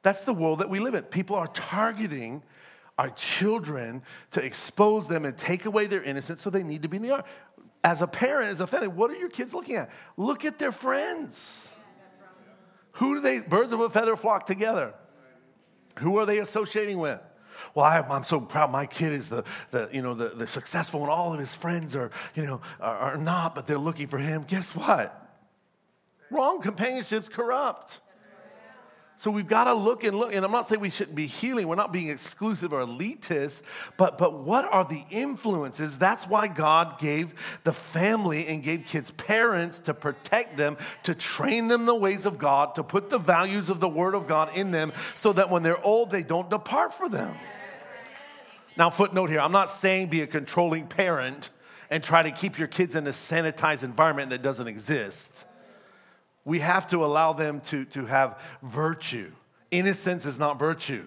That's 0.00 0.24
the 0.24 0.32
world 0.32 0.60
that 0.60 0.70
we 0.70 0.78
live 0.80 0.94
in. 0.94 1.02
People 1.02 1.36
are 1.36 1.48
targeting 1.48 2.42
our 2.98 3.10
children 3.10 4.02
to 4.30 4.42
expose 4.42 5.06
them 5.06 5.26
and 5.26 5.36
take 5.36 5.66
away 5.66 5.86
their 5.86 6.02
innocence, 6.02 6.40
so 6.40 6.48
they 6.48 6.62
need 6.62 6.80
to 6.82 6.88
be 6.88 6.96
in 6.96 7.02
the 7.02 7.10
ark. 7.10 7.26
As 7.84 8.00
a 8.00 8.06
parent, 8.06 8.48
as 8.48 8.62
a 8.62 8.66
family, 8.66 8.88
what 8.88 9.10
are 9.10 9.16
your 9.16 9.28
kids 9.28 9.52
looking 9.52 9.76
at? 9.76 9.90
Look 10.16 10.46
at 10.46 10.58
their 10.58 10.72
friends. 10.72 11.75
Who 12.96 13.16
do 13.16 13.20
they, 13.20 13.40
birds 13.40 13.72
of 13.72 13.80
a 13.80 13.90
feather 13.90 14.16
flock 14.16 14.46
together? 14.46 14.94
Who 15.98 16.18
are 16.18 16.26
they 16.26 16.38
associating 16.38 16.98
with? 16.98 17.22
Well, 17.74 17.84
I, 17.86 17.98
am 17.98 18.24
so 18.24 18.40
proud. 18.40 18.70
My 18.70 18.86
kid 18.86 19.12
is 19.12 19.28
the, 19.28 19.44
the 19.70 19.88
you 19.92 20.02
know, 20.02 20.14
the, 20.14 20.28
the 20.28 20.46
successful, 20.46 21.00
and 21.02 21.10
all 21.10 21.32
of 21.32 21.38
his 21.38 21.54
friends 21.54 21.96
are, 21.96 22.10
you 22.34 22.44
know, 22.44 22.60
are, 22.80 22.96
are 22.96 23.16
not, 23.16 23.54
but 23.54 23.66
they're 23.66 23.78
looking 23.78 24.06
for 24.06 24.18
him. 24.18 24.44
Guess 24.46 24.74
what? 24.74 25.22
Wrong 26.30 26.60
companionship's 26.60 27.28
corrupt. 27.28 28.00
So 29.18 29.30
we've 29.30 29.48
got 29.48 29.64
to 29.64 29.72
look 29.72 30.04
and 30.04 30.18
look. 30.18 30.34
And 30.34 30.44
I'm 30.44 30.52
not 30.52 30.66
saying 30.66 30.80
we 30.80 30.90
shouldn't 30.90 31.16
be 31.16 31.26
healing. 31.26 31.66
We're 31.66 31.74
not 31.74 31.90
being 31.90 32.08
exclusive 32.08 32.74
or 32.74 32.84
elitist. 32.84 33.62
But, 33.96 34.18
but 34.18 34.40
what 34.40 34.70
are 34.70 34.84
the 34.84 35.04
influences? 35.10 35.98
That's 35.98 36.26
why 36.26 36.48
God 36.48 36.98
gave 36.98 37.60
the 37.64 37.72
family 37.72 38.46
and 38.46 38.62
gave 38.62 38.84
kids 38.84 39.10
parents 39.10 39.78
to 39.80 39.94
protect 39.94 40.58
them, 40.58 40.76
to 41.04 41.14
train 41.14 41.68
them 41.68 41.86
the 41.86 41.94
ways 41.94 42.26
of 42.26 42.36
God, 42.36 42.74
to 42.74 42.82
put 42.82 43.08
the 43.08 43.18
values 43.18 43.70
of 43.70 43.80
the 43.80 43.88
Word 43.88 44.14
of 44.14 44.26
God 44.26 44.54
in 44.54 44.70
them 44.70 44.92
so 45.14 45.32
that 45.32 45.48
when 45.48 45.62
they're 45.62 45.82
old, 45.84 46.10
they 46.10 46.22
don't 46.22 46.50
depart 46.50 46.92
from 46.92 47.10
them. 47.10 47.34
Now, 48.76 48.90
footnote 48.90 49.30
here 49.30 49.40
I'm 49.40 49.52
not 49.52 49.70
saying 49.70 50.08
be 50.08 50.20
a 50.20 50.26
controlling 50.26 50.86
parent 50.86 51.48
and 51.88 52.02
try 52.02 52.20
to 52.20 52.30
keep 52.30 52.58
your 52.58 52.68
kids 52.68 52.94
in 52.94 53.06
a 53.06 53.10
sanitized 53.10 53.82
environment 53.82 54.28
that 54.28 54.42
doesn't 54.42 54.68
exist. 54.68 55.46
We 56.46 56.60
have 56.60 56.86
to 56.88 57.04
allow 57.04 57.34
them 57.34 57.60
to, 57.62 57.84
to 57.86 58.06
have 58.06 58.40
virtue. 58.62 59.32
Innocence 59.70 60.24
is 60.24 60.38
not 60.38 60.58
virtue. 60.58 61.04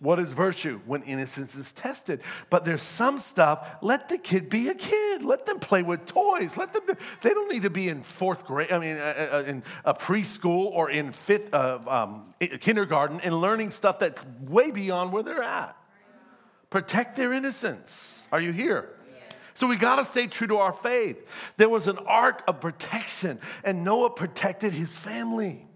What 0.00 0.18
is 0.18 0.34
virtue? 0.34 0.80
When 0.84 1.02
innocence 1.04 1.54
is 1.54 1.72
tested. 1.72 2.20
But 2.50 2.64
there's 2.64 2.82
some 2.82 3.18
stuff, 3.18 3.76
let 3.80 4.08
the 4.08 4.18
kid 4.18 4.50
be 4.50 4.68
a 4.68 4.74
kid. 4.74 5.22
Let 5.22 5.46
them 5.46 5.60
play 5.60 5.82
with 5.82 6.04
toys. 6.06 6.58
Let 6.58 6.74
them, 6.74 6.82
they 7.22 7.30
don't 7.30 7.50
need 7.50 7.62
to 7.62 7.70
be 7.70 7.88
in 7.88 8.02
fourth 8.02 8.44
grade, 8.44 8.72
I 8.72 8.78
mean, 8.80 8.96
uh, 8.96 9.28
uh, 9.32 9.44
in 9.46 9.62
a 9.84 9.94
preschool 9.94 10.66
or 10.72 10.90
in 10.90 11.12
fifth, 11.12 11.54
uh, 11.54 11.78
um, 11.86 12.34
kindergarten 12.60 13.20
and 13.20 13.40
learning 13.40 13.70
stuff 13.70 14.00
that's 14.00 14.26
way 14.42 14.72
beyond 14.72 15.12
where 15.12 15.22
they're 15.22 15.42
at. 15.42 15.76
Protect 16.68 17.14
their 17.14 17.32
innocence. 17.32 18.28
Are 18.32 18.40
you 18.40 18.52
here? 18.52 18.90
So 19.56 19.66
we 19.66 19.76
got 19.76 19.96
to 19.96 20.04
stay 20.04 20.26
true 20.26 20.46
to 20.48 20.58
our 20.58 20.70
faith. 20.70 21.16
There 21.56 21.70
was 21.70 21.88
an 21.88 21.96
ark 22.06 22.42
of 22.46 22.60
protection, 22.60 23.40
and 23.64 23.84
Noah 23.84 24.10
protected 24.10 24.74
his 24.74 24.94
family. 24.94 25.66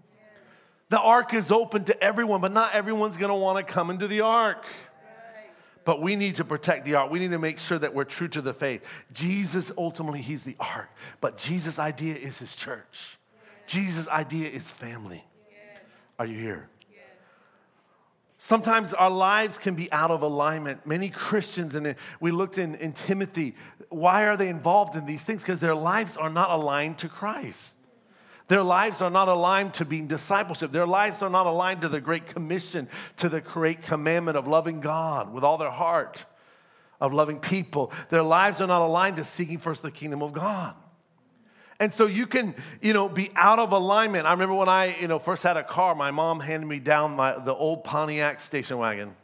The 0.89 0.99
ark 0.99 1.33
is 1.33 1.51
open 1.51 1.85
to 1.85 2.03
everyone, 2.03 2.41
but 2.41 2.51
not 2.51 2.75
everyone's 2.75 3.17
going 3.17 3.31
to 3.31 3.35
want 3.35 3.65
to 3.65 3.73
come 3.73 3.89
into 3.89 4.07
the 4.07 4.21
ark. 4.21 4.65
But 5.83 5.99
we 5.99 6.15
need 6.15 6.35
to 6.35 6.45
protect 6.45 6.85
the 6.85 6.93
ark. 6.93 7.09
We 7.09 7.17
need 7.17 7.31
to 7.31 7.39
make 7.39 7.57
sure 7.57 7.79
that 7.79 7.95
we're 7.95 8.03
true 8.03 8.27
to 8.27 8.41
the 8.43 8.53
faith. 8.53 8.87
Jesus, 9.13 9.71
ultimately, 9.75 10.21
he's 10.21 10.43
the 10.43 10.55
ark, 10.59 10.89
but 11.19 11.37
Jesus' 11.37 11.79
idea 11.79 12.13
is 12.13 12.37
his 12.37 12.55
church. 12.55 13.17
Jesus' 13.65 14.07
idea 14.09 14.47
is 14.47 14.69
family. 14.69 15.23
Are 16.19 16.27
you 16.27 16.37
here? 16.37 16.69
Sometimes 18.43 18.91
our 18.95 19.11
lives 19.11 19.59
can 19.59 19.75
be 19.75 19.91
out 19.91 20.09
of 20.09 20.23
alignment. 20.23 20.87
Many 20.87 21.09
Christians, 21.09 21.75
and 21.75 21.93
we 22.19 22.31
looked 22.31 22.57
in, 22.57 22.73
in 22.73 22.91
Timothy, 22.91 23.53
why 23.89 24.25
are 24.25 24.35
they 24.35 24.49
involved 24.49 24.95
in 24.95 25.05
these 25.05 25.23
things? 25.23 25.43
Because 25.43 25.59
their 25.59 25.75
lives 25.75 26.17
are 26.17 26.27
not 26.31 26.49
aligned 26.49 26.97
to 26.97 27.07
Christ. 27.07 27.77
Their 28.47 28.63
lives 28.63 28.99
are 28.99 29.11
not 29.11 29.27
aligned 29.27 29.75
to 29.75 29.85
being 29.85 30.07
discipleship. 30.07 30.71
Their 30.71 30.87
lives 30.87 31.21
are 31.21 31.29
not 31.29 31.45
aligned 31.45 31.81
to 31.81 31.87
the 31.87 32.01
Great 32.01 32.25
Commission, 32.25 32.89
to 33.17 33.29
the 33.29 33.41
great 33.41 33.83
commandment 33.83 34.35
of 34.35 34.47
loving 34.47 34.79
God 34.79 35.31
with 35.31 35.43
all 35.43 35.59
their 35.59 35.69
heart, 35.69 36.25
of 36.99 37.13
loving 37.13 37.39
people. 37.39 37.91
Their 38.09 38.23
lives 38.23 38.59
are 38.59 38.65
not 38.65 38.81
aligned 38.81 39.17
to 39.17 39.23
seeking 39.23 39.59
first 39.59 39.83
the 39.83 39.91
kingdom 39.91 40.23
of 40.23 40.33
God. 40.33 40.73
And 41.81 41.91
so 41.91 42.05
you 42.05 42.27
can, 42.27 42.53
you 42.79 42.93
know, 42.93 43.09
be 43.09 43.31
out 43.35 43.57
of 43.57 43.71
alignment. 43.71 44.27
I 44.27 44.31
remember 44.33 44.53
when 44.53 44.69
I, 44.69 44.95
you 45.01 45.07
know, 45.07 45.17
first 45.17 45.41
had 45.41 45.57
a 45.57 45.63
car, 45.63 45.95
my 45.95 46.11
mom 46.11 46.39
handed 46.39 46.67
me 46.67 46.79
down 46.79 47.15
my, 47.15 47.39
the 47.39 47.55
old 47.55 47.83
Pontiac 47.83 48.39
station 48.39 48.77
wagon. 48.77 49.15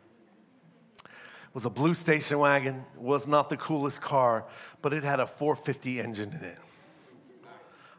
It 1.06 1.54
was 1.54 1.65
a 1.65 1.70
blue 1.70 1.93
station 1.93 2.39
wagon. 2.39 2.84
Was 2.96 3.28
not 3.28 3.50
the 3.50 3.58
coolest 3.58 4.02
car, 4.02 4.43
but 4.82 4.91
it 4.91 5.04
had 5.04 5.20
a 5.20 5.28
450 5.28 6.00
engine 6.00 6.32
in 6.32 6.43
it. 6.43 6.58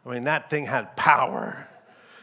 I 0.05 0.09
mean, 0.09 0.25
that 0.25 0.49
thing 0.49 0.65
had 0.65 0.93
power. 0.97 1.69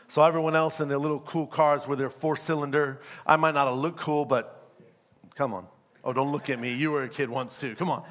So 0.06 0.22
everyone 0.22 0.54
else 0.54 0.78
in 0.80 0.88
their 0.88 0.98
little 0.98 1.20
cool 1.20 1.46
cars 1.46 1.88
with 1.88 1.98
their 1.98 2.10
four 2.10 2.36
cylinder, 2.36 3.00
I 3.26 3.36
might 3.36 3.54
not 3.54 3.66
have 3.66 3.78
looked 3.78 4.00
cool, 4.00 4.26
but 4.26 4.74
come 5.34 5.54
on. 5.54 5.66
Oh, 6.04 6.12
don't 6.12 6.32
look 6.32 6.50
at 6.50 6.60
me. 6.60 6.74
You 6.74 6.90
were 6.90 7.04
a 7.04 7.08
kid 7.08 7.30
once 7.30 7.58
too. 7.58 7.74
Come 7.76 7.88
on. 7.88 8.04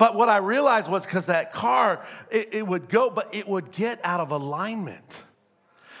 But 0.00 0.14
what 0.14 0.30
I 0.30 0.38
realized 0.38 0.90
was 0.90 1.04
because 1.04 1.26
that 1.26 1.52
car, 1.52 2.02
it, 2.30 2.54
it 2.54 2.66
would 2.66 2.88
go, 2.88 3.10
but 3.10 3.34
it 3.34 3.46
would 3.46 3.70
get 3.70 4.00
out 4.02 4.18
of 4.18 4.30
alignment. 4.30 5.22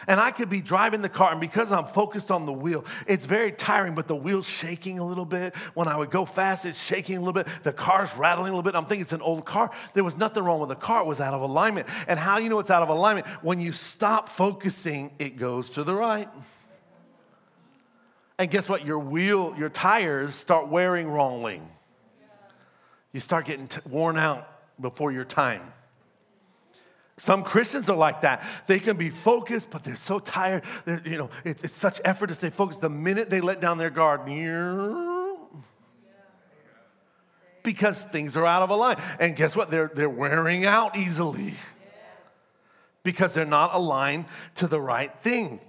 And 0.08 0.18
I 0.18 0.30
could 0.30 0.48
be 0.48 0.62
driving 0.62 1.02
the 1.02 1.10
car, 1.10 1.32
and 1.32 1.38
because 1.38 1.70
I'm 1.70 1.84
focused 1.84 2.30
on 2.30 2.46
the 2.46 2.52
wheel, 2.52 2.86
it's 3.06 3.26
very 3.26 3.52
tiring, 3.52 3.94
but 3.94 4.08
the 4.08 4.16
wheel's 4.16 4.48
shaking 4.48 4.98
a 4.98 5.04
little 5.06 5.26
bit. 5.26 5.54
When 5.74 5.86
I 5.86 5.98
would 5.98 6.10
go 6.10 6.24
fast, 6.24 6.64
it's 6.64 6.82
shaking 6.82 7.18
a 7.18 7.20
little 7.20 7.34
bit. 7.34 7.46
The 7.62 7.74
car's 7.74 8.16
rattling 8.16 8.54
a 8.54 8.56
little 8.56 8.62
bit. 8.62 8.74
I'm 8.74 8.86
thinking 8.86 9.02
it's 9.02 9.12
an 9.12 9.20
old 9.20 9.44
car. 9.44 9.70
There 9.92 10.02
was 10.02 10.16
nothing 10.16 10.44
wrong 10.44 10.60
with 10.60 10.70
the 10.70 10.76
car, 10.76 11.02
it 11.02 11.06
was 11.06 11.20
out 11.20 11.34
of 11.34 11.42
alignment. 11.42 11.86
And 12.08 12.18
how 12.18 12.38
do 12.38 12.42
you 12.42 12.48
know 12.48 12.58
it's 12.58 12.70
out 12.70 12.82
of 12.82 12.88
alignment? 12.88 13.26
When 13.42 13.60
you 13.60 13.72
stop 13.72 14.30
focusing, 14.30 15.10
it 15.18 15.36
goes 15.36 15.68
to 15.72 15.84
the 15.84 15.94
right. 15.94 16.30
And 18.38 18.50
guess 18.50 18.66
what? 18.66 18.86
Your 18.86 18.98
wheel, 18.98 19.54
your 19.58 19.68
tires 19.68 20.34
start 20.36 20.68
wearing 20.68 21.06
wrongly 21.06 21.60
you 23.12 23.20
start 23.20 23.46
getting 23.46 23.66
t- 23.66 23.80
worn 23.88 24.16
out 24.16 24.46
before 24.80 25.12
your 25.12 25.24
time. 25.24 25.72
Some 27.16 27.42
Christians 27.42 27.90
are 27.90 27.96
like 27.96 28.22
that. 28.22 28.42
They 28.66 28.78
can 28.78 28.96
be 28.96 29.10
focused, 29.10 29.70
but 29.70 29.84
they're 29.84 29.94
so 29.94 30.20
tired. 30.20 30.62
They're, 30.86 31.02
you 31.04 31.18
know, 31.18 31.30
it's, 31.44 31.62
it's 31.62 31.74
such 31.74 32.00
effort 32.02 32.28
to 32.28 32.34
stay 32.34 32.48
focused. 32.48 32.80
The 32.80 32.88
minute 32.88 33.28
they 33.28 33.42
let 33.42 33.60
down 33.60 33.76
their 33.76 33.90
guard, 33.90 34.22
because 37.62 38.02
things 38.04 38.38
are 38.38 38.46
out 38.46 38.62
of 38.62 38.70
alignment. 38.70 39.06
And 39.20 39.36
guess 39.36 39.54
what? 39.54 39.70
They're, 39.70 39.90
they're 39.94 40.08
wearing 40.08 40.64
out 40.64 40.96
easily 40.96 41.56
because 43.02 43.34
they're 43.34 43.44
not 43.44 43.74
aligned 43.74 44.24
to 44.54 44.66
the 44.66 44.80
right 44.80 45.12
thing. 45.22 45.60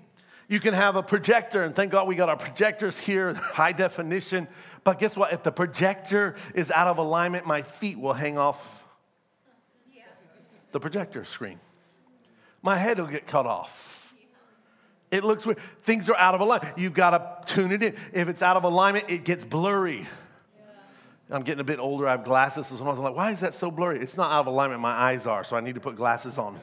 You 0.52 0.60
can 0.60 0.74
have 0.74 0.98
a 0.98 1.02
projector, 1.02 1.64
and 1.64 1.74
thank 1.74 1.94
God 1.94 2.10
we 2.10 2.16
got 2.16 2.28
our 2.28 2.36
projectors 2.36 3.00
here, 3.00 3.34
high 3.36 3.72
definition. 3.72 4.50
But 4.84 5.00
guess 5.00 5.16
what? 5.16 5.32
If 5.32 5.44
the 5.44 5.52
projector 5.54 6.36
is 6.54 6.72
out 6.72 6.88
of 6.88 6.98
alignment, 6.98 7.46
my 7.46 7.62
feet 7.62 7.98
will 7.98 8.12
hang 8.12 8.38
off 8.38 8.84
the 10.74 10.80
projector 10.82 11.24
screen. 11.24 11.62
My 12.62 12.76
head 12.76 13.00
will 13.00 13.08
get 13.08 13.26
cut 13.28 13.46
off. 13.46 14.14
It 15.10 15.24
looks 15.24 15.46
weird. 15.46 15.60
Things 15.84 16.10
are 16.10 16.18
out 16.18 16.36
of 16.36 16.42
alignment. 16.42 16.78
You've 16.78 16.94
got 16.94 17.46
to 17.48 17.54
tune 17.54 17.72
it 17.72 17.82
in. 17.82 17.96
If 18.12 18.28
it's 18.28 18.42
out 18.42 18.58
of 18.58 18.66
alignment, 18.66 19.06
it 19.08 19.24
gets 19.24 19.46
blurry. 19.46 20.06
I'm 21.30 21.44
getting 21.44 21.62
a 21.62 21.66
bit 21.66 21.80
older. 21.80 22.10
I 22.10 22.12
have 22.12 22.26
glasses. 22.26 22.68
So 22.68 22.76
sometimes 22.76 22.98
I'm 22.98 23.06
like, 23.06 23.16
why 23.16 23.32
is 23.32 23.40
that 23.40 23.54
so 23.54 23.72
blurry? 23.72 24.02
It's 24.02 24.18
not 24.18 24.30
out 24.30 24.42
of 24.42 24.48
alignment. 24.48 24.82
My 24.82 24.92
eyes 24.92 25.28
are, 25.28 25.46
so 25.46 25.56
I 25.56 25.62
need 25.62 25.76
to 25.76 25.82
put 25.82 25.96
glasses 25.96 26.38
on 26.38 26.60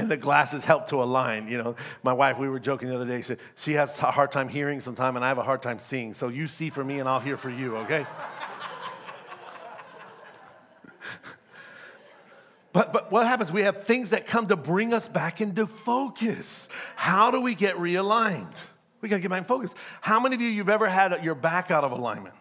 and 0.00 0.10
the 0.10 0.16
glasses 0.16 0.64
help 0.64 0.88
to 0.88 1.02
align. 1.02 1.46
You 1.46 1.58
know, 1.58 1.76
my 2.02 2.14
wife, 2.14 2.38
we 2.38 2.48
were 2.48 2.58
joking 2.58 2.88
the 2.88 2.94
other 2.94 3.04
day. 3.04 3.20
She, 3.20 3.36
she 3.54 3.74
has 3.74 4.00
a 4.00 4.10
hard 4.10 4.32
time 4.32 4.48
hearing 4.48 4.80
sometimes, 4.80 5.16
and 5.16 5.24
I 5.24 5.28
have 5.28 5.36
a 5.36 5.42
hard 5.42 5.60
time 5.60 5.78
seeing. 5.78 6.14
So 6.14 6.28
you 6.28 6.46
see 6.46 6.70
for 6.70 6.82
me, 6.82 7.00
and 7.00 7.08
I'll 7.08 7.20
hear 7.20 7.36
for 7.36 7.50
you, 7.50 7.76
okay? 7.78 8.06
but, 12.72 12.94
but 12.94 13.12
what 13.12 13.26
happens? 13.26 13.52
We 13.52 13.60
have 13.62 13.84
things 13.84 14.08
that 14.10 14.26
come 14.26 14.46
to 14.46 14.56
bring 14.56 14.94
us 14.94 15.06
back 15.06 15.42
into 15.42 15.66
focus. 15.66 16.70
How 16.96 17.30
do 17.30 17.42
we 17.42 17.54
get 17.54 17.76
realigned? 17.76 18.64
We 19.02 19.10
got 19.10 19.16
to 19.16 19.22
get 19.22 19.30
back 19.30 19.42
in 19.42 19.44
focus. 19.44 19.74
How 20.00 20.18
many 20.18 20.34
of 20.34 20.40
you 20.40 20.48
you've 20.48 20.70
ever 20.70 20.88
had 20.88 21.22
your 21.22 21.34
back 21.34 21.70
out 21.70 21.84
of 21.84 21.92
alignment? 21.92 22.34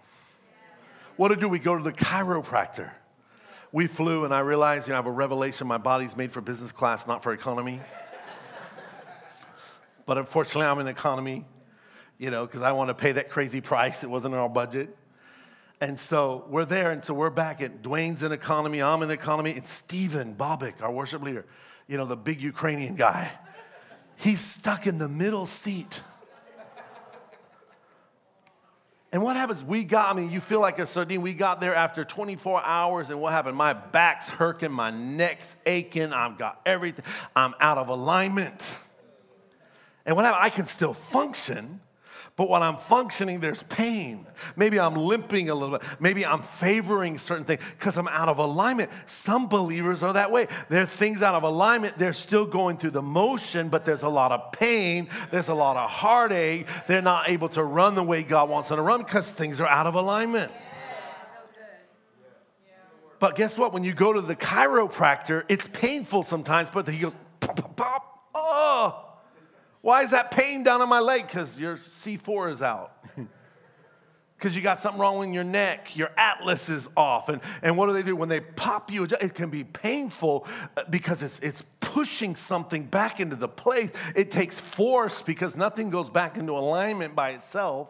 What 1.18 1.28
to 1.30 1.36
do? 1.36 1.50
We 1.50 1.60
go 1.60 1.78
to 1.78 1.84
the 1.84 1.92
chiropractor 1.92 2.92
we 3.72 3.88
flew, 3.88 4.26
and 4.26 4.34
I 4.34 4.40
realized, 4.40 4.88
you 4.88 4.92
know, 4.92 4.96
I 4.96 5.00
have 5.00 5.06
a 5.06 5.12
revelation 5.12 5.68
my 5.68 5.78
body's 5.78 6.18
made 6.18 6.32
for 6.32 6.42
business 6.42 6.72
class, 6.72 7.06
not 7.06 7.22
for 7.22 7.34
economy. 7.34 7.80
but 10.06 10.18
unfortunately, 10.18 10.66
I'm 10.66 10.80
in 10.80 10.88
economy, 10.88 11.46
you 12.18 12.32
know, 12.32 12.46
because 12.46 12.64
I 12.64 12.72
want 12.72 12.90
to 12.90 12.96
pay 12.96 13.12
that 13.12 13.30
crazy 13.30 13.62
price. 13.62 14.04
It 14.04 14.10
wasn't 14.10 14.34
in 14.34 14.40
our 14.40 14.50
budget. 14.50 14.96
And 15.82 16.00
so 16.00 16.46
we're 16.50 16.66
there, 16.66 16.92
and 16.92 17.04
so 17.04 17.14
we're 17.14 17.30
back 17.30 17.62
at 17.62 17.82
Dwayne's 17.82 18.24
in 18.24 18.32
economy, 18.32 18.82
I'm 18.82 19.02
in 19.04 19.12
economy, 19.12 19.54
and 19.54 19.68
Stephen 19.68 20.36
Bobik, 20.36 20.82
our 20.82 20.92
worship 20.92 21.22
leader, 21.22 21.46
you 21.88 21.98
know, 21.98 22.06
the 22.06 22.18
big 22.18 22.42
Ukrainian 22.42 22.96
guy. 22.96 23.32
He's 24.18 24.42
stuck 24.42 24.88
in 24.88 24.98
the 24.98 25.08
middle 25.08 25.46
seat. 25.46 26.04
And 29.12 29.24
what 29.24 29.36
happens? 29.36 29.64
We 29.64 29.84
got, 29.84 30.12
I 30.12 30.14
mean, 30.14 30.30
you 30.30 30.40
feel 30.40 30.60
like 30.60 30.78
a 30.78 30.86
sardine. 30.86 31.22
We 31.22 31.34
got 31.34 31.60
there 31.60 31.74
after 31.74 32.06
24 32.06 32.64
hours, 32.64 33.10
and 33.10 33.20
what 33.20 33.34
happened? 33.34 33.58
My 33.58 33.74
back's 33.74 34.30
hurting, 34.30 34.72
my 34.72 34.92
neck's 34.92 35.56
aching, 35.66 36.14
I've 36.14 36.38
got 36.38 36.62
everything. 36.66 37.06
I'm 37.36 37.56
out 37.60 37.80
of 37.80 37.90
alignment. 37.90 38.80
And 40.06 40.16
what 40.16 40.26
happened? 40.26 40.44
I 40.44 40.50
can 40.50 40.68
still 40.68 40.94
function, 40.94 41.82
But 42.40 42.48
when 42.48 42.64
I'm 42.64 42.78
functioning, 42.78 43.42
there's 43.42 43.64
pain. 43.64 44.26
Maybe 44.56 44.80
I'm 44.80 44.96
limping 44.96 45.50
a 45.50 45.54
little 45.54 45.78
bit. 45.78 45.86
Maybe 46.00 46.26
I'm 46.26 46.42
favoring 46.42 47.18
certain 47.18 47.44
things 47.44 47.62
because 47.78 47.98
I'm 47.98 48.08
out 48.08 48.30
of 48.30 48.40
alignment. 48.40 48.92
Some 49.08 49.50
believers 49.50 50.04
are 50.04 50.14
that 50.14 50.32
way. 50.32 50.48
There 50.70 50.84
are 50.84 50.86
things 50.86 51.22
out 51.22 51.36
of 51.36 51.44
alignment. 51.44 51.98
They're 51.98 52.14
still 52.14 52.46
going 52.46 52.78
through 52.78 52.92
the 52.92 53.02
motion, 53.02 53.68
but 53.68 53.84
there's 53.84 54.04
a 54.04 54.08
lot 54.08 54.32
of 54.32 54.54
pain. 54.54 55.10
There's 55.32 55.50
a 55.50 55.54
lot 55.54 55.76
of 55.76 55.90
heartache. 55.90 56.70
They're 56.88 57.02
not 57.02 57.28
able 57.28 57.50
to 57.50 57.62
run 57.62 57.96
the 57.96 58.04
way 58.04 58.24
God 58.24 58.50
wants 58.50 58.70
them 58.70 58.78
to 58.78 58.84
run 58.84 59.02
because 59.02 59.30
things 59.30 59.60
are 59.60 59.68
out 59.68 59.86
of 59.86 59.96
alignment. 59.96 60.50
But 63.20 63.36
guess 63.36 63.58
what? 63.58 63.74
When 63.74 63.84
you 63.84 63.92
go 63.92 64.14
to 64.14 64.22
the 64.22 64.38
chiropractor, 64.38 65.44
it's 65.50 65.68
painful 65.68 66.24
sometimes, 66.24 66.70
but 66.70 66.88
he 66.88 67.02
goes, 67.02 67.16
pop, 67.42 67.58
pop, 67.58 67.76
pop. 67.76 68.30
Oh, 68.34 69.09
why 69.82 70.04
is 70.04 70.12
that 70.12 70.32
pain 70.32 70.64
down 70.64 70.82
on 70.82 70.90
my 70.90 71.00
leg? 71.00 71.28
Because 71.28 71.60
your 71.60 71.78
C4 71.78 72.52
is 72.52 72.62
out. 72.62 72.94
Because 74.38 74.56
you 74.56 74.62
got 74.62 74.80
something 74.80 75.02
wrong 75.02 75.20
with 75.20 75.34
your 75.34 75.44
neck, 75.44 75.98
your 75.98 76.12
atlas 76.16 76.70
is 76.70 76.88
off. 76.96 77.28
And, 77.28 77.42
and 77.62 77.76
what 77.76 77.88
do 77.88 77.94
they 77.94 78.04
do? 78.04 78.16
When 78.16 78.30
they 78.30 78.40
pop 78.40 78.90
you, 78.90 79.04
it 79.04 79.36
can 79.36 79.50
be 79.50 79.66
painful 79.66 80.48
uh, 80.78 80.84
because 80.90 81.22
it's, 81.22 81.40
it's 81.40 81.62
pushing 81.82 82.36
something 82.36 82.86
back 82.86 83.20
into 83.20 83.36
the 83.36 83.50
place. 83.50 83.92
It 84.16 84.32
takes 84.32 84.58
force 84.58 85.22
because 85.22 85.58
nothing 85.58 85.90
goes 85.90 86.10
back 86.10 86.38
into 86.38 86.54
alignment 86.54 87.16
by 87.16 87.32
itself. 87.32 87.90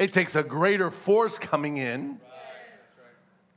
It 0.00 0.12
takes 0.12 0.34
a 0.34 0.42
greater 0.42 0.90
force 0.90 1.38
coming 1.38 1.76
in 1.76 2.18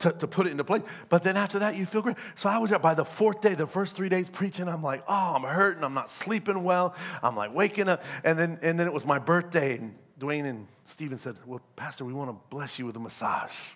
to, 0.02 0.12
to 0.12 0.26
put 0.26 0.46
it 0.46 0.50
into 0.50 0.64
place. 0.64 0.82
But 1.08 1.22
then 1.22 1.36
after 1.36 1.60
that, 1.60 1.76
you 1.76 1.86
feel 1.86 2.02
great. 2.02 2.16
So 2.34 2.48
I 2.48 2.58
was 2.58 2.70
there 2.70 2.78
by 2.78 2.94
the 2.94 3.04
fourth 3.04 3.40
day, 3.40 3.54
the 3.54 3.66
first 3.66 3.96
three 3.96 4.08
days 4.08 4.28
preaching. 4.28 4.68
I'm 4.68 4.82
like, 4.82 5.04
oh, 5.08 5.34
I'm 5.36 5.42
hurting. 5.42 5.84
I'm 5.84 5.94
not 5.94 6.10
sleeping 6.10 6.64
well. 6.64 6.94
I'm 7.22 7.36
like 7.36 7.54
waking 7.54 7.88
up. 7.88 8.02
And 8.24 8.38
then, 8.38 8.58
and 8.62 8.78
then 8.78 8.86
it 8.86 8.92
was 8.92 9.06
my 9.06 9.18
birthday. 9.18 9.78
And 9.78 9.94
Dwayne 10.18 10.44
and 10.44 10.66
Stephen 10.84 11.18
said, 11.18 11.38
well, 11.46 11.60
Pastor, 11.76 12.04
we 12.04 12.12
want 12.12 12.30
to 12.30 12.36
bless 12.50 12.78
you 12.78 12.86
with 12.86 12.96
a 12.96 13.00
massage. 13.00 13.70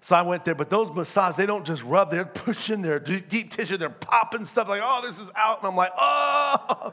So 0.00 0.14
I 0.14 0.22
went 0.22 0.44
there, 0.44 0.54
but 0.54 0.70
those 0.70 0.92
massages, 0.92 1.36
they 1.36 1.46
don't 1.46 1.66
just 1.66 1.82
rub, 1.82 2.12
they're 2.12 2.24
pushing 2.24 2.82
their 2.82 3.00
deep 3.00 3.50
tissue, 3.50 3.76
they're 3.76 3.90
popping 3.90 4.46
stuff 4.46 4.68
like, 4.68 4.80
oh, 4.84 5.00
this 5.04 5.18
is 5.18 5.28
out. 5.34 5.58
And 5.58 5.66
I'm 5.66 5.76
like, 5.76 5.90
oh. 5.98 6.92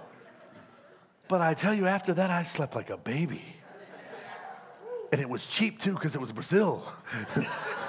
But 1.27 1.41
I 1.41 1.53
tell 1.53 1.73
you, 1.73 1.85
after 1.85 2.15
that, 2.15 2.31
I 2.31 2.41
slept 2.41 2.75
like 2.75 2.89
a 2.89 2.97
baby. 2.97 3.43
And 5.11 5.21
it 5.21 5.29
was 5.29 5.47
cheap 5.47 5.79
too, 5.79 5.93
because 5.93 6.15
it 6.15 6.21
was 6.21 6.31
Brazil. 6.31 6.81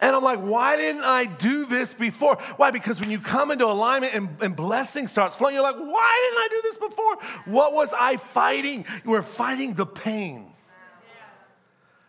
And 0.00 0.14
I'm 0.14 0.22
like, 0.22 0.40
why 0.40 0.76
didn't 0.76 1.04
I 1.04 1.24
do 1.24 1.64
this 1.64 1.94
before? 1.94 2.36
Why? 2.56 2.70
Because 2.70 3.00
when 3.00 3.10
you 3.10 3.18
come 3.18 3.50
into 3.50 3.64
alignment 3.64 4.14
and, 4.14 4.28
and 4.42 4.54
blessing 4.54 5.06
starts 5.06 5.36
flowing, 5.36 5.54
you're 5.54 5.62
like, 5.62 5.76
why 5.76 6.28
didn't 6.28 6.38
I 6.38 6.48
do 6.50 6.60
this 6.62 6.76
before? 6.76 7.54
What 7.54 7.72
was 7.72 7.94
I 7.98 8.18
fighting? 8.18 8.84
We're 9.04 9.22
fighting 9.22 9.74
the 9.74 9.86
pain. 9.86 10.46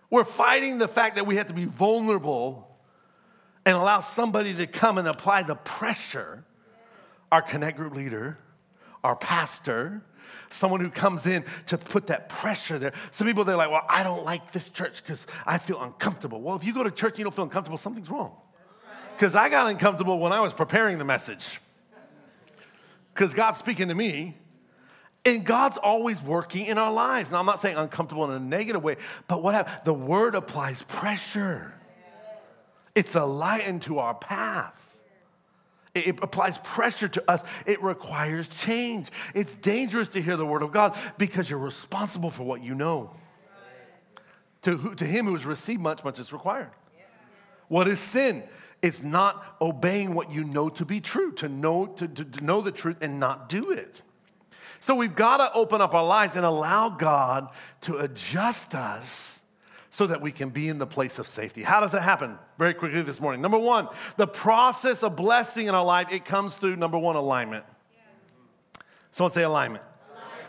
We're 0.09 0.25
fighting 0.25 0.77
the 0.77 0.87
fact 0.87 1.15
that 1.15 1.25
we 1.25 1.37
have 1.37 1.47
to 1.47 1.53
be 1.53 1.65
vulnerable 1.65 2.67
and 3.65 3.75
allow 3.75 3.99
somebody 3.99 4.53
to 4.55 4.67
come 4.67 4.97
and 4.97 5.07
apply 5.07 5.43
the 5.43 5.55
pressure. 5.55 6.43
Our 7.31 7.41
connect 7.41 7.77
group 7.77 7.93
leader, 7.93 8.37
our 9.03 9.15
pastor, 9.15 10.01
someone 10.49 10.79
who 10.79 10.89
comes 10.89 11.25
in 11.25 11.43
to 11.67 11.77
put 11.77 12.07
that 12.07 12.29
pressure 12.29 12.79
there. 12.79 12.93
Some 13.11 13.27
people, 13.27 13.43
they're 13.43 13.57
like, 13.57 13.71
well, 13.71 13.85
I 13.89 14.03
don't 14.03 14.25
like 14.25 14.51
this 14.51 14.69
church 14.69 15.03
because 15.03 15.27
I 15.45 15.57
feel 15.57 15.81
uncomfortable. 15.81 16.41
Well, 16.41 16.55
if 16.55 16.63
you 16.63 16.73
go 16.73 16.83
to 16.83 16.91
church 16.91 17.13
and 17.13 17.19
you 17.19 17.23
don't 17.25 17.35
feel 17.35 17.45
uncomfortable, 17.45 17.77
something's 17.77 18.09
wrong. 18.09 18.35
Because 19.15 19.35
I 19.35 19.49
got 19.49 19.67
uncomfortable 19.67 20.19
when 20.19 20.31
I 20.31 20.41
was 20.41 20.53
preparing 20.53 20.97
the 20.99 21.05
message. 21.05 21.59
Because 23.13 23.33
God's 23.33 23.57
speaking 23.57 23.87
to 23.87 23.95
me, 23.95 24.35
and 25.25 25.43
God's 25.43 25.77
always 25.77 26.21
working 26.21 26.67
in 26.67 26.77
our 26.77 26.93
lives. 26.93 27.31
Now, 27.31 27.39
I'm 27.39 27.45
not 27.45 27.59
saying 27.59 27.75
uncomfortable 27.75 28.25
in 28.25 28.31
a 28.31 28.39
negative 28.39 28.81
way, 28.83 28.97
but 29.27 29.43
what 29.43 29.55
happened? 29.55 29.81
The 29.83 29.93
word 29.93 30.35
applies 30.35 30.83
pressure. 30.83 31.73
It's 32.95 33.15
a 33.15 33.25
light 33.25 33.67
into 33.67 33.99
our 33.99 34.13
path. 34.13 34.86
It 35.99 36.21
applies 36.21 36.57
pressure 36.59 37.07
to 37.07 37.31
us. 37.31 37.43
It 37.65 37.81
requires 37.81 38.47
change. 38.49 39.09
It's 39.33 39.55
dangerous 39.55 40.09
to 40.09 40.21
hear 40.21 40.37
the 40.37 40.45
word 40.45 40.61
of 40.61 40.71
God 40.71 40.97
because 41.17 41.49
you're 41.49 41.59
responsible 41.59 42.29
for 42.29 42.43
what 42.43 42.63
you 42.63 42.75
know. 42.75 43.11
To, 44.63 44.77
who, 44.77 44.95
to 44.95 45.05
him 45.05 45.25
who 45.25 45.33
has 45.33 45.45
received 45.45 45.81
much, 45.81 46.03
much 46.03 46.19
is 46.19 46.33
required. 46.33 46.71
What 47.67 47.87
is 47.87 47.99
sin? 47.99 48.43
It's 48.81 49.01
not 49.01 49.57
obeying 49.59 50.13
what 50.13 50.31
you 50.31 50.43
know 50.43 50.69
to 50.69 50.85
be 50.85 50.99
true, 50.99 51.31
to 51.33 51.49
know, 51.49 51.87
to, 51.87 52.07
to, 52.07 52.23
to 52.25 52.43
know 52.43 52.61
the 52.61 52.71
truth 52.71 52.97
and 53.01 53.19
not 53.19 53.49
do 53.49 53.71
it. 53.71 54.01
So 54.79 54.95
we've 54.95 55.15
got 55.15 55.37
to 55.37 55.51
open 55.53 55.81
up 55.81 55.93
our 55.93 56.05
lives 56.05 56.35
and 56.35 56.45
allow 56.45 56.89
God 56.89 57.49
to 57.81 57.97
adjust 57.97 58.75
us 58.75 59.43
so 59.89 60.07
that 60.07 60.21
we 60.21 60.31
can 60.31 60.49
be 60.49 60.69
in 60.69 60.77
the 60.77 60.87
place 60.87 61.19
of 61.19 61.27
safety. 61.27 61.63
How 61.63 61.79
does 61.79 61.91
that 61.93 62.01
happen? 62.01 62.37
Very 62.57 62.73
quickly 62.73 63.01
this 63.01 63.21
morning. 63.21 63.41
Number 63.41 63.57
one, 63.57 63.87
the 64.17 64.27
process 64.27 65.03
of 65.03 65.15
blessing 65.15 65.67
in 65.67 65.75
our 65.75 65.85
life, 65.85 66.07
it 66.11 66.25
comes 66.25 66.55
through 66.55 66.75
number 66.75 66.97
one, 66.97 67.15
alignment. 67.15 67.65
Someone 69.11 69.31
say 69.31 69.43
alignment. 69.43 69.83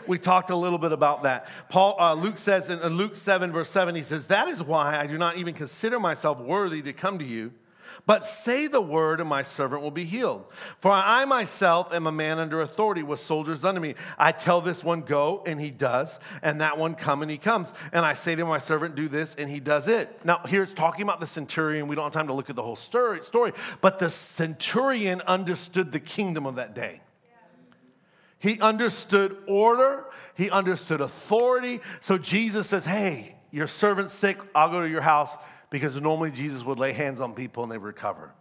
We 0.07 0.19
talked 0.19 0.49
a 0.49 0.57
little 0.57 0.79
bit 0.79 0.93
about 0.93 1.25
that. 1.25 1.49
Paul, 1.69 1.97
uh, 2.01 2.15
Luke 2.15 2.39
says 2.39 2.71
in 2.71 2.79
Luke 2.81 3.15
7, 3.15 3.53
verse 3.53 3.69
7, 3.69 3.95
he 3.95 4.03
says, 4.03 4.29
That 4.29 4.49
is 4.49 4.63
why 4.63 4.99
I 4.99 5.07
do 5.07 5.19
not 5.19 5.37
even 5.37 5.53
consider 5.53 6.01
myself 6.01 6.39
worthy 6.39 6.81
to 6.83 6.93
come 6.95 7.19
to 7.19 7.25
you 7.25 7.53
but 8.09 8.25
say 8.25 8.69
the 8.69 8.81
word, 8.81 9.21
and 9.21 9.29
my 9.29 9.43
servant 9.43 9.83
will 9.83 9.91
be 9.91 10.07
healed. 10.07 10.47
For 10.79 10.91
I 10.91 11.27
myself 11.27 11.93
am 11.93 12.07
a 12.07 12.11
man 12.11 12.39
under 12.39 12.63
authority 12.63 13.03
with 13.03 13.21
soldiers 13.21 13.67
under 13.67 13.83
me. 13.83 13.97
I 14.17 14.33
tell 14.33 14.63
this 14.63 14.83
one, 14.83 15.03
go, 15.03 15.43
and 15.45 15.61
he 15.61 15.71
does, 15.71 16.19
and 16.43 16.63
that 16.63 16.79
one, 16.79 16.95
come, 16.95 17.21
and 17.21 17.31
he 17.31 17.37
comes. 17.37 17.75
And 17.93 18.07
I 18.07 18.15
say 18.15 18.35
to 18.35 18.47
my 18.47 18.57
servant, 18.57 18.95
do 18.95 19.11
this, 19.11 19.35
and 19.35 19.51
he 19.51 19.61
does 19.61 19.89
it. 19.89 20.25
Now, 20.25 20.41
here 20.49 20.63
it's 20.63 20.73
talking 20.73 21.03
about 21.03 21.21
the 21.21 21.27
centurion. 21.27 21.87
We 21.87 21.97
don't 21.97 22.05
have 22.05 22.15
time 22.15 22.29
to 22.29 22.33
look 22.33 22.49
at 22.49 22.57
the 22.57 22.63
whole 22.63 22.77
story, 22.77 23.23
story 23.23 23.53
but 23.83 23.99
the 23.99 24.09
centurion 24.09 25.21
understood 25.27 25.93
the 25.93 26.01
kingdom 26.01 26.47
of 26.47 26.55
that 26.55 26.75
day. 26.75 27.03
He 28.39 28.59
understood 28.59 29.37
order, 29.47 30.07
he 30.35 30.49
understood 30.49 31.03
authority. 31.03 31.81
So 32.01 32.17
Jesus 32.17 32.69
says, 32.69 32.87
Hey, 32.87 33.35
your 33.51 33.67
servant's 33.67 34.15
sick, 34.15 34.41
I'll 34.55 34.71
go 34.71 34.81
to 34.81 34.89
your 34.89 35.03
house 35.03 35.37
because 35.71 36.01
normally 36.01 36.31
Jesus 36.31 36.65
would 36.65 36.79
lay 36.79 36.93
hands 36.93 37.21
on 37.21 37.35
people 37.35 37.63
and 37.63 37.73
they 37.73 37.79
would 37.79 37.87
recover. 37.87 38.33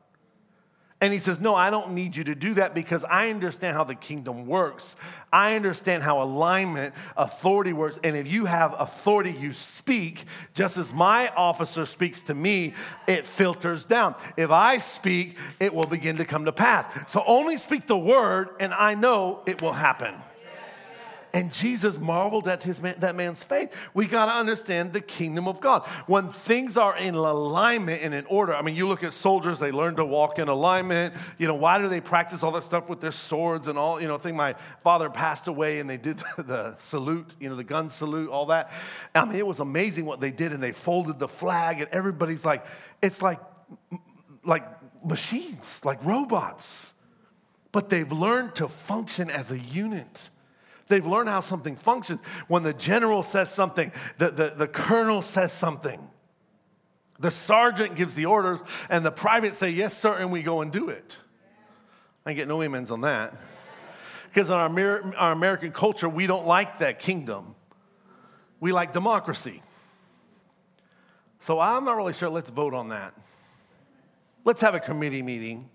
And 1.00 1.14
he 1.14 1.20
says, 1.20 1.40
No, 1.40 1.54
I 1.54 1.70
don't 1.70 1.92
need 1.92 2.16
you 2.16 2.24
to 2.24 2.34
do 2.34 2.56
that 2.56 2.74
because 2.74 3.04
I 3.04 3.30
understand 3.30 3.76
how 3.76 3.84
the 3.84 3.94
kingdom 3.94 4.48
works. 4.48 4.96
I 5.32 5.56
understand 5.56 6.02
how 6.02 6.24
alignment, 6.24 6.96
authority 7.16 7.72
works. 7.72 8.00
And 8.04 8.16
if 8.16 8.32
you 8.32 8.46
have 8.46 8.76
authority, 8.80 9.32
you 9.32 9.54
speak, 9.54 10.26
just 10.56 10.78
as 10.78 10.92
my 10.92 11.30
officer 11.36 11.86
speaks 11.86 12.24
to 12.24 12.34
me, 12.34 12.74
it 13.08 13.28
filters 13.28 13.86
down. 13.86 14.16
If 14.38 14.50
I 14.50 14.80
speak, 14.80 15.38
it 15.60 15.72
will 15.72 15.86
begin 15.86 16.18
to 16.18 16.26
come 16.26 16.46
to 16.46 16.52
pass. 16.52 16.88
So 17.12 17.24
only 17.28 17.58
speak 17.58 17.86
the 17.86 17.98
word, 17.98 18.50
and 18.60 18.74
I 18.74 18.96
know 18.96 19.44
it 19.46 19.62
will 19.62 19.74
happen. 19.74 20.16
And 21.34 21.54
Jesus 21.54 22.00
marveled 22.00 22.48
at 22.48 22.64
his 22.64 22.82
man, 22.82 22.96
that 23.00 23.16
man's 23.16 23.44
faith. 23.44 23.76
We 23.94 24.08
got 24.08 24.26
to 24.26 24.32
understand 24.32 24.94
the 24.94 25.02
kingdom 25.02 25.48
of 25.48 25.60
God. 25.60 25.86
When 26.08 26.32
things 26.32 26.78
are 26.78 26.98
in 26.98 27.16
alignment 27.16 28.02
and 28.02 28.14
in 28.14 28.26
order, 28.28 28.56
I 28.56 28.62
mean, 28.62 28.76
you 28.76 28.88
look 28.88 29.04
at 29.04 29.14
soldiers, 29.14 29.60
they 29.60 29.72
learn 29.72 29.96
to 29.98 30.06
walk 30.06 30.40
in 30.40 30.48
alignment. 30.48 31.16
You 31.38 31.48
know, 31.48 31.56
why 31.56 31.80
do 31.80 31.90
they 31.90 32.02
practice 32.02 32.44
all 32.44 32.52
that 32.54 32.64
stuff 32.64 32.90
with 32.90 33.02
their 33.02 33.12
swords 33.12 33.68
and 33.68 33.78
all? 33.78 34.02
You 34.02 34.08
know, 34.08 34.16
I 34.16 34.20
think 34.20 34.38
my 34.38 34.54
father 34.84 35.10
passed 35.10 35.48
away 35.48 35.80
and 35.80 35.90
they 35.90 35.98
did 35.98 36.18
the 36.38 36.76
salute, 36.78 37.36
you 37.40 37.50
know, 37.50 37.56
the 37.56 37.64
gun 37.64 37.90
salute, 37.90 38.30
all 38.30 38.48
that. 38.48 38.72
I 39.14 39.26
mean, 39.26 39.36
it 39.36 39.48
was 39.48 39.60
amazing 39.60 40.06
what 40.06 40.22
they 40.22 40.32
did. 40.32 40.52
And 40.52 40.64
they 40.64 40.72
folded 40.72 41.20
the 41.20 41.28
flag, 41.28 41.82
and 41.82 41.90
everybody's 41.92 42.46
like, 42.46 42.66
it's 43.02 43.22
like, 43.22 43.40
like 44.44 44.64
machines, 45.04 45.82
like 45.84 46.04
robots. 46.04 46.94
But 47.72 47.90
they've 47.90 48.12
learned 48.12 48.56
to 48.56 48.68
function 48.68 49.30
as 49.30 49.52
a 49.52 49.60
unit. 49.60 50.30
They've 50.88 51.06
learned 51.06 51.30
how 51.30 51.42
something 51.42 51.76
functions. 51.76 52.22
When 52.48 52.64
the 52.64 52.74
general 52.74 53.24
says 53.24 53.52
something, 53.52 53.92
the, 54.18 54.32
the, 54.32 54.54
the 54.56 54.68
colonel 54.68 55.22
says 55.22 55.52
something. 55.52 56.00
The 57.20 57.32
sergeant 57.32 57.96
gives 57.96 58.16
the 58.16 58.26
orders, 58.26 58.60
and 58.90 59.06
the 59.06 59.12
private 59.12 59.56
say, 59.56 59.70
Yes, 59.70 59.98
sir, 59.98 60.14
and 60.14 60.32
we 60.32 60.44
go 60.44 60.62
and 60.62 60.72
do 60.72 60.90
it. 60.90 61.18
I 62.26 62.34
get 62.34 62.48
no 62.48 62.62
amens 62.62 62.92
on 62.92 63.02
that. 63.02 63.34
Because 64.30 64.50
in 64.50 64.56
our, 64.56 65.16
our 65.16 65.32
American 65.32 65.72
culture, 65.72 66.08
we 66.08 66.28
don't 66.28 66.46
like 66.46 66.80
that 66.80 67.00
kingdom. 67.00 67.56
We 68.60 68.72
like 68.72 68.92
democracy. 68.92 69.62
So 71.40 71.60
I'm 71.60 71.86
not 71.86 71.96
really 71.96 72.14
sure. 72.14 72.30
Let's 72.30 72.50
vote 72.50 72.74
on 72.74 72.90
that. 72.90 73.14
Let's 74.44 74.62
have 74.62 74.76
a 74.76 74.80
committee 74.80 75.22
meeting. 75.22 75.70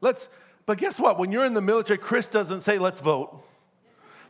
Let's, 0.00 0.28
but 0.66 0.78
guess 0.78 0.98
what? 0.98 1.18
When 1.18 1.32
you're 1.32 1.44
in 1.44 1.54
the 1.54 1.60
military, 1.60 1.98
Chris 1.98 2.28
doesn't 2.28 2.60
say, 2.60 2.78
let's 2.78 3.00
vote. 3.00 3.42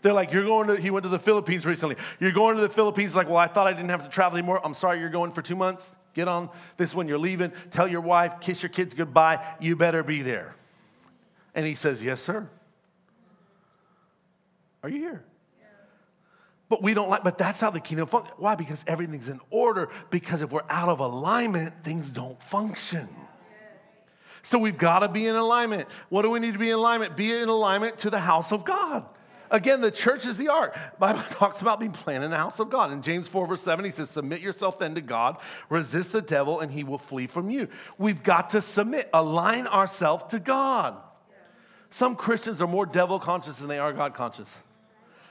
They're 0.04 0.12
like, 0.12 0.34
you're 0.34 0.44
going 0.44 0.68
to, 0.68 0.76
he 0.76 0.90
went 0.90 1.04
to 1.04 1.08
the 1.08 1.18
Philippines 1.18 1.64
recently. 1.64 1.96
You're 2.20 2.30
going 2.30 2.56
to 2.56 2.60
the 2.60 2.68
Philippines. 2.68 3.16
Like, 3.16 3.26
well, 3.26 3.38
I 3.38 3.46
thought 3.46 3.66
I 3.66 3.72
didn't 3.72 3.88
have 3.88 4.02
to 4.02 4.10
travel 4.10 4.36
anymore. 4.36 4.60
I'm 4.62 4.74
sorry, 4.74 5.00
you're 5.00 5.08
going 5.08 5.32
for 5.32 5.40
two 5.40 5.56
months. 5.56 5.98
Get 6.12 6.28
on 6.28 6.50
this 6.76 6.94
when 6.94 7.08
you're 7.08 7.16
leaving. 7.16 7.52
Tell 7.70 7.88
your 7.88 8.02
wife, 8.02 8.38
kiss 8.38 8.62
your 8.62 8.68
kids 8.68 8.92
goodbye. 8.92 9.42
You 9.60 9.76
better 9.76 10.02
be 10.02 10.20
there. 10.20 10.56
And 11.54 11.64
he 11.64 11.72
says, 11.72 12.04
yes, 12.04 12.20
sir. 12.20 12.46
Are 14.82 14.90
you 14.90 14.98
here? 14.98 15.24
But 16.68 16.82
we 16.82 16.92
don't 16.92 17.08
like, 17.08 17.24
but 17.24 17.38
that's 17.38 17.62
how 17.62 17.70
the 17.70 17.80
kingdom 17.80 18.06
functions. 18.06 18.34
Why? 18.36 18.56
Because 18.56 18.84
everything's 18.86 19.30
in 19.30 19.40
order. 19.48 19.88
Because 20.10 20.42
if 20.42 20.52
we're 20.52 20.68
out 20.68 20.90
of 20.90 21.00
alignment, 21.00 21.82
things 21.82 22.12
don't 22.12 22.42
function. 22.42 23.08
So 24.42 24.58
we've 24.58 24.76
got 24.76 24.98
to 24.98 25.08
be 25.08 25.26
in 25.26 25.34
alignment. 25.34 25.88
What 26.10 26.22
do 26.22 26.30
we 26.30 26.40
need 26.40 26.52
to 26.52 26.58
be 26.58 26.68
in 26.68 26.76
alignment? 26.76 27.16
Be 27.16 27.34
in 27.34 27.48
alignment 27.48 27.96
to 28.00 28.10
the 28.10 28.20
house 28.20 28.52
of 28.52 28.66
God. 28.66 29.06
Again, 29.54 29.80
the 29.80 29.92
church 29.92 30.26
is 30.26 30.36
the 30.36 30.48
ark. 30.48 30.76
Bible 30.98 31.22
talks 31.30 31.62
about 31.62 31.78
being 31.78 31.92
planted 31.92 32.24
in 32.24 32.32
the 32.32 32.36
house 32.36 32.58
of 32.58 32.70
God. 32.70 32.90
In 32.90 33.02
James 33.02 33.28
4, 33.28 33.46
verse 33.46 33.62
7, 33.62 33.84
he 33.84 33.92
says, 33.92 34.10
Submit 34.10 34.40
yourself 34.40 34.80
then 34.80 34.96
to 34.96 35.00
God, 35.00 35.36
resist 35.68 36.10
the 36.10 36.20
devil, 36.20 36.58
and 36.58 36.72
he 36.72 36.82
will 36.82 36.98
flee 36.98 37.28
from 37.28 37.50
you. 37.50 37.68
We've 37.96 38.20
got 38.20 38.50
to 38.50 38.60
submit, 38.60 39.08
align 39.14 39.68
ourselves 39.68 40.24
to 40.30 40.40
God. 40.40 40.96
Some 41.88 42.16
Christians 42.16 42.60
are 42.60 42.66
more 42.66 42.84
devil 42.84 43.20
conscious 43.20 43.58
than 43.58 43.68
they 43.68 43.78
are 43.78 43.92
God 43.92 44.14
conscious. 44.14 44.60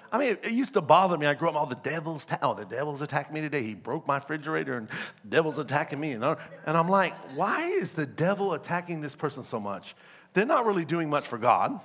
I 0.10 0.18
mean, 0.18 0.38
it, 0.42 0.52
used 0.52 0.76
to 0.76 0.82
bother 0.82 1.18
me. 1.18 1.26
I 1.26 1.34
grew 1.34 1.50
up, 1.50 1.56
all 1.56 1.66
oh, 1.66 1.70
the 1.70 1.76
devil's, 1.76 2.26
ta- 2.26 2.40
oh, 2.42 2.54
the 2.54 2.64
devil's 2.64 3.02
attacking 3.02 3.34
me 3.34 3.42
today. 3.42 3.64
He 3.64 3.74
broke 3.74 4.08
my 4.08 4.16
refrigerator 4.16 4.78
and 4.78 4.88
the 4.88 5.30
devil's 5.30 5.60
attacking 5.60 6.00
me. 6.00 6.14
And, 6.14 6.24
and 6.24 6.78
I'm 6.78 6.88
like, 6.88 7.14
why 7.36 7.68
is 7.68 7.92
the 7.92 8.06
devil 8.06 8.54
attacking 8.54 9.02
this 9.02 9.16
person 9.16 9.44
so 9.44 9.60
much? 9.60 9.96
They're 10.32 10.46
not 10.46 10.66
really 10.66 10.86
doing 10.86 11.10
much 11.10 11.28
for 11.28 11.38
God. 11.38 11.78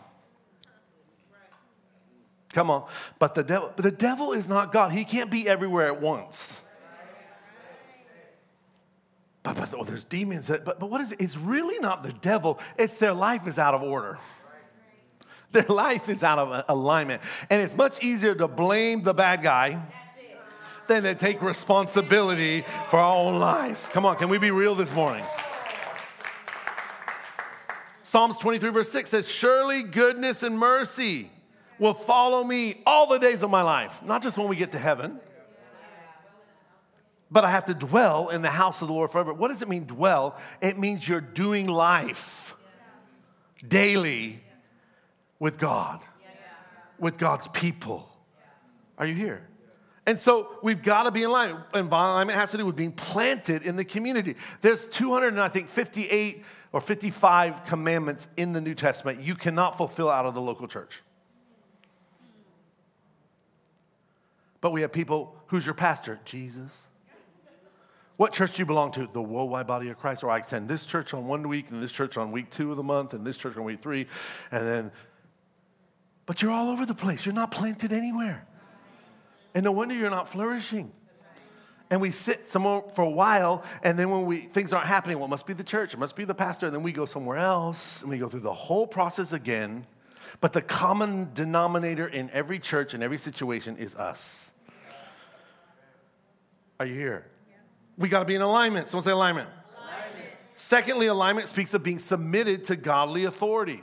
Come 2.52 2.70
on. 2.70 2.88
But 3.18 3.34
the 3.34 3.42
devil, 3.42 3.72
but 3.76 3.84
the 3.84 3.90
devil 3.90 4.32
is 4.32 4.48
not 4.48 4.72
God. 4.72 4.92
He 4.92 5.04
can't 5.04 5.30
be 5.30 5.48
everywhere 5.48 5.86
at 5.86 6.00
once. 6.00 6.64
But, 9.42 9.56
but 9.56 9.74
oh, 9.78 9.84
there's 9.84 10.04
demons 10.04 10.48
that, 10.48 10.64
but, 10.64 10.80
but 10.80 10.90
what 10.90 11.00
is 11.00 11.12
it? 11.12 11.20
It's 11.20 11.36
really 11.36 11.78
not 11.78 12.02
the 12.02 12.12
devil. 12.12 12.58
It's 12.78 12.96
their 12.96 13.12
life 13.12 13.46
is 13.46 13.58
out 13.58 13.74
of 13.74 13.82
order. 13.82 14.18
Their 15.52 15.64
life 15.68 16.10
is 16.10 16.22
out 16.22 16.38
of 16.38 16.64
alignment. 16.68 17.22
And 17.48 17.62
it's 17.62 17.74
much 17.74 18.04
easier 18.04 18.34
to 18.34 18.46
blame 18.46 19.02
the 19.02 19.14
bad 19.14 19.42
guy 19.42 19.82
than 20.88 21.04
to 21.04 21.14
take 21.14 21.40
responsibility 21.40 22.64
for 22.88 22.98
our 22.98 23.16
own 23.16 23.38
lives. 23.38 23.88
Come 23.90 24.04
on, 24.04 24.16
can 24.16 24.28
we 24.28 24.38
be 24.38 24.50
real 24.50 24.74
this 24.74 24.94
morning? 24.94 25.24
Psalms 28.02 28.36
23, 28.38 28.70
verse 28.70 28.90
6 28.92 29.10
says, 29.10 29.28
Surely 29.28 29.82
goodness 29.82 30.42
and 30.42 30.58
mercy 30.58 31.30
will 31.78 31.94
follow 31.94 32.42
me 32.42 32.80
all 32.86 33.06
the 33.06 33.18
days 33.18 33.42
of 33.42 33.50
my 33.50 33.62
life. 33.62 34.02
Not 34.02 34.22
just 34.22 34.36
when 34.38 34.48
we 34.48 34.56
get 34.56 34.72
to 34.72 34.78
heaven, 34.78 35.20
but 37.30 37.44
I 37.44 37.50
have 37.50 37.66
to 37.66 37.74
dwell 37.74 38.30
in 38.30 38.42
the 38.42 38.50
house 38.50 38.80
of 38.80 38.88
the 38.88 38.94
Lord 38.94 39.10
forever. 39.10 39.32
What 39.32 39.48
does 39.48 39.62
it 39.62 39.68
mean, 39.68 39.84
dwell? 39.84 40.38
It 40.62 40.78
means 40.78 41.06
you're 41.06 41.20
doing 41.20 41.66
life 41.66 42.54
daily 43.66 44.42
with 45.38 45.58
God, 45.58 46.02
with 46.98 47.18
God's 47.18 47.48
people. 47.48 48.08
Are 48.96 49.06
you 49.06 49.14
here? 49.14 49.46
And 50.06 50.18
so 50.18 50.48
we've 50.62 50.82
got 50.82 51.02
to 51.02 51.10
be 51.10 51.22
in 51.22 51.30
line. 51.30 51.56
And 51.74 51.92
alignment 51.92 52.38
has 52.38 52.52
to 52.52 52.56
do 52.56 52.64
with 52.64 52.76
being 52.76 52.92
planted 52.92 53.62
in 53.62 53.76
the 53.76 53.84
community. 53.84 54.36
There's 54.62 54.88
200 54.88 55.28
and 55.28 55.40
I 55.40 55.48
think 55.48 55.68
58 55.68 56.44
or 56.72 56.80
55 56.80 57.64
commandments 57.64 58.26
in 58.36 58.54
the 58.54 58.60
New 58.60 58.74
Testament 58.74 59.20
you 59.20 59.34
cannot 59.34 59.76
fulfill 59.76 60.08
out 60.10 60.24
of 60.24 60.32
the 60.34 60.40
local 60.40 60.66
church. 60.66 61.02
But 64.60 64.72
we 64.72 64.82
have 64.82 64.92
people, 64.92 65.36
who's 65.46 65.64
your 65.64 65.74
pastor? 65.74 66.18
Jesus. 66.24 66.88
What 68.16 68.32
church 68.32 68.54
do 68.54 68.62
you 68.62 68.66
belong 68.66 68.90
to? 68.92 69.06
The 69.06 69.22
worldwide 69.22 69.68
body 69.68 69.88
of 69.90 69.98
Christ. 69.98 70.24
Or 70.24 70.30
I 70.30 70.38
attend 70.38 70.68
this 70.68 70.86
church 70.86 71.14
on 71.14 71.26
one 71.26 71.48
week, 71.48 71.70
and 71.70 71.80
this 71.80 71.92
church 71.92 72.16
on 72.16 72.32
week 72.32 72.50
two 72.50 72.72
of 72.72 72.76
the 72.76 72.82
month, 72.82 73.14
and 73.14 73.24
this 73.24 73.38
church 73.38 73.56
on 73.56 73.64
week 73.64 73.80
three, 73.80 74.06
and 74.50 74.66
then 74.66 74.92
but 76.28 76.42
you're 76.42 76.52
all 76.52 76.68
over 76.68 76.84
the 76.84 76.94
place. 76.94 77.24
You're 77.24 77.34
not 77.34 77.50
planted 77.50 77.90
anywhere. 77.90 78.46
And 79.54 79.64
no 79.64 79.72
wonder 79.72 79.94
you're 79.94 80.10
not 80.10 80.28
flourishing. 80.28 80.92
And 81.88 82.02
we 82.02 82.10
sit 82.10 82.44
somewhere 82.44 82.82
for 82.94 83.00
a 83.00 83.08
while, 83.08 83.64
and 83.82 83.98
then 83.98 84.10
when 84.10 84.26
we 84.26 84.40
things 84.40 84.74
aren't 84.74 84.88
happening, 84.88 85.16
well, 85.16 85.24
it 85.24 85.30
must 85.30 85.46
be 85.46 85.54
the 85.54 85.64
church, 85.64 85.94
it 85.94 85.98
must 85.98 86.16
be 86.16 86.26
the 86.26 86.34
pastor, 86.34 86.66
and 86.66 86.74
then 86.74 86.82
we 86.82 86.92
go 86.92 87.06
somewhere 87.06 87.38
else, 87.38 88.02
and 88.02 88.10
we 88.10 88.18
go 88.18 88.28
through 88.28 88.40
the 88.40 88.52
whole 88.52 88.86
process 88.86 89.32
again. 89.32 89.86
But 90.42 90.52
the 90.52 90.60
common 90.60 91.30
denominator 91.32 92.06
in 92.06 92.28
every 92.30 92.58
church 92.58 92.92
and 92.92 93.02
every 93.02 93.16
situation 93.16 93.78
is 93.78 93.96
us. 93.96 94.47
Are 96.80 96.86
you 96.86 96.94
here? 96.94 97.26
We 97.96 98.08
got 98.08 98.20
to 98.20 98.24
be 98.24 98.36
in 98.36 98.42
alignment. 98.42 98.88
Someone 98.88 99.02
say 99.02 99.10
alignment. 99.10 99.48
alignment. 99.48 100.30
Secondly, 100.54 101.06
alignment 101.08 101.48
speaks 101.48 101.74
of 101.74 101.82
being 101.82 101.98
submitted 101.98 102.64
to 102.64 102.76
godly 102.76 103.24
authority. 103.24 103.82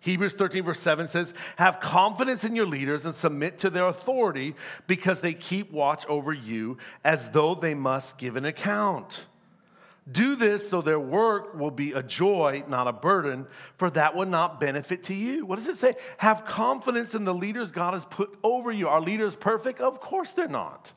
Hebrews 0.00 0.34
13, 0.34 0.62
verse 0.62 0.78
7 0.78 1.08
says, 1.08 1.34
Have 1.56 1.80
confidence 1.80 2.44
in 2.44 2.54
your 2.54 2.66
leaders 2.66 3.04
and 3.04 3.14
submit 3.14 3.58
to 3.58 3.70
their 3.70 3.86
authority 3.86 4.54
because 4.86 5.20
they 5.20 5.34
keep 5.34 5.72
watch 5.72 6.06
over 6.06 6.32
you 6.32 6.78
as 7.04 7.30
though 7.30 7.54
they 7.54 7.74
must 7.74 8.16
give 8.16 8.36
an 8.36 8.44
account. 8.44 9.26
Do 10.10 10.36
this 10.36 10.68
so 10.70 10.80
their 10.80 11.00
work 11.00 11.58
will 11.58 11.72
be 11.72 11.90
a 11.90 12.02
joy, 12.02 12.62
not 12.68 12.86
a 12.86 12.92
burden, 12.92 13.48
for 13.76 13.90
that 13.90 14.14
would 14.14 14.28
not 14.28 14.60
benefit 14.60 15.02
to 15.04 15.14
you. 15.14 15.44
What 15.44 15.56
does 15.56 15.66
it 15.66 15.76
say? 15.76 15.96
Have 16.18 16.44
confidence 16.44 17.14
in 17.16 17.24
the 17.24 17.34
leaders 17.34 17.72
God 17.72 17.94
has 17.94 18.04
put 18.04 18.38
over 18.44 18.70
you. 18.70 18.86
Are 18.88 19.00
leaders 19.00 19.34
perfect? 19.34 19.80
Of 19.80 20.00
course 20.00 20.32
they're 20.32 20.46
not. 20.46 20.92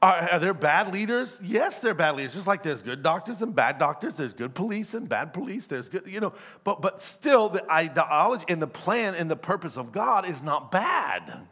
Are, 0.00 0.14
are, 0.32 0.38
there 0.38 0.54
bad 0.54 0.92
leaders? 0.92 1.40
Yes, 1.42 1.80
they're 1.80 1.92
bad 1.92 2.14
leaders. 2.14 2.34
Just 2.34 2.46
like 2.46 2.62
there's 2.62 2.82
good 2.82 3.02
doctors 3.02 3.42
and 3.42 3.52
bad 3.52 3.78
doctors, 3.78 4.14
there's 4.14 4.32
good 4.32 4.54
police 4.54 4.94
and 4.94 5.08
bad 5.08 5.32
police. 5.32 5.66
There's 5.66 5.88
good, 5.88 6.06
you 6.06 6.20
know, 6.20 6.34
but 6.62 6.80
but 6.80 7.02
still, 7.02 7.48
the 7.48 7.68
ideology 7.70 8.44
and 8.48 8.62
the 8.62 8.68
plan 8.68 9.16
and 9.16 9.28
the 9.28 9.36
purpose 9.36 9.76
of 9.76 9.90
God 9.90 10.28
is 10.28 10.40
not 10.40 10.70
bad. 10.70 11.48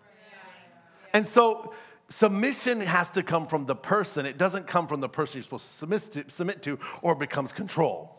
And 1.12 1.26
so, 1.26 1.74
submission 2.08 2.80
has 2.82 3.10
to 3.12 3.24
come 3.24 3.48
from 3.48 3.66
the 3.66 3.74
person. 3.74 4.26
It 4.26 4.38
doesn't 4.38 4.68
come 4.68 4.86
from 4.86 5.00
the 5.00 5.08
person 5.08 5.38
you're 5.38 5.44
supposed 5.44 5.66
to 5.66 5.74
submit 5.74 6.02
to, 6.12 6.24
submit 6.28 6.62
to 6.62 6.78
or 7.02 7.16
becomes 7.16 7.52
control. 7.52 8.12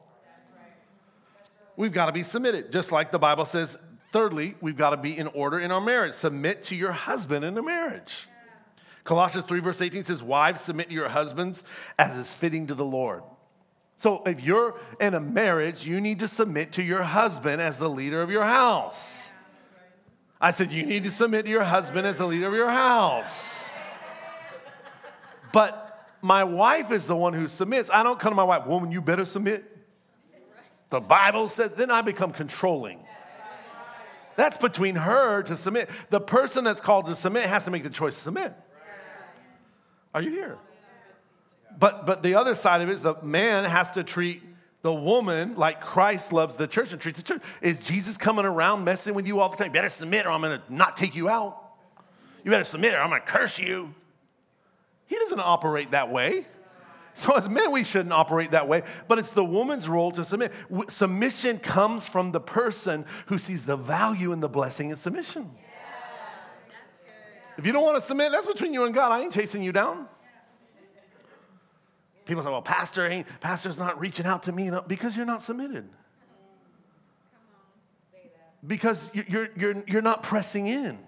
We've 1.78 1.94
got 1.94 2.08
to 2.08 2.12
be 2.12 2.24
submitted, 2.24 2.72
just 2.72 2.92
like 2.92 3.12
the 3.12 3.20
Bible 3.20 3.46
says. 3.46 3.78
Thirdly, 4.12 4.56
we've 4.62 4.78
got 4.78 4.92
to 4.92 4.98
be 4.98 5.18
in 5.18 5.28
order 5.28 5.60
in 5.60 5.72
our 5.72 5.82
marriage. 5.82 6.14
Submit 6.14 6.64
to 6.64 6.76
your 6.76 6.92
husband 6.92 7.46
in 7.46 7.58
a 7.58 7.62
marriage. 7.62 8.26
Colossians 9.08 9.46
3, 9.46 9.62
verse 9.62 9.82
18 9.82 10.04
says, 10.04 10.22
Wives, 10.22 10.60
submit 10.60 10.90
to 10.90 10.94
your 10.94 11.08
husbands 11.08 11.64
as 11.98 12.18
is 12.18 12.34
fitting 12.34 12.68
to 12.68 12.76
the 12.76 12.84
Lord. 12.84 13.24
So 13.96 14.22
if 14.26 14.44
you're 14.44 14.78
in 15.00 15.14
a 15.14 15.20
marriage, 15.22 15.88
you 15.88 16.02
need 16.02 16.20
to 16.20 16.28
submit 16.28 16.74
to 16.74 16.84
your 16.84 17.04
husband 17.04 17.62
as 17.62 17.80
the 17.80 17.90
leader 17.90 18.22
of 18.22 18.30
your 18.30 18.44
house. 18.44 19.32
I 20.42 20.52
said, 20.52 20.74
You 20.74 20.86
need 20.86 21.06
to 21.06 21.10
submit 21.10 21.46
to 21.46 21.52
your 21.52 21.64
husband 21.64 22.06
as 22.06 22.18
the 22.18 22.28
leader 22.28 22.48
of 22.48 22.54
your 22.54 22.70
house. 22.70 23.72
But 25.54 26.06
my 26.22 26.44
wife 26.44 26.92
is 26.92 27.08
the 27.08 27.16
one 27.16 27.32
who 27.32 27.48
submits. 27.48 27.90
I 27.90 28.04
don't 28.04 28.20
come 28.20 28.32
to 28.32 28.36
my 28.36 28.44
wife, 28.44 28.68
Woman, 28.68 28.92
you 28.92 29.02
better 29.02 29.24
submit. 29.24 29.64
The 30.90 31.00
Bible 31.00 31.48
says, 31.48 31.72
then 31.74 31.92
I 31.92 32.02
become 32.02 32.34
controlling. 32.34 33.00
That's 34.36 34.58
between 34.58 34.96
her 34.96 35.44
to 35.44 35.56
submit. 35.56 35.90
The 36.10 36.20
person 36.20 36.66
that's 36.66 36.82
called 36.82 37.06
to 37.06 37.16
submit 37.16 37.46
has 37.46 37.64
to 37.66 37.72
make 37.72 37.84
the 37.84 37.90
choice 37.90 38.16
to 38.16 38.22
submit. 38.22 38.54
Are 40.18 40.22
you 40.22 40.32
here? 40.32 40.58
But, 41.80 42.08
but 42.08 42.24
the 42.24 42.34
other 42.34 42.56
side 42.56 42.82
of 42.82 42.90
it 42.90 42.94
is 42.94 43.04
the 43.04 43.22
man 43.22 43.66
has 43.66 43.92
to 43.92 44.04
treat 44.04 44.42
the 44.82 44.92
woman 44.92 45.54
like 45.54 45.80
Christ 45.80 46.34
loves 46.34 46.56
the 46.56 46.66
church 46.66 46.92
and 46.92 47.00
treats 47.00 47.22
the 47.22 47.24
church. 47.24 47.44
Is 47.62 47.80
Jesus 47.80 48.18
coming 48.18 48.44
around 48.44 48.84
messing 48.84 49.14
with 49.14 49.28
you 49.28 49.40
all 49.40 49.50
the 49.50 49.58
time? 49.58 49.68
You 49.68 49.74
better 49.74 49.90
submit 49.90 50.26
or 50.26 50.32
I'm 50.32 50.42
to 50.42 50.60
not 50.70 50.98
take 50.98 51.16
you 51.16 51.30
out. 51.30 51.62
You 52.44 52.50
better 52.50 52.64
submit 52.64 52.96
or 52.96 52.98
I'm 52.98 53.12
to 53.12 53.20
curse 53.20 53.60
you. 53.60 53.94
He 55.06 55.18
doesn't 55.18 55.40
operate 55.40 55.92
that 55.92 56.12
way. 56.12 56.48
So, 57.14 57.36
as 57.36 57.48
men, 57.48 57.72
we 57.72 57.84
shouldn't 57.84 58.14
operate 58.14 58.52
that 58.52 58.68
way, 58.68 58.82
but 59.08 59.20
it's 59.20 59.34
the 59.34 59.46
woman's 59.46 59.88
role 59.88 60.12
to 60.14 60.24
submit. 60.24 60.52
Submission 60.88 61.60
comes 61.60 62.10
from 62.10 62.32
the 62.32 62.40
person 62.40 63.06
who 63.28 63.38
sees 63.38 63.66
the 63.66 63.78
value 63.78 64.32
and 64.32 64.42
the 64.42 64.50
blessing 64.50 64.90
in 64.90 64.96
submission. 64.96 65.52
If 67.58 67.66
you 67.66 67.72
don't 67.72 67.84
want 67.84 67.98
to 67.98 68.02
submit, 68.02 68.32
that's 68.32 68.46
between 68.46 68.74
you 68.74 68.86
and 68.86 68.94
God. 68.94 69.12
I 69.12 69.22
ain't 69.22 69.34
chasing 69.34 69.64
you 69.64 69.72
down. 69.72 70.08
People 72.26 72.44
say, 72.44 72.50
well, 72.50 72.62
pastor 72.62 73.08
ain't, 73.08 73.26
pastor's 73.40 73.80
not 73.80 74.00
reaching 74.00 74.26
out 74.26 74.44
to 74.44 74.52
me 74.52 74.70
because 74.88 75.16
you're 75.16 75.26
not 75.26 75.42
submitted. 75.42 75.88
Because 78.66 79.12
you're, 79.14 79.50
you're, 79.56 79.84
you're 79.88 80.02
not 80.02 80.24
pressing 80.24 80.68
in. 80.68 81.00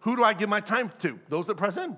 Who 0.00 0.16
do 0.16 0.24
I 0.24 0.34
give 0.34 0.48
my 0.48 0.60
time 0.60 0.90
to? 1.00 1.18
Those 1.28 1.46
that 1.46 1.56
press 1.56 1.76
in. 1.76 1.96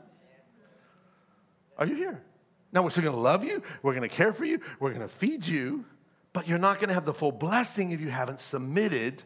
Are 1.78 1.86
you 1.86 1.94
here? 1.94 2.22
Now, 2.70 2.82
we're 2.82 2.90
still 2.90 3.04
going 3.04 3.16
to 3.16 3.20
love 3.20 3.44
you. 3.44 3.62
We're 3.82 3.94
going 3.94 4.08
to 4.08 4.14
care 4.14 4.32
for 4.32 4.44
you. 4.44 4.60
We're 4.78 4.90
going 4.90 5.06
to 5.06 5.12
feed 5.12 5.46
you. 5.46 5.84
But 6.32 6.46
you're 6.46 6.58
not 6.58 6.76
going 6.78 6.88
to 6.88 6.94
have 6.94 7.06
the 7.06 7.14
full 7.14 7.32
blessing 7.32 7.92
if 7.92 8.00
you 8.00 8.10
haven't 8.10 8.40
submitted 8.40 9.24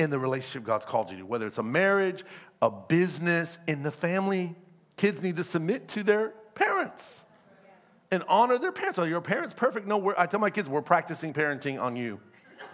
in 0.00 0.08
the 0.08 0.18
relationship 0.18 0.64
God's 0.64 0.86
called 0.86 1.10
you 1.10 1.18
to, 1.18 1.26
whether 1.26 1.46
it's 1.46 1.58
a 1.58 1.62
marriage, 1.62 2.24
a 2.62 2.70
business, 2.70 3.58
in 3.66 3.82
the 3.82 3.90
family. 3.90 4.56
Kids 4.96 5.22
need 5.22 5.36
to 5.36 5.44
submit 5.44 5.88
to 5.88 6.02
their 6.02 6.30
parents 6.54 7.26
and 8.10 8.24
honor 8.26 8.58
their 8.58 8.72
parents. 8.72 8.98
Are 8.98 9.06
your 9.06 9.20
parents 9.20 9.52
perfect? 9.52 9.86
No, 9.86 10.14
I 10.16 10.26
tell 10.26 10.40
my 10.40 10.48
kids, 10.48 10.70
we're 10.70 10.80
practicing 10.80 11.34
parenting 11.34 11.80
on 11.80 11.96
you. 11.96 12.18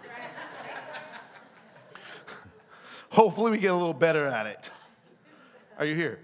Hopefully, 3.11 3.51
we 3.51 3.57
get 3.57 3.71
a 3.71 3.75
little 3.75 3.93
better 3.93 4.25
at 4.25 4.47
it. 4.47 4.71
Are 5.77 5.85
you 5.85 5.95
here? 5.95 6.19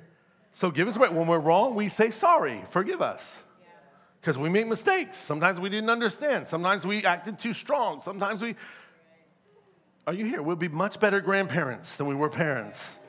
So 0.53 0.71
give 0.71 0.87
us 0.87 0.95
a 0.95 0.99
break. 0.99 1.11
When 1.11 1.27
we're 1.27 1.39
wrong, 1.39 1.75
we 1.75 1.89
say 1.89 2.11
sorry, 2.11 2.63
forgive 2.69 3.01
us. 3.01 3.39
Because 4.21 4.37
we 4.37 4.47
make 4.47 4.67
mistakes. 4.67 5.17
Sometimes 5.17 5.59
we 5.59 5.67
didn't 5.67 5.89
understand. 5.89 6.47
Sometimes 6.47 6.87
we 6.87 7.03
acted 7.03 7.39
too 7.39 7.51
strong. 7.51 7.99
Sometimes 7.99 8.41
we. 8.41 8.55
Are 10.05 10.13
you 10.13 10.25
here? 10.25 10.41
We'll 10.41 10.57
be 10.57 10.67
much 10.67 10.99
better 10.99 11.21
grandparents 11.21 11.95
than 11.95 12.07
we 12.07 12.15
were 12.15 12.29
parents. 12.29 12.99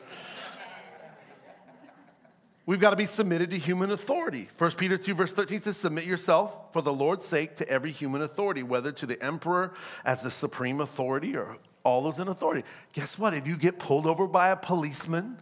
We've 2.66 2.80
got 2.80 2.90
to 2.90 2.96
be 2.96 3.04
submitted 3.04 3.50
to 3.50 3.58
human 3.58 3.90
authority. 3.90 4.48
1 4.56 4.70
Peter 4.72 4.96
2, 4.96 5.12
verse 5.12 5.32
13 5.32 5.60
says, 5.60 5.76
Submit 5.76 6.04
yourself 6.04 6.72
for 6.72 6.80
the 6.80 6.92
Lord's 6.92 7.24
sake 7.24 7.56
to 7.56 7.68
every 7.68 7.90
human 7.90 8.22
authority, 8.22 8.62
whether 8.62 8.90
to 8.92 9.06
the 9.06 9.22
emperor 9.22 9.74
as 10.04 10.22
the 10.22 10.30
supreme 10.30 10.80
authority 10.80 11.36
or 11.36 11.58
all 11.82 12.02
those 12.02 12.18
in 12.18 12.28
authority. 12.28 12.62
Guess 12.94 13.18
what? 13.18 13.34
If 13.34 13.46
you 13.46 13.56
get 13.56 13.78
pulled 13.78 14.06
over 14.06 14.26
by 14.26 14.48
a 14.48 14.56
policeman 14.56 15.36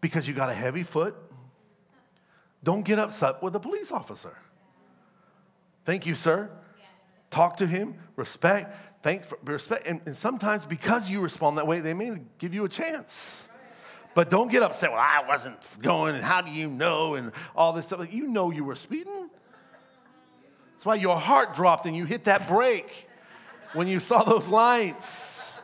because 0.00 0.26
you 0.26 0.34
got 0.34 0.48
a 0.48 0.54
heavy 0.54 0.82
foot, 0.82 1.14
don't 2.62 2.84
get 2.84 2.98
upset 2.98 3.42
with 3.42 3.54
a 3.54 3.60
police 3.60 3.92
officer. 3.92 4.38
Thank 5.84 6.06
you, 6.06 6.14
sir. 6.14 6.50
Talk 7.30 7.58
to 7.58 7.66
him, 7.66 7.96
respect, 8.16 8.74
thanks 9.04 9.26
for 9.26 9.38
respect. 9.44 9.86
And, 9.86 10.00
and 10.06 10.16
sometimes 10.16 10.64
because 10.64 11.10
you 11.10 11.20
respond 11.20 11.58
that 11.58 11.66
way, 11.66 11.80
they 11.80 11.92
may 11.92 12.16
give 12.38 12.54
you 12.54 12.64
a 12.64 12.68
chance. 12.70 13.50
But 14.14 14.30
don't 14.30 14.50
get 14.50 14.62
upset. 14.62 14.92
Well, 14.92 15.00
I 15.00 15.22
wasn't 15.28 15.58
going, 15.82 16.14
and 16.14 16.24
how 16.24 16.40
do 16.40 16.50
you 16.50 16.68
know? 16.68 17.14
And 17.14 17.32
all 17.54 17.74
this 17.74 17.86
stuff. 17.86 17.98
Like, 17.98 18.14
You 18.14 18.28
know 18.28 18.50
you 18.50 18.64
were 18.64 18.74
speeding. 18.74 19.28
That's 20.72 20.86
why 20.86 20.94
your 20.94 21.18
heart 21.18 21.54
dropped 21.54 21.84
and 21.84 21.94
you 21.94 22.06
hit 22.06 22.24
that 22.24 22.48
brake 22.48 23.08
when 23.74 23.88
you 23.88 24.00
saw 24.00 24.22
those 24.22 24.48
lights. 24.48 25.60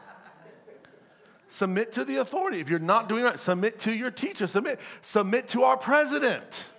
Submit 1.48 1.92
to 1.92 2.04
the 2.04 2.16
authority. 2.16 2.60
If 2.60 2.68
you're 2.68 2.78
not 2.78 3.08
doing 3.08 3.24
right, 3.24 3.40
submit 3.40 3.78
to 3.80 3.94
your 3.94 4.10
teacher. 4.10 4.46
Submit, 4.46 4.80
submit 5.00 5.48
to 5.48 5.62
our 5.64 5.78
president. 5.78 6.70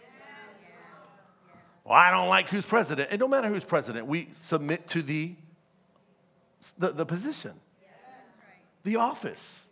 Well, 1.83 1.95
I 1.95 2.11
don't 2.11 2.29
like 2.29 2.49
who's 2.49 2.65
president. 2.65 3.11
It 3.11 3.17
don't 3.17 3.31
matter 3.31 3.49
who's 3.49 3.65
president. 3.65 4.05
We 4.05 4.29
submit 4.31 4.87
to 4.89 5.01
the, 5.01 5.35
the, 6.77 6.89
the 6.89 7.05
position, 7.05 7.53
the 8.83 8.95
office. 8.97 9.69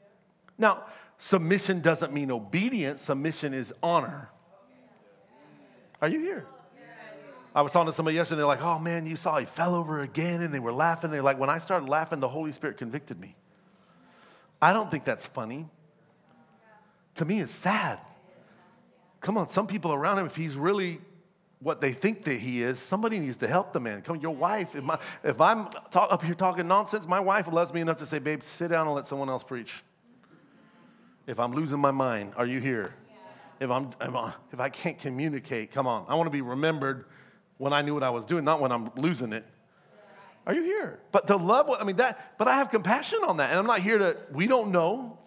Now, 0.57 0.83
Submission 1.21 1.81
doesn't 1.81 2.13
mean 2.13 2.31
obedience, 2.31 3.01
submission 3.01 3.53
is 3.53 3.73
honor. 3.83 4.29
Are 6.01 6.07
you 6.07 6.21
here? 6.21 6.45
I 7.53 7.61
was 7.61 7.73
talking 7.73 7.87
to 7.87 7.93
somebody 7.93 8.15
yesterday, 8.15 8.37
they're 8.37 8.45
like, 8.45 8.61
oh 8.61 8.79
man, 8.79 9.05
you 9.05 9.17
saw 9.17 9.37
he 9.37 9.45
fell 9.45 9.75
over 9.75 9.99
again, 9.99 10.41
and 10.41 10.53
they 10.53 10.59
were 10.59 10.71
laughing. 10.71 11.11
They're 11.11 11.21
like, 11.21 11.37
when 11.37 11.49
I 11.49 11.57
started 11.57 11.89
laughing, 11.89 12.21
the 12.21 12.29
Holy 12.29 12.53
Spirit 12.53 12.77
convicted 12.77 13.19
me. 13.19 13.35
I 14.61 14.71
don't 14.71 14.89
think 14.89 15.03
that's 15.03 15.25
funny. 15.25 15.67
To 17.15 17.25
me, 17.25 17.41
it's 17.41 17.51
sad. 17.51 17.99
Come 19.19 19.37
on, 19.37 19.49
some 19.49 19.67
people 19.67 19.91
around 19.91 20.19
him, 20.19 20.25
if 20.25 20.37
he's 20.37 20.55
really 20.55 21.01
what 21.61 21.81
they 21.81 21.91
think 21.91 22.23
that 22.23 22.39
he 22.39 22.61
is, 22.61 22.79
somebody 22.79 23.19
needs 23.19 23.37
to 23.37 23.47
help 23.47 23.73
the 23.73 23.79
man. 23.79 24.01
Come, 24.01 24.17
your 24.17 24.35
wife. 24.35 24.75
If, 24.75 24.83
my, 24.83 24.97
if 25.23 25.41
I'm 25.41 25.67
talk, 25.91 26.11
up 26.11 26.23
here 26.23 26.33
talking 26.33 26.67
nonsense, 26.67 27.07
my 27.07 27.19
wife 27.19 27.51
loves 27.51 27.73
me 27.73 27.81
enough 27.81 27.97
to 27.97 28.05
say, 28.05 28.19
"Babe, 28.19 28.41
sit 28.41 28.69
down 28.69 28.87
and 28.87 28.95
let 28.95 29.05
someone 29.05 29.29
else 29.29 29.43
preach." 29.43 29.83
if 31.29 31.39
I'm 31.39 31.53
losing 31.53 31.79
my 31.79 31.91
mind, 31.91 32.33
are 32.37 32.45
you 32.45 32.59
here? 32.59 32.91
If, 33.59 33.69
I'm, 33.69 33.91
if, 34.01 34.15
I, 34.15 34.33
if 34.51 34.59
I 34.59 34.69
can't 34.69 34.97
communicate, 34.97 35.71
come 35.71 35.85
on. 35.85 36.05
I 36.07 36.15
want 36.15 36.25
to 36.25 36.31
be 36.31 36.41
remembered 36.41 37.05
when 37.59 37.71
I 37.71 37.83
knew 37.83 37.93
what 37.93 38.01
I 38.01 38.09
was 38.09 38.25
doing, 38.25 38.43
not 38.43 38.59
when 38.59 38.71
I'm 38.71 38.89
losing 38.95 39.31
it. 39.31 39.45
Are 40.47 40.55
you 40.55 40.63
here? 40.63 40.99
But 41.11 41.27
to 41.27 41.35
love, 41.35 41.69
I 41.69 41.83
mean, 41.83 41.97
that, 41.97 42.37
but 42.39 42.47
I 42.47 42.55
have 42.55 42.71
compassion 42.71 43.19
on 43.27 43.37
that. 43.37 43.51
And 43.51 43.59
I'm 43.59 43.67
not 43.67 43.81
here 43.81 43.99
to, 43.99 44.17
we 44.31 44.47
don't 44.47 44.71
know. 44.71 45.18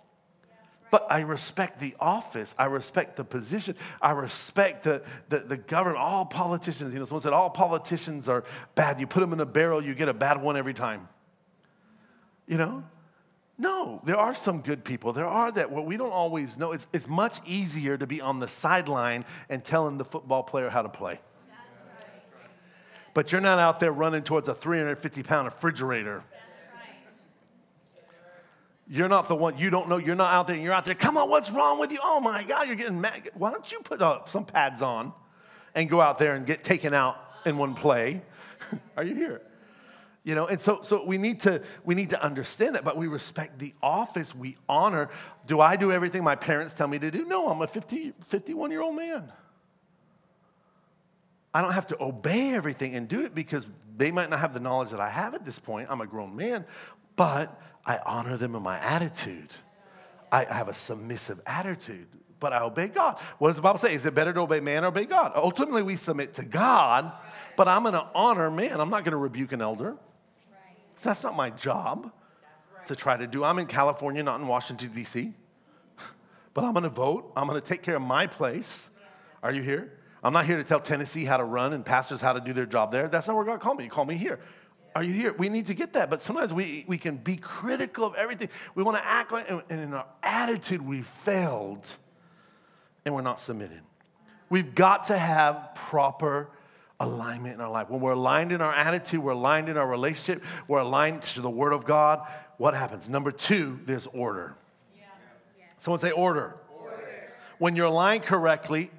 But 0.92 1.06
I 1.08 1.22
respect 1.22 1.80
the 1.80 1.96
office. 1.98 2.54
I 2.58 2.66
respect 2.66 3.16
the 3.16 3.24
position. 3.24 3.76
I 4.02 4.10
respect 4.10 4.84
the, 4.84 5.02
the, 5.30 5.38
the, 5.38 5.56
government. 5.56 5.98
All 5.98 6.26
politicians, 6.26 6.92
you 6.92 6.98
know, 6.98 7.06
someone 7.06 7.22
said 7.22 7.32
all 7.32 7.48
politicians 7.48 8.28
are 8.28 8.44
bad. 8.74 9.00
You 9.00 9.06
put 9.06 9.20
them 9.20 9.32
in 9.32 9.40
a 9.40 9.46
barrel, 9.46 9.82
you 9.82 9.94
get 9.94 10.10
a 10.10 10.12
bad 10.12 10.42
one 10.42 10.54
every 10.54 10.74
time. 10.74 11.08
You 12.46 12.58
know? 12.58 12.84
No, 13.56 14.02
there 14.04 14.18
are 14.18 14.34
some 14.34 14.60
good 14.60 14.84
people. 14.84 15.14
There 15.14 15.26
are 15.26 15.50
that 15.52 15.70
what 15.70 15.86
we 15.86 15.96
don't 15.96 16.12
always 16.12 16.58
know. 16.58 16.72
It's, 16.72 16.86
it's 16.92 17.08
much 17.08 17.40
easier 17.46 17.96
to 17.96 18.06
be 18.06 18.20
on 18.20 18.40
the 18.40 18.48
sideline 18.48 19.24
and 19.48 19.64
telling 19.64 19.96
the 19.96 20.04
football 20.04 20.42
player 20.42 20.68
how 20.68 20.82
to 20.82 20.90
play. 20.90 21.20
But 23.14 23.32
you're 23.32 23.40
not 23.40 23.58
out 23.58 23.80
there 23.80 23.92
running 23.92 24.24
towards 24.24 24.48
a 24.48 24.54
350 24.54 25.22
pound 25.22 25.46
refrigerator. 25.46 26.22
You're 28.88 29.08
not 29.08 29.28
the 29.28 29.34
one, 29.34 29.56
you 29.58 29.70
don't 29.70 29.88
know, 29.88 29.96
you're 29.96 30.16
not 30.16 30.34
out 30.34 30.46
there, 30.48 30.56
you're 30.56 30.72
out 30.72 30.84
there, 30.84 30.94
come 30.94 31.16
on, 31.16 31.30
what's 31.30 31.50
wrong 31.50 31.78
with 31.78 31.92
you? 31.92 31.98
Oh 32.02 32.20
my 32.20 32.42
God, 32.42 32.66
you're 32.66 32.76
getting 32.76 33.00
mad. 33.00 33.30
Why 33.34 33.50
don't 33.50 33.70
you 33.70 33.80
put 33.80 34.02
uh, 34.02 34.24
some 34.26 34.44
pads 34.44 34.82
on 34.82 35.12
and 35.74 35.88
go 35.88 36.00
out 36.00 36.18
there 36.18 36.34
and 36.34 36.44
get 36.44 36.64
taken 36.64 36.92
out 36.92 37.16
in 37.46 37.56
one 37.58 37.74
play? 37.74 38.22
are 38.96 39.04
you 39.04 39.14
here? 39.14 39.42
You 40.24 40.36
know, 40.36 40.46
and 40.46 40.60
so, 40.60 40.82
so 40.82 41.04
we, 41.04 41.18
need 41.18 41.40
to, 41.40 41.62
we 41.84 41.94
need 41.94 42.10
to 42.10 42.22
understand 42.22 42.76
that, 42.76 42.84
but 42.84 42.96
we 42.96 43.08
respect 43.08 43.58
the 43.58 43.74
office, 43.82 44.34
we 44.34 44.56
honor. 44.68 45.08
Do 45.46 45.60
I 45.60 45.76
do 45.76 45.90
everything 45.90 46.22
my 46.22 46.36
parents 46.36 46.74
tell 46.74 46.86
me 46.86 46.98
to 47.00 47.10
do? 47.10 47.24
No, 47.24 47.48
I'm 47.48 47.60
a 47.60 47.66
50, 47.66 48.12
51 48.26 48.70
year 48.70 48.82
old 48.82 48.96
man. 48.96 49.32
I 51.54 51.60
don't 51.60 51.72
have 51.72 51.88
to 51.88 52.02
obey 52.02 52.54
everything 52.54 52.94
and 52.94 53.08
do 53.08 53.24
it 53.24 53.34
because 53.34 53.66
they 53.96 54.10
might 54.10 54.30
not 54.30 54.38
have 54.38 54.54
the 54.54 54.60
knowledge 54.60 54.90
that 54.90 55.00
I 55.00 55.10
have 55.10 55.34
at 55.34 55.44
this 55.44 55.58
point. 55.58 55.88
I'm 55.90 56.00
a 56.00 56.06
grown 56.06 56.34
man, 56.36 56.64
but 57.16 57.60
I 57.84 57.98
honor 58.04 58.36
them 58.36 58.54
in 58.54 58.62
my 58.62 58.78
attitude. 58.78 59.54
I 60.30 60.44
have 60.44 60.68
a 60.68 60.74
submissive 60.74 61.40
attitude, 61.46 62.06
but 62.40 62.52
I 62.52 62.62
obey 62.62 62.88
God. 62.88 63.18
What 63.38 63.48
does 63.48 63.56
the 63.56 63.62
Bible 63.62 63.78
say? 63.78 63.94
Is 63.94 64.06
it 64.06 64.14
better 64.14 64.32
to 64.32 64.40
obey 64.40 64.60
man 64.60 64.84
or 64.84 64.88
obey 64.88 65.04
God? 65.04 65.32
Ultimately, 65.34 65.82
we 65.82 65.96
submit 65.96 66.34
to 66.34 66.44
God, 66.44 67.12
but 67.56 67.68
I'm 67.68 67.82
going 67.82 67.94
to 67.94 68.06
honor 68.14 68.50
man. 68.50 68.80
I'm 68.80 68.90
not 68.90 69.04
going 69.04 69.12
to 69.12 69.18
rebuke 69.18 69.52
an 69.52 69.60
elder. 69.60 69.96
So 70.94 71.10
that's 71.10 71.22
not 71.22 71.36
my 71.36 71.50
job 71.50 72.12
to 72.86 72.96
try 72.96 73.16
to 73.16 73.26
do. 73.26 73.44
I'm 73.44 73.58
in 73.58 73.66
California, 73.66 74.22
not 74.22 74.40
in 74.40 74.46
Washington, 74.46 74.90
D.C. 74.92 75.32
but 76.54 76.64
I'm 76.64 76.72
going 76.72 76.84
to 76.84 76.88
vote. 76.88 77.32
I'm 77.36 77.46
going 77.46 77.60
to 77.60 77.66
take 77.66 77.82
care 77.82 77.96
of 77.96 78.02
my 78.02 78.26
place. 78.26 78.90
Are 79.42 79.52
you 79.52 79.62
here? 79.62 79.92
I'm 80.22 80.32
not 80.32 80.46
here 80.46 80.56
to 80.56 80.64
tell 80.64 80.80
Tennessee 80.80 81.24
how 81.24 81.36
to 81.36 81.44
run 81.44 81.72
and 81.72 81.84
pastors 81.84 82.20
how 82.20 82.32
to 82.32 82.40
do 82.40 82.52
their 82.52 82.66
job 82.66 82.92
there. 82.92 83.08
That's 83.08 83.26
not 83.26 83.36
where 83.36 83.44
God 83.44 83.60
called 83.60 83.78
me. 83.78 83.84
He 83.84 83.90
called 83.90 84.08
me 84.08 84.16
here. 84.16 84.38
Are 84.94 85.02
you 85.02 85.12
here? 85.12 85.32
We 85.32 85.48
need 85.48 85.66
to 85.66 85.74
get 85.74 85.94
that. 85.94 86.10
But 86.10 86.22
sometimes 86.22 86.52
we, 86.52 86.84
we 86.86 86.98
can 86.98 87.16
be 87.16 87.36
critical 87.36 88.04
of 88.04 88.14
everything. 88.14 88.48
We 88.74 88.82
want 88.82 88.98
to 88.98 89.06
act 89.06 89.32
like, 89.32 89.50
and 89.50 89.62
in 89.70 89.94
our 89.94 90.06
attitude, 90.22 90.82
we 90.82 91.02
failed 91.02 91.86
and 93.04 93.14
we're 93.14 93.22
not 93.22 93.40
submitted. 93.40 93.80
We've 94.50 94.74
got 94.74 95.04
to 95.04 95.16
have 95.16 95.70
proper 95.74 96.50
alignment 97.00 97.54
in 97.54 97.60
our 97.60 97.70
life. 97.70 97.90
When 97.90 98.00
we're 98.00 98.12
aligned 98.12 98.52
in 98.52 98.60
our 98.60 98.72
attitude, 98.72 99.20
we're 99.20 99.32
aligned 99.32 99.68
in 99.68 99.76
our 99.76 99.88
relationship, 99.88 100.44
we're 100.68 100.80
aligned 100.80 101.22
to 101.22 101.40
the 101.40 101.50
Word 101.50 101.72
of 101.72 101.84
God, 101.84 102.26
what 102.58 102.74
happens? 102.74 103.08
Number 103.08 103.32
two, 103.32 103.80
there's 103.86 104.06
order. 104.08 104.54
Yeah. 104.96 105.06
Yeah. 105.58 105.64
Someone 105.78 105.98
say 105.98 106.12
order. 106.12 106.54
order. 106.78 107.34
When 107.58 107.74
you're 107.74 107.86
aligned 107.86 108.22
correctly, 108.22 108.90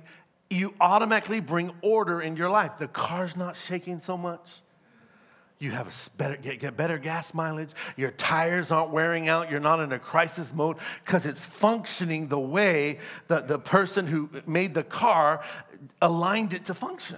you 0.50 0.74
automatically 0.82 1.40
bring 1.40 1.72
order 1.82 2.20
in 2.20 2.36
your 2.36 2.50
life. 2.50 2.72
The 2.78 2.90
car's 2.90 3.38
not 3.38 3.56
shaking 3.56 4.02
so 4.02 4.18
much. 4.18 4.63
You 5.64 5.72
have 5.72 5.88
a 5.88 6.18
better, 6.18 6.36
get, 6.36 6.60
get 6.60 6.76
better 6.76 6.98
gas 6.98 7.34
mileage. 7.34 7.70
Your 7.96 8.12
tires 8.12 8.70
aren't 8.70 8.92
wearing 8.92 9.30
out. 9.30 9.50
You're 9.50 9.62
not 9.62 9.80
in 9.80 9.94
a 9.94 9.98
crisis 9.98 10.54
mode 10.54 10.76
because 11.06 11.26
it's 11.26 11.46
functioning 11.46 12.28
the 12.28 12.38
way 12.38 13.00
that 13.30 13.48
the 13.48 13.58
person 13.58 14.06
who 14.06 14.30
made 14.46 14.74
the 14.74 14.84
car 14.84 15.42
aligned 16.02 16.54
it 16.54 16.66
to 16.66 16.74
function. 16.74 17.16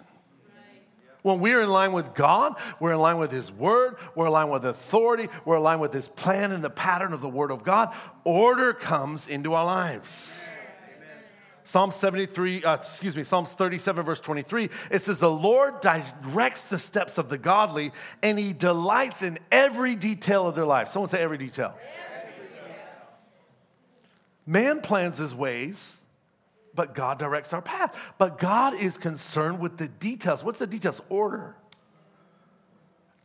When 1.24 1.39
we're 1.39 1.64
in 1.64 1.72
line 1.72 1.91
with 1.91 2.14
God, 2.14 2.54
we're 2.80 2.93
in 2.93 3.00
line 3.00 3.18
with 3.18 3.32
His 3.32 3.52
Word, 3.52 3.98
we're 4.14 4.28
in 4.28 4.32
line 4.32 4.50
with 4.50 4.64
authority, 4.64 5.28
we're 5.43 5.58
in 5.58 5.64
line 5.64 5.80
with 5.80 5.91
His 5.91 6.08
plan 6.08 6.52
and 6.52 6.64
the 6.64 6.70
pattern 6.70 7.14
of 7.14 7.22
the 7.22 7.28
Word 7.28 7.50
of 7.50 7.64
God, 7.64 7.96
order 8.24 8.74
comes 8.74 9.28
into 9.28 9.56
our 9.56 9.66
lives. 9.66 10.55
Psalm 11.66 11.89
73, 11.89 12.63
uh, 12.63 12.76
excuse 12.76 13.16
me, 13.16 13.24
Psalms 13.24 13.51
37, 13.53 14.05
verse 14.05 14.20
23, 14.20 14.70
it 14.91 14.99
says, 14.99 15.20
The 15.20 15.30
Lord 15.30 15.82
directs 15.82 16.66
the 16.66 16.78
steps 16.78 17.18
of 17.18 17.28
the 17.28 17.39
godly, 17.39 17.91
and 18.22 18.38
He 18.38 18.53
delights 18.53 19.24
in 19.24 19.39
every 19.51 19.95
detail 19.95 20.47
of 20.47 20.53
their 20.53 20.66
life. 20.66 20.89
Someone 20.89 21.09
say, 21.09 21.24
every 21.24 21.39
detail. 21.39 21.76
Every 22.22 22.47
detail. 22.47 22.76
Man 24.45 24.82
plans 24.82 25.18
his 25.18 25.34
ways, 25.34 25.97
but 26.76 26.93
God 26.93 27.18
directs 27.18 27.51
our 27.51 27.63
path. 27.63 28.13
But 28.20 28.38
God 28.38 28.76
is 28.76 28.99
concerned 28.99 29.59
with 29.59 29.78
the 29.78 29.88
details. 29.88 30.43
What's 30.43 30.59
the 30.59 30.68
details? 30.68 31.01
Order. 31.09 31.55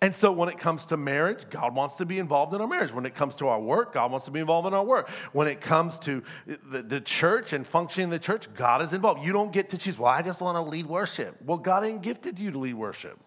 And 0.02 0.14
so 0.14 0.32
when 0.32 0.48
it 0.48 0.56
comes 0.56 0.86
to 0.86 0.96
marriage, 0.96 1.50
God 1.50 1.76
wants 1.76 1.96
to 1.96 2.06
be 2.06 2.18
involved 2.18 2.54
in 2.54 2.62
our 2.62 2.66
marriage. 2.66 2.92
When 2.92 3.04
it 3.04 3.14
comes 3.14 3.36
to 3.36 3.48
our 3.48 3.60
work, 3.60 3.92
God 3.92 4.10
wants 4.10 4.24
to 4.26 4.32
be 4.32 4.40
involved 4.40 4.66
in 4.66 4.72
our 4.72 4.84
work. 4.84 5.10
When 5.32 5.46
it 5.46 5.60
comes 5.60 5.98
to 6.00 6.22
the, 6.46 6.80
the 6.80 7.00
church 7.02 7.52
and 7.52 7.66
functioning 7.66 8.04
in 8.04 8.10
the 8.10 8.18
church, 8.18 8.52
God 8.54 8.80
is 8.80 8.94
involved. 8.94 9.22
You 9.22 9.32
don't 9.34 9.52
get 9.52 9.68
to 9.70 9.78
choose, 9.78 9.98
well, 9.98 10.10
I 10.10 10.22
just 10.22 10.40
want 10.40 10.56
to 10.56 10.62
lead 10.62 10.86
worship. 10.86 11.36
Well, 11.44 11.58
God 11.58 11.84
ain't 11.84 12.00
gifted 12.00 12.40
you 12.40 12.50
to 12.50 12.58
lead 12.58 12.74
worship. 12.74 13.18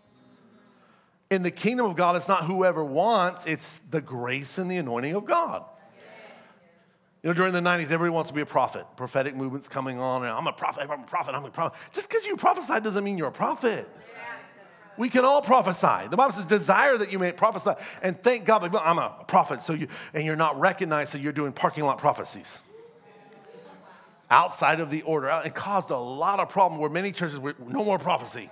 In 1.30 1.44
the 1.44 1.52
kingdom 1.52 1.86
of 1.86 1.96
God, 1.96 2.16
it's 2.16 2.28
not 2.28 2.46
whoever 2.46 2.84
wants, 2.84 3.46
it's 3.46 3.80
the 3.92 4.02
grace 4.02 4.58
and 4.58 4.70
the 4.70 4.78
anointing 4.78 5.14
of 5.14 5.26
God. 5.26 5.66
You 7.22 7.30
know, 7.30 7.34
during 7.34 7.54
the 7.54 7.62
90s, 7.62 7.84
everybody 7.84 8.10
wants 8.10 8.30
to 8.30 8.36
be 8.36 8.42
a 8.42 8.46
prophet. 8.46 8.86
Prophetic 8.98 9.34
movements 9.34 9.70
coming 9.70 10.00
on, 10.00 10.24
and 10.24 10.32
I'm 10.32 10.46
a 10.46 10.52
prophet, 10.52 10.90
I'm 10.90 11.02
a 11.02 11.06
prophet, 11.06 11.34
I'm 11.34 11.46
a 11.46 11.50
prophet. 11.50 11.80
Just 11.94 12.10
because 12.10 12.26
you 12.26 12.36
prophesy 12.36 12.80
doesn't 12.82 13.04
mean 13.04 13.18
you're 13.18 13.30
a 13.30 13.32
prophet. 13.32 13.90
We 14.98 15.10
can 15.10 15.26
all 15.26 15.42
prophesy. 15.42 16.08
The 16.10 16.18
Bible 16.18 16.32
says, 16.32 16.46
desire 16.46 16.98
that 16.98 17.12
you 17.12 17.20
may 17.20 17.32
prophesy. 17.32 17.72
And 18.02 18.22
thank 18.22 18.46
God, 18.46 18.64
I'm 18.76 19.00
a 19.00 19.24
prophet, 19.28 19.62
so 19.62 19.74
you, 19.74 19.88
and 20.14 20.26
you're 20.26 20.36
not 20.36 20.60
recognized, 20.60 21.12
so 21.12 21.18
you're 21.18 21.34
doing 21.34 21.52
parking 21.52 21.84
lot 21.84 21.98
prophecies. 21.98 22.62
Outside 24.30 24.80
of 24.80 24.90
the 24.90 25.02
order. 25.04 25.30
Uh, 25.30 25.42
it 25.42 25.54
caused 25.54 25.92
a 25.92 25.98
lot 25.98 26.40
of 26.40 26.50
problem 26.50 26.80
where 26.80 26.90
many 26.90 27.12
churches 27.12 27.40
were 27.40 27.56
no 27.60 27.84
more 27.84 28.00
prophecy. 28.00 28.50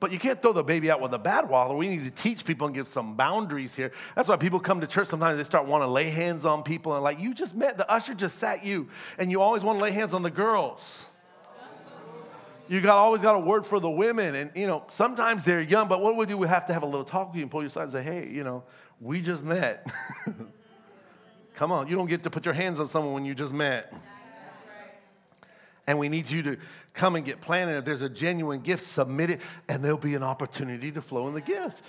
But 0.00 0.12
you 0.12 0.18
can't 0.18 0.40
throw 0.42 0.52
the 0.52 0.62
baby 0.62 0.90
out 0.90 1.00
with 1.00 1.12
the 1.12 1.18
bathwater. 1.18 1.76
We 1.76 1.88
need 1.88 2.04
to 2.04 2.10
teach 2.10 2.44
people 2.44 2.66
and 2.66 2.74
give 2.74 2.86
some 2.86 3.14
boundaries 3.16 3.74
here. 3.74 3.90
That's 4.14 4.28
why 4.28 4.36
people 4.36 4.60
come 4.60 4.82
to 4.82 4.86
church 4.86 5.08
sometimes 5.08 5.38
they 5.38 5.44
start 5.44 5.66
wanting 5.66 5.88
to 5.88 5.92
lay 5.92 6.10
hands 6.10 6.44
on 6.44 6.62
people 6.62 6.94
and 6.94 7.02
like 7.02 7.18
you 7.18 7.32
just 7.32 7.54
met 7.54 7.78
the 7.78 7.90
usher 7.90 8.12
just 8.12 8.38
sat 8.38 8.64
you 8.64 8.90
and 9.18 9.30
you 9.30 9.40
always 9.40 9.64
want 9.64 9.78
to 9.78 9.82
lay 9.82 9.92
hands 9.92 10.12
on 10.12 10.22
the 10.22 10.30
girls. 10.30 11.08
You 12.68 12.80
got 12.80 12.96
always 12.96 13.20
got 13.20 13.34
a 13.34 13.38
word 13.38 13.66
for 13.66 13.78
the 13.78 13.90
women, 13.90 14.34
and 14.34 14.50
you 14.54 14.66
know 14.66 14.84
sometimes 14.88 15.44
they're 15.44 15.60
young. 15.60 15.88
But 15.88 16.00
what 16.00 16.16
we 16.16 16.26
do, 16.26 16.38
we 16.38 16.48
have 16.48 16.66
to 16.66 16.72
have 16.72 16.82
a 16.82 16.86
little 16.86 17.04
talk 17.04 17.28
with 17.28 17.36
you 17.36 17.42
and 17.42 17.50
pull 17.50 17.60
you 17.60 17.66
aside 17.66 17.84
and 17.84 17.92
say, 17.92 18.02
"Hey, 18.02 18.28
you 18.28 18.44
know, 18.44 18.64
we 19.00 19.20
just 19.20 19.44
met. 19.44 19.86
Come 21.54 21.70
on, 21.70 21.86
you 21.86 21.94
don't 21.94 22.08
get 22.08 22.22
to 22.24 22.30
put 22.30 22.46
your 22.46 22.54
hands 22.54 22.80
on 22.80 22.86
someone 22.88 23.12
when 23.14 23.24
you 23.24 23.34
just 23.34 23.52
met." 23.52 23.92
And 25.86 25.98
we 25.98 26.08
need 26.08 26.30
you 26.30 26.42
to 26.44 26.56
come 26.94 27.14
and 27.14 27.26
get 27.26 27.42
planted. 27.42 27.76
If 27.76 27.84
there's 27.84 28.00
a 28.00 28.08
genuine 28.08 28.60
gift, 28.60 28.82
submit 28.82 29.28
it, 29.28 29.40
and 29.68 29.84
there'll 29.84 29.98
be 29.98 30.14
an 30.14 30.22
opportunity 30.22 30.90
to 30.92 31.02
flow 31.02 31.28
in 31.28 31.34
the 31.34 31.42
gift. 31.42 31.84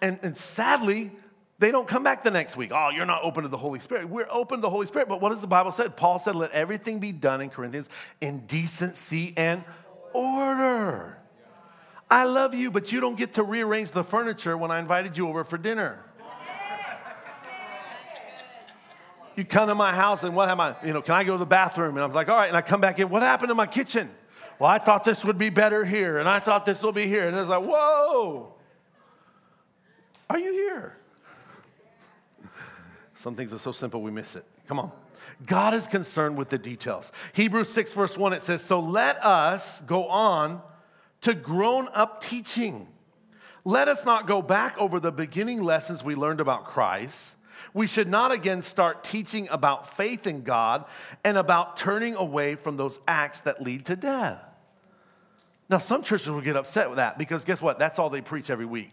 And, 0.00 0.18
and 0.22 0.36
sadly, 0.36 1.12
they 1.62 1.70
don't 1.70 1.86
come 1.86 2.02
back 2.02 2.24
the 2.24 2.30
next 2.30 2.56
week. 2.56 2.72
Oh, 2.74 2.90
you're 2.90 3.06
not 3.06 3.22
open 3.22 3.44
to 3.44 3.48
the 3.48 3.56
Holy 3.56 3.78
Spirit. 3.78 4.08
We're 4.08 4.26
open 4.28 4.58
to 4.58 4.62
the 4.62 4.70
Holy 4.70 4.86
Spirit. 4.86 5.08
But 5.08 5.20
what 5.20 5.28
does 5.28 5.40
the 5.40 5.46
Bible 5.46 5.70
say? 5.70 5.88
Paul 5.88 6.18
said, 6.18 6.34
let 6.34 6.50
everything 6.50 6.98
be 6.98 7.12
done 7.12 7.40
in 7.40 7.50
Corinthians 7.50 7.88
in 8.20 8.40
decency 8.46 9.32
and 9.36 9.62
order. 10.12 11.18
I 12.10 12.24
love 12.24 12.54
you, 12.54 12.70
but 12.70 12.92
you 12.92 13.00
don't 13.00 13.16
get 13.16 13.34
to 13.34 13.42
rearrange 13.42 13.92
the 13.92 14.02
furniture 14.02 14.56
when 14.56 14.70
I 14.70 14.80
invited 14.80 15.16
you 15.16 15.28
over 15.28 15.44
for 15.44 15.56
dinner. 15.56 16.04
You 19.34 19.44
come 19.44 19.68
to 19.68 19.74
my 19.74 19.94
house 19.94 20.24
and 20.24 20.36
what 20.36 20.50
am 20.50 20.60
I, 20.60 20.74
you 20.84 20.92
know, 20.92 21.00
can 21.00 21.14
I 21.14 21.24
go 21.24 21.32
to 21.32 21.38
the 21.38 21.46
bathroom? 21.46 21.96
And 21.96 22.04
I'm 22.04 22.12
like, 22.12 22.28
all 22.28 22.36
right. 22.36 22.48
And 22.48 22.56
I 22.56 22.60
come 22.60 22.80
back 22.80 22.98
in, 22.98 23.08
what 23.08 23.22
happened 23.22 23.48
to 23.48 23.54
my 23.54 23.66
kitchen? 23.66 24.10
Well, 24.58 24.68
I 24.68 24.78
thought 24.78 25.04
this 25.04 25.24
would 25.24 25.38
be 25.38 25.48
better 25.48 25.84
here, 25.84 26.18
and 26.18 26.28
I 26.28 26.38
thought 26.38 26.66
this 26.66 26.82
will 26.82 26.92
be 26.92 27.06
here. 27.06 27.26
And 27.26 27.36
it's 27.36 27.48
like, 27.48 27.64
whoa, 27.64 28.54
are 30.28 30.38
you 30.38 30.52
here? 30.52 30.96
Some 33.22 33.36
things 33.36 33.54
are 33.54 33.58
so 33.58 33.70
simple 33.70 34.02
we 34.02 34.10
miss 34.10 34.34
it. 34.34 34.44
Come 34.66 34.80
on. 34.80 34.90
God 35.46 35.74
is 35.74 35.86
concerned 35.86 36.36
with 36.36 36.48
the 36.48 36.58
details. 36.58 37.12
Hebrews 37.34 37.72
6, 37.72 37.92
verse 37.92 38.18
1, 38.18 38.32
it 38.32 38.42
says, 38.42 38.62
So 38.62 38.80
let 38.80 39.24
us 39.24 39.80
go 39.82 40.06
on 40.08 40.60
to 41.20 41.32
grown 41.32 41.86
up 41.94 42.20
teaching. 42.20 42.88
Let 43.64 43.86
us 43.86 44.04
not 44.04 44.26
go 44.26 44.42
back 44.42 44.76
over 44.76 44.98
the 44.98 45.12
beginning 45.12 45.62
lessons 45.62 46.02
we 46.02 46.16
learned 46.16 46.40
about 46.40 46.64
Christ. 46.64 47.36
We 47.72 47.86
should 47.86 48.08
not 48.08 48.32
again 48.32 48.60
start 48.60 49.04
teaching 49.04 49.46
about 49.52 49.94
faith 49.94 50.26
in 50.26 50.42
God 50.42 50.84
and 51.22 51.38
about 51.38 51.76
turning 51.76 52.16
away 52.16 52.56
from 52.56 52.76
those 52.76 52.98
acts 53.06 53.38
that 53.42 53.62
lead 53.62 53.84
to 53.84 53.94
death. 53.94 54.42
Now, 55.68 55.78
some 55.78 56.02
churches 56.02 56.28
will 56.28 56.40
get 56.40 56.56
upset 56.56 56.88
with 56.88 56.96
that 56.96 57.18
because 57.18 57.44
guess 57.44 57.62
what? 57.62 57.78
That's 57.78 58.00
all 58.00 58.10
they 58.10 58.20
preach 58.20 58.50
every 58.50 58.66
week. 58.66 58.90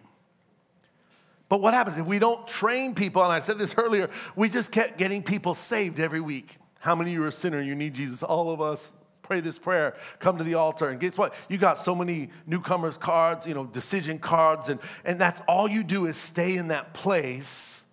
But 1.49 1.61
what 1.61 1.73
happens 1.73 1.97
if 1.97 2.05
we 2.05 2.19
don't 2.19 2.47
train 2.47 2.95
people? 2.95 3.23
And 3.23 3.33
I 3.33 3.39
said 3.39 3.57
this 3.57 3.73
earlier, 3.77 4.09
we 4.35 4.47
just 4.47 4.71
kept 4.71 4.97
getting 4.97 5.23
people 5.23 5.53
saved 5.53 5.99
every 5.99 6.21
week. 6.21 6.57
How 6.79 6.95
many 6.95 7.11
of 7.11 7.15
you 7.15 7.23
are 7.23 7.27
a 7.27 7.31
sinner? 7.31 7.59
You 7.61 7.75
need 7.75 7.95
Jesus. 7.95 8.23
All 8.23 8.51
of 8.51 8.61
us 8.61 8.93
pray 9.23 9.41
this 9.41 9.59
prayer, 9.59 9.95
come 10.17 10.39
to 10.39 10.43
the 10.43 10.55
altar. 10.55 10.89
And 10.89 10.99
guess 10.99 11.15
what? 11.15 11.35
You 11.49 11.59
got 11.59 11.77
so 11.77 11.93
many 11.93 12.29
newcomers 12.47 12.97
cards, 12.97 13.45
you 13.45 13.53
know, 13.53 13.63
decision 13.63 14.17
cards, 14.17 14.69
and, 14.69 14.79
and 15.05 15.21
that's 15.21 15.39
all 15.47 15.67
you 15.67 15.83
do 15.83 16.07
is 16.07 16.17
stay 16.17 16.55
in 16.55 16.69
that 16.69 16.95
place. 16.95 17.85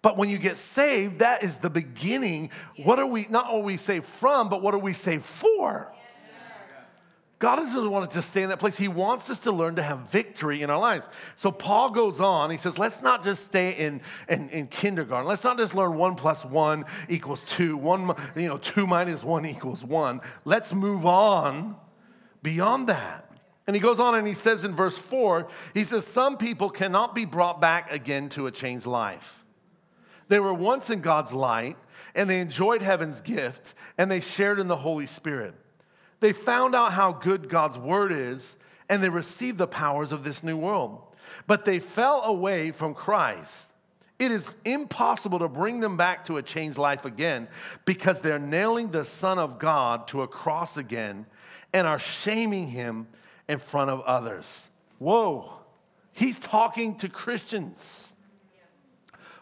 But 0.00 0.16
when 0.16 0.30
you 0.30 0.38
get 0.38 0.56
saved, 0.56 1.18
that 1.18 1.44
is 1.44 1.58
the 1.58 1.68
beginning. 1.68 2.50
What 2.84 2.98
are 2.98 3.06
we, 3.06 3.26
not 3.28 3.46
are 3.52 3.60
we 3.60 3.76
saved 3.76 4.06
from, 4.06 4.48
but 4.48 4.62
what 4.62 4.72
are 4.74 4.78
we 4.78 4.94
saved 4.94 5.24
for? 5.24 5.94
God 7.42 7.56
doesn't 7.56 7.90
want 7.90 8.06
us 8.06 8.14
to 8.14 8.22
stay 8.22 8.44
in 8.44 8.50
that 8.50 8.60
place. 8.60 8.78
He 8.78 8.86
wants 8.86 9.28
us 9.28 9.40
to 9.40 9.50
learn 9.50 9.74
to 9.74 9.82
have 9.82 10.08
victory 10.12 10.62
in 10.62 10.70
our 10.70 10.78
lives. 10.78 11.08
So 11.34 11.50
Paul 11.50 11.90
goes 11.90 12.20
on. 12.20 12.50
He 12.52 12.56
says, 12.56 12.78
let's 12.78 13.02
not 13.02 13.24
just 13.24 13.44
stay 13.46 13.72
in, 13.72 14.00
in, 14.28 14.48
in, 14.50 14.68
kindergarten. 14.68 15.26
Let's 15.26 15.42
not 15.42 15.58
just 15.58 15.74
learn 15.74 15.96
one 15.96 16.14
plus 16.14 16.44
one 16.44 16.84
equals 17.08 17.42
two. 17.42 17.76
One, 17.76 18.14
you 18.36 18.46
know, 18.46 18.58
two 18.58 18.86
minus 18.86 19.24
one 19.24 19.44
equals 19.44 19.82
one. 19.82 20.20
Let's 20.44 20.72
move 20.72 21.04
on 21.04 21.74
beyond 22.44 22.88
that. 22.88 23.28
And 23.66 23.74
he 23.74 23.82
goes 23.82 23.98
on 23.98 24.14
and 24.14 24.24
he 24.24 24.34
says 24.34 24.64
in 24.64 24.76
verse 24.76 24.96
four, 24.96 25.48
he 25.74 25.82
says, 25.82 26.06
some 26.06 26.36
people 26.36 26.70
cannot 26.70 27.12
be 27.12 27.24
brought 27.24 27.60
back 27.60 27.90
again 27.90 28.28
to 28.28 28.46
a 28.46 28.52
changed 28.52 28.86
life. 28.86 29.44
They 30.28 30.38
were 30.38 30.54
once 30.54 30.90
in 30.90 31.00
God's 31.00 31.32
light 31.32 31.76
and 32.14 32.30
they 32.30 32.38
enjoyed 32.38 32.82
heaven's 32.82 33.20
gift 33.20 33.74
and 33.98 34.12
they 34.12 34.20
shared 34.20 34.60
in 34.60 34.68
the 34.68 34.76
Holy 34.76 35.06
Spirit. 35.06 35.56
They 36.22 36.32
found 36.32 36.76
out 36.76 36.92
how 36.92 37.10
good 37.10 37.48
God's 37.48 37.76
word 37.76 38.12
is, 38.12 38.56
and 38.88 39.02
they 39.02 39.08
received 39.08 39.58
the 39.58 39.66
powers 39.66 40.12
of 40.12 40.22
this 40.22 40.44
new 40.44 40.56
world. 40.56 41.04
But 41.48 41.64
they 41.64 41.80
fell 41.80 42.22
away 42.22 42.70
from 42.70 42.94
Christ. 42.94 43.72
It 44.20 44.30
is 44.30 44.54
impossible 44.64 45.40
to 45.40 45.48
bring 45.48 45.80
them 45.80 45.96
back 45.96 46.24
to 46.26 46.36
a 46.36 46.42
changed 46.42 46.78
life 46.78 47.04
again 47.04 47.48
because 47.84 48.20
they're 48.20 48.38
nailing 48.38 48.92
the 48.92 49.04
Son 49.04 49.40
of 49.40 49.58
God 49.58 50.06
to 50.08 50.22
a 50.22 50.28
cross 50.28 50.76
again 50.76 51.26
and 51.72 51.88
are 51.88 51.98
shaming 51.98 52.68
him 52.68 53.08
in 53.48 53.58
front 53.58 53.90
of 53.90 54.00
others. 54.02 54.68
Whoa, 55.00 55.52
he's 56.12 56.38
talking 56.38 56.98
to 56.98 57.08
Christians. 57.08 58.12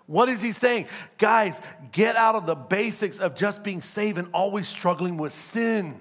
What 0.07 0.31
is 0.31 0.41
he 0.41 0.53
saying? 0.53 0.87
Guys, 1.19 1.61
get 1.93 2.17
out 2.17 2.37
of 2.37 2.47
the 2.47 2.55
basics 2.55 3.21
of 3.21 3.37
just 3.37 3.63
being 3.63 3.83
saved 3.83 4.17
and 4.17 4.29
always 4.33 4.67
struggling 4.67 5.19
with 5.19 5.35
sin. 5.35 6.01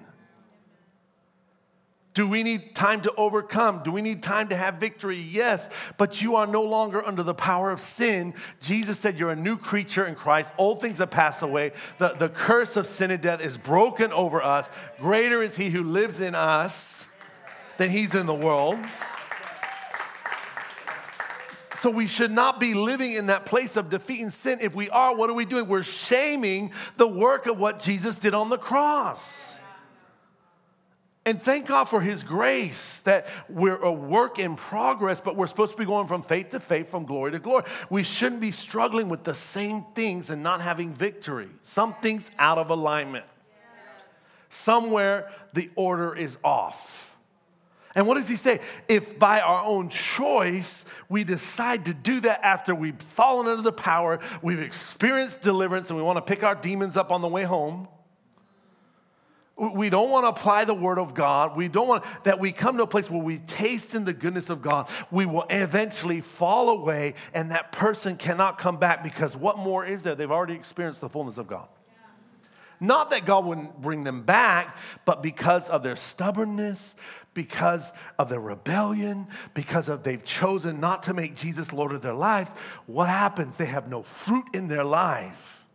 Do 2.20 2.28
we 2.28 2.42
need 2.42 2.74
time 2.74 3.00
to 3.00 3.14
overcome? 3.14 3.82
Do 3.82 3.92
we 3.92 4.02
need 4.02 4.22
time 4.22 4.50
to 4.50 4.54
have 4.54 4.74
victory? 4.74 5.18
Yes, 5.18 5.70
but 5.96 6.20
you 6.20 6.36
are 6.36 6.46
no 6.46 6.62
longer 6.62 7.02
under 7.02 7.22
the 7.22 7.32
power 7.32 7.70
of 7.70 7.80
sin. 7.80 8.34
Jesus 8.60 8.98
said 8.98 9.18
you're 9.18 9.30
a 9.30 9.34
new 9.34 9.56
creature 9.56 10.04
in 10.04 10.14
Christ. 10.14 10.52
Old 10.58 10.82
things 10.82 10.98
have 10.98 11.10
passed 11.10 11.42
away. 11.42 11.72
The, 11.96 12.10
the 12.10 12.28
curse 12.28 12.76
of 12.76 12.86
sin 12.86 13.10
and 13.10 13.22
death 13.22 13.40
is 13.40 13.56
broken 13.56 14.12
over 14.12 14.42
us. 14.42 14.70
Greater 14.98 15.42
is 15.42 15.56
He 15.56 15.70
who 15.70 15.82
lives 15.82 16.20
in 16.20 16.34
us 16.34 17.08
than 17.78 17.88
He's 17.88 18.14
in 18.14 18.26
the 18.26 18.34
world. 18.34 18.78
So 21.78 21.88
we 21.88 22.06
should 22.06 22.32
not 22.32 22.60
be 22.60 22.74
living 22.74 23.14
in 23.14 23.28
that 23.28 23.46
place 23.46 23.78
of 23.78 23.88
defeating 23.88 24.28
sin. 24.28 24.58
If 24.60 24.74
we 24.74 24.90
are, 24.90 25.16
what 25.16 25.30
are 25.30 25.34
we 25.34 25.46
doing? 25.46 25.68
We're 25.68 25.82
shaming 25.82 26.74
the 26.98 27.08
work 27.08 27.46
of 27.46 27.58
what 27.58 27.80
Jesus 27.80 28.18
did 28.18 28.34
on 28.34 28.50
the 28.50 28.58
cross. 28.58 29.49
And 31.26 31.40
thank 31.40 31.66
God 31.66 31.84
for 31.84 32.00
His 32.00 32.22
grace 32.22 33.02
that 33.02 33.26
we're 33.48 33.76
a 33.76 33.92
work 33.92 34.38
in 34.38 34.56
progress, 34.56 35.20
but 35.20 35.36
we're 35.36 35.46
supposed 35.46 35.72
to 35.72 35.78
be 35.78 35.84
going 35.84 36.06
from 36.06 36.22
faith 36.22 36.50
to 36.50 36.60
faith, 36.60 36.88
from 36.88 37.04
glory 37.04 37.32
to 37.32 37.38
glory. 37.38 37.64
We 37.90 38.02
shouldn't 38.02 38.40
be 38.40 38.50
struggling 38.50 39.08
with 39.10 39.24
the 39.24 39.34
same 39.34 39.84
things 39.94 40.30
and 40.30 40.42
not 40.42 40.62
having 40.62 40.94
victory. 40.94 41.48
Something's 41.60 42.30
out 42.38 42.56
of 42.56 42.70
alignment. 42.70 43.26
Somewhere 44.48 45.30
the 45.52 45.70
order 45.76 46.16
is 46.16 46.38
off. 46.42 47.16
And 47.94 48.06
what 48.06 48.14
does 48.14 48.28
he 48.28 48.36
say? 48.36 48.60
If 48.88 49.18
by 49.18 49.40
our 49.40 49.64
own 49.64 49.88
choice 49.90 50.86
we 51.08 51.24
decide 51.24 51.84
to 51.84 51.94
do 51.94 52.20
that 52.20 52.42
after 52.42 52.74
we've 52.74 53.00
fallen 53.00 53.46
under 53.46 53.62
the 53.62 53.72
power, 53.72 54.20
we've 54.42 54.60
experienced 54.60 55.42
deliverance, 55.42 55.90
and 55.90 55.98
we 55.98 56.02
want 56.02 56.16
to 56.16 56.22
pick 56.22 56.42
our 56.42 56.54
demons 56.54 56.96
up 56.96 57.12
on 57.12 57.20
the 57.20 57.28
way 57.28 57.42
home 57.42 57.88
we 59.60 59.90
don't 59.90 60.08
want 60.08 60.24
to 60.24 60.28
apply 60.28 60.64
the 60.64 60.74
word 60.74 60.98
of 60.98 61.12
God. 61.12 61.54
We 61.54 61.68
don't 61.68 61.86
want 61.86 62.04
that 62.24 62.40
we 62.40 62.50
come 62.50 62.78
to 62.78 62.84
a 62.84 62.86
place 62.86 63.10
where 63.10 63.22
we 63.22 63.38
taste 63.38 63.94
in 63.94 64.06
the 64.06 64.14
goodness 64.14 64.48
of 64.48 64.62
God. 64.62 64.88
We 65.10 65.26
will 65.26 65.44
eventually 65.50 66.22
fall 66.22 66.70
away, 66.70 67.14
and 67.34 67.50
that 67.50 67.70
person 67.70 68.16
cannot 68.16 68.58
come 68.58 68.78
back 68.78 69.04
because 69.04 69.36
what 69.36 69.58
more 69.58 69.84
is 69.84 70.02
there? 70.02 70.14
They've 70.14 70.30
already 70.30 70.54
experienced 70.54 71.02
the 71.02 71.10
fullness 71.10 71.36
of 71.36 71.46
God. 71.46 71.68
Not 72.82 73.10
that 73.10 73.26
God 73.26 73.44
wouldn't 73.44 73.82
bring 73.82 74.04
them 74.04 74.22
back, 74.22 74.78
but 75.04 75.22
because 75.22 75.68
of 75.68 75.82
their 75.82 75.96
stubbornness, 75.96 76.96
because 77.34 77.92
of 78.18 78.30
their 78.30 78.40
rebellion, 78.40 79.26
because 79.52 79.90
of 79.90 80.02
they've 80.02 80.24
chosen 80.24 80.80
not 80.80 81.02
to 81.02 81.12
make 81.12 81.36
Jesus 81.36 81.74
Lord 81.74 81.92
of 81.92 82.00
their 82.00 82.14
lives, 82.14 82.54
what 82.86 83.10
happens? 83.10 83.56
They 83.58 83.66
have 83.66 83.90
no 83.90 84.02
fruit 84.02 84.46
in 84.54 84.68
their 84.68 84.84
life. 84.84 85.66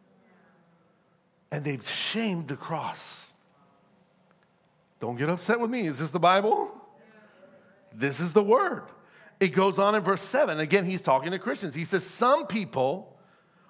And 1.52 1.64
they've 1.64 1.88
shamed 1.88 2.48
the 2.48 2.56
cross. 2.56 3.25
Don't 5.00 5.18
get 5.18 5.30
upset 5.30 5.60
with 5.60 5.70
me. 5.70 5.88
Is 5.88 6.00
this 6.00 6.10
the 6.10 6.20
Bible? 6.20 6.72
This 7.94 8.20
is 8.20 8.34
the 8.34 8.44
word. 8.44 8.84
It 9.40 9.50
goes 9.50 9.80
on 9.80 9.96
in 9.96 10.02
verse 10.02 10.22
7. 10.22 10.60
Again, 10.60 10.86
he's 10.86 11.02
talking 11.02 11.32
to 11.32 11.40
Christians. 11.40 11.76
He 11.76 11.84
says, 11.84 12.06
Some 12.06 12.48
people 12.48 13.18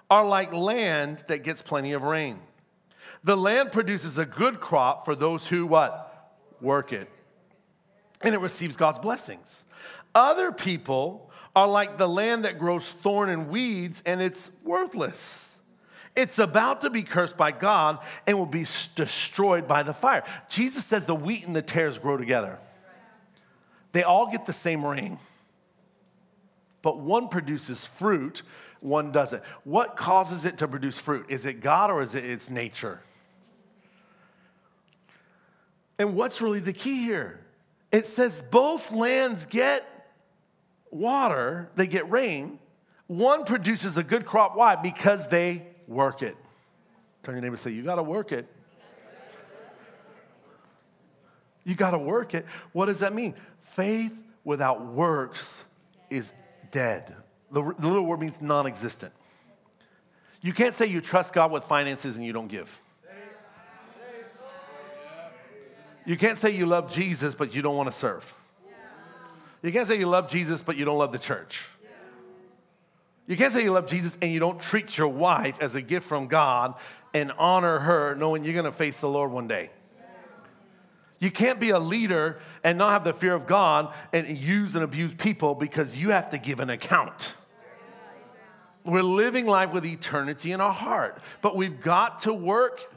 are 0.10 0.26
like 0.26 0.54
land 0.54 1.24
that 1.28 1.44
gets 1.44 1.62
plenty 1.62 1.94
of 1.94 2.04
rain. 2.04 2.40
The 3.24 3.36
land 3.36 3.72
produces 3.72 4.18
a 4.18 4.26
good 4.26 4.60
crop 4.60 5.06
for 5.06 5.16
those 5.16 5.48
who 5.48 5.66
what? 5.66 6.34
Work 6.62 6.94
it. 6.94 7.10
And 8.22 8.34
it 8.34 8.40
receives 8.40 8.76
God's 8.76 9.00
blessings. 9.00 9.66
Other 10.14 10.52
people 10.52 11.32
are 11.56 11.68
like 11.68 11.98
the 11.98 12.08
land 12.08 12.46
that 12.46 12.60
grows 12.60 12.90
thorn 12.90 13.30
and 13.30 13.50
weeds 13.50 14.04
and 14.06 14.22
it's 14.22 14.52
worthless. 14.64 15.55
It's 16.16 16.40
about 16.40 16.82
to 16.82 16.90
be 16.90 17.04
cursed 17.04 17.36
by 17.36 17.52
God 17.52 18.00
and 18.26 18.38
will 18.38 18.46
be 18.46 18.66
destroyed 18.96 19.68
by 19.68 19.84
the 19.84 19.94
fire. 19.94 20.24
Jesus 20.50 20.86
says 20.86 21.06
the 21.06 21.16
wheat 21.16 21.46
and 21.46 21.56
the 21.56 21.62
tares 21.62 22.00
grow 22.00 22.16
together. 22.16 22.60
They 23.92 24.04
all 24.04 24.30
get 24.32 24.46
the 24.46 24.54
same 24.54 24.86
rain. 24.86 25.18
But 26.82 27.00
one 27.00 27.28
produces 27.28 27.86
fruit, 27.86 28.44
one 28.80 29.12
doesn't. 29.12 29.44
What 29.64 29.98
causes 29.98 30.46
it 30.46 30.58
to 30.60 30.68
produce 30.68 31.00
fruit? 31.00 31.26
Is 31.30 31.46
it 31.46 31.60
God 31.60 31.90
or 31.90 32.02
is 32.02 32.14
it 32.16 32.24
its 32.24 32.50
nature? 32.50 33.00
And 35.98 36.16
what's 36.16 36.42
really 36.42 36.60
the 36.60 36.74
key 36.74 37.04
here? 37.04 37.40
It 37.92 38.06
says 38.06 38.44
both 38.52 38.92
lands 38.92 39.46
get 39.46 39.84
water, 40.92 41.70
they 41.76 41.88
get 41.88 42.10
rain. 42.10 42.60
One 43.08 43.46
produces 43.46 43.98
a 43.98 44.04
good 44.04 44.26
crop. 44.26 44.56
Why? 44.56 44.76
Because 44.76 45.28
they 45.28 45.64
work 45.88 46.22
it. 46.22 46.36
Turn 47.24 47.36
your 47.36 47.42
neighbor 47.42 47.54
and 47.54 47.60
say, 47.60 47.72
You 47.72 47.84
got 47.84 47.96
to 47.96 48.04
work 48.04 48.32
it. 48.32 48.48
You 51.64 51.74
got 51.74 51.92
to 51.92 51.98
work 51.98 52.34
it. 52.36 52.46
What 52.74 52.86
does 52.86 53.00
that 53.00 53.14
mean? 53.14 53.34
Faith 53.60 54.14
without 54.44 54.86
works 54.86 55.66
is 56.10 56.34
dead. 56.72 57.16
The, 57.52 57.62
the 57.80 57.88
little 57.88 58.06
word 58.06 58.20
means 58.20 58.42
non 58.42 58.68
existent. 58.68 59.14
You 60.42 60.54
can't 60.54 60.76
say 60.76 60.86
you 60.86 61.02
trust 61.02 61.34
God 61.34 61.52
with 61.52 61.64
finances 61.64 62.18
and 62.18 62.26
you 62.26 62.34
don't 62.34 62.48
give. 62.48 62.80
You 66.06 66.16
can't 66.18 66.38
say 66.38 66.52
you 66.52 66.68
love 66.68 66.94
Jesus, 66.94 67.34
but 67.34 67.56
you 67.56 67.64
don't 67.64 67.76
want 67.76 67.92
to 67.92 67.98
serve. 67.98 68.32
You 69.64 69.72
can't 69.72 69.88
say 69.88 69.98
you 69.98 70.06
love 70.06 70.30
Jesus, 70.30 70.62
but 70.62 70.78
you 70.78 70.86
don't 70.86 71.00
love 71.00 71.12
the 71.12 71.18
church. 71.18 71.68
You 73.28 73.36
can't 73.36 73.52
say 73.52 73.64
you 73.64 73.72
love 73.72 73.88
Jesus 73.88 74.18
and 74.22 74.32
you 74.32 74.40
don't 74.40 74.62
treat 74.62 74.98
your 74.98 75.08
wife 75.08 75.60
as 75.60 75.76
a 75.76 75.82
gift 75.82 76.08
from 76.08 76.28
God 76.28 76.76
and 77.14 77.32
honor 77.40 77.80
her, 77.80 78.16
knowing 78.16 78.44
you're 78.44 78.54
going 78.54 78.66
to 78.66 78.72
face 78.72 78.98
the 78.98 79.10
Lord 79.10 79.32
one 79.32 79.48
day. 79.48 79.70
You 81.20 81.32
can't 81.32 81.60
be 81.60 81.70
a 81.70 81.80
leader 81.80 82.40
and 82.64 82.78
not 82.78 82.92
have 82.92 83.04
the 83.04 83.14
fear 83.14 83.34
of 83.34 83.48
God 83.48 83.94
and 84.14 84.38
use 84.38 84.76
and 84.76 84.84
abuse 84.84 85.14
people 85.14 85.56
because 85.56 85.98
you 85.98 86.12
have 86.12 86.30
to 86.32 86.38
give 86.38 86.60
an 86.60 86.70
account. 86.70 87.36
We're 88.84 89.02
living 89.02 89.48
life 89.48 89.74
with 89.74 89.86
eternity 89.86 90.52
in 90.52 90.62
our 90.62 90.74
heart, 90.74 91.18
but 91.42 91.56
we've 91.56 91.82
got 91.82 92.20
to 92.20 92.34
work 92.34 92.95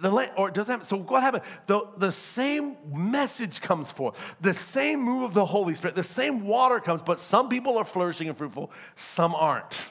the 0.00 0.10
land, 0.10 0.32
or 0.36 0.48
it 0.48 0.54
doesn't 0.54 0.72
happen. 0.72 0.86
So 0.86 0.96
what 0.96 1.22
happened? 1.22 1.42
The, 1.66 1.80
the 1.96 2.12
same 2.12 2.76
message 2.92 3.60
comes 3.60 3.90
forth, 3.90 4.36
the 4.40 4.54
same 4.54 5.00
move 5.00 5.24
of 5.24 5.34
the 5.34 5.46
Holy 5.46 5.74
Spirit, 5.74 5.96
the 5.96 6.02
same 6.02 6.46
water 6.46 6.80
comes, 6.80 7.02
but 7.02 7.18
some 7.18 7.48
people 7.48 7.76
are 7.78 7.84
flourishing 7.84 8.28
and 8.28 8.36
fruitful, 8.36 8.70
some 8.94 9.34
aren't. 9.34 9.88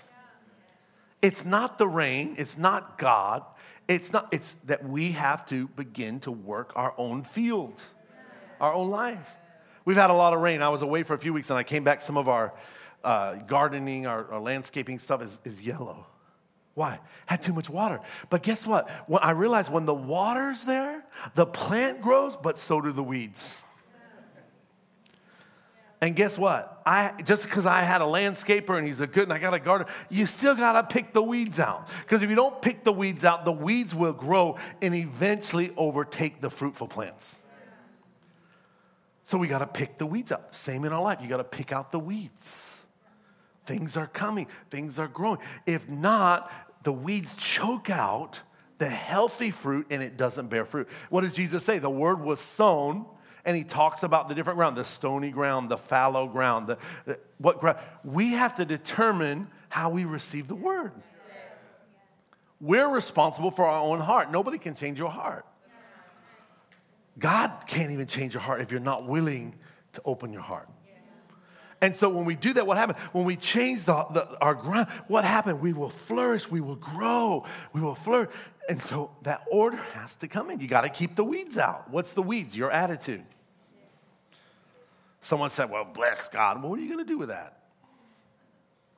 It's 1.22 1.43
not 1.43 1.78
the 1.78 1.88
rain, 1.88 2.36
it's 2.38 2.58
not 2.58 2.97
God, 2.97 3.43
it's 3.88 4.14
not, 4.14 4.28
it's 4.32 4.53
that 4.66 4.88
we 4.88 5.14
have 5.14 5.45
to 5.47 5.68
begin 5.70 6.20
to 6.22 6.32
work 6.32 6.72
our 6.76 6.93
own 6.97 7.24
field, 7.24 7.82
our 8.62 8.74
own 8.74 8.89
life. 8.89 9.36
We've 9.84 9.97
had 9.97 10.10
a 10.10 10.14
lot 10.14 10.34
of 10.34 10.41
rain. 10.41 10.62
I 10.62 10.68
was 10.68 10.82
away 10.82 11.03
for 11.03 11.14
a 11.14 11.18
few 11.18 11.32
weeks 11.34 11.49
and 11.49 11.58
I 11.58 11.64
came 11.64 11.86
back. 11.86 12.01
Some 12.01 12.18
of 12.18 12.28
our 12.28 12.53
uh, 13.05 13.36
gardening, 13.36 14.05
our, 14.05 14.30
our 14.34 14.39
landscaping 14.41 14.99
stuff 14.99 15.22
is, 15.22 15.39
is 15.45 15.62
yellow. 15.62 16.05
Why? 16.78 17.00
Had 17.26 17.42
too 17.42 17.54
much 17.54 17.72
water. 17.72 18.02
But 18.30 18.44
guess 18.44 18.68
what? 18.68 18.88
When 19.08 19.24
I 19.24 19.32
realized 19.32 19.72
when 19.72 19.88
the 19.88 19.96
water's 19.96 20.64
there, 20.64 21.04
the 21.34 21.48
plant 21.48 22.02
grows, 22.02 22.38
but 22.38 22.56
so 22.56 22.82
do 22.82 22.92
the 22.92 23.02
weeds. 23.02 23.64
And 26.02 26.16
guess 26.16 26.38
what? 26.38 26.80
I 26.86 27.20
just 27.24 27.46
because 27.46 27.66
I 27.66 27.82
had 27.82 28.04
a 28.04 28.06
landscaper 28.06 28.78
and 28.78 28.86
he's 28.86 29.00
a 29.00 29.08
good 29.08 29.24
and 29.24 29.34
I 29.34 29.40
got 29.40 29.56
a 29.56 29.60
gardener, 29.60 29.92
you 30.12 30.28
still 30.28 30.54
gotta 30.54 30.84
pick 30.84 31.14
the 31.14 31.22
weeds 31.24 31.60
out. 31.60 31.90
Because 32.02 32.22
if 32.22 32.30
you 32.30 32.36
don't 32.36 32.62
pick 32.62 32.84
the 32.84 32.94
weeds 32.94 33.26
out, 33.26 33.44
the 33.44 33.52
weeds 33.52 33.96
will 33.96 34.14
grow 34.14 34.56
and 34.80 34.94
eventually 34.94 35.74
overtake 35.78 36.42
the 36.42 36.52
fruitful 36.52 36.90
plants. 36.90 37.44
So 39.24 39.40
we 39.40 39.48
gotta 39.48 39.66
pick 39.66 39.98
the 39.98 40.06
weeds 40.06 40.32
out. 40.32 40.54
Same 40.54 40.86
in 40.86 40.94
our 40.94 41.02
life. 41.02 41.24
You 41.24 41.28
gotta 41.28 41.44
pick 41.44 41.72
out 41.72 41.92
the 41.92 42.00
weeds. 42.00 42.78
Things 43.68 43.98
are 43.98 44.08
coming, 44.08 44.48
things 44.70 44.98
are 44.98 45.10
growing. 45.10 45.40
If 45.66 45.90
not, 45.90 46.50
the 46.88 46.94
weeds 46.94 47.36
choke 47.36 47.90
out 47.90 48.42
the 48.78 48.88
healthy 48.88 49.52
fruit 49.52 49.88
and 49.90 50.02
it 50.02 50.16
doesn't 50.16 50.48
bear 50.48 50.64
fruit. 50.64 50.88
What 51.10 51.20
does 51.20 51.34
Jesus 51.34 51.62
say? 51.66 51.80
The 51.80 51.90
word 51.90 52.22
was 52.22 52.40
sown, 52.40 53.06
and 53.44 53.58
he 53.58 53.66
talks 53.66 54.04
about 54.04 54.30
the 54.30 54.36
different 54.36 54.56
ground 54.56 54.78
the 54.78 54.86
stony 54.86 55.30
ground, 55.30 55.68
the 55.68 55.76
fallow 55.78 56.28
ground, 56.28 56.68
the, 56.68 56.78
the 57.04 57.20
what 57.40 57.60
ground. 57.60 57.78
We 58.06 58.32
have 58.32 58.56
to 58.56 58.64
determine 58.64 59.50
how 59.68 59.90
we 59.90 60.06
receive 60.06 60.48
the 60.48 60.56
word. 60.56 60.94
We're 62.62 62.88
responsible 62.88 63.52
for 63.52 63.66
our 63.66 63.84
own 63.84 64.00
heart. 64.00 64.32
Nobody 64.32 64.58
can 64.58 64.74
change 64.74 64.98
your 64.98 65.12
heart. 65.12 65.46
God 67.20 67.52
can't 67.68 67.92
even 67.92 68.08
change 68.08 68.34
your 68.34 68.44
heart 68.44 68.62
if 68.62 68.72
you're 68.72 68.80
not 68.80 69.06
willing 69.06 69.56
to 69.92 70.02
open 70.06 70.32
your 70.32 70.42
heart. 70.42 70.70
And 71.82 71.96
so 71.96 72.10
when 72.10 72.26
we 72.26 72.36
do 72.36 72.54
that, 72.54 72.66
what 72.66 72.78
happened? 72.78 72.98
When 73.12 73.26
we 73.26 73.36
change 73.36 73.86
the, 73.86 74.06
the, 74.12 74.38
our 74.42 74.56
ground, 74.56 74.90
what 75.08 75.26
happened? 75.26 75.62
We 75.62 75.74
will 75.74 75.90
flourish, 75.90 76.50
we 76.50 76.60
will 76.60 76.76
grow, 76.76 77.46
we 77.72 77.82
will 77.82 77.96
flourish. 77.96 78.30
And 78.68 78.82
so 78.82 79.12
that 79.22 79.44
order 79.52 79.78
has 79.94 80.16
to 80.18 80.28
come 80.28 80.50
in. 80.50 80.60
You 80.60 80.68
got 80.68 80.82
to 80.82 80.90
keep 80.90 81.16
the 81.16 81.24
weeds 81.24 81.58
out. 81.58 81.90
What's 81.90 82.14
the 82.14 82.24
weeds? 82.24 82.58
Your 82.58 82.72
attitude. 82.72 83.24
Someone 85.20 85.50
said, 85.50 85.70
Well, 85.70 85.86
bless 85.86 86.28
God. 86.30 86.62
Well, 86.62 86.72
what 86.72 86.80
are 86.80 86.82
you 86.82 86.94
going 86.94 87.06
to 87.06 87.12
do 87.12 87.18
with 87.18 87.30
that? 87.30 87.58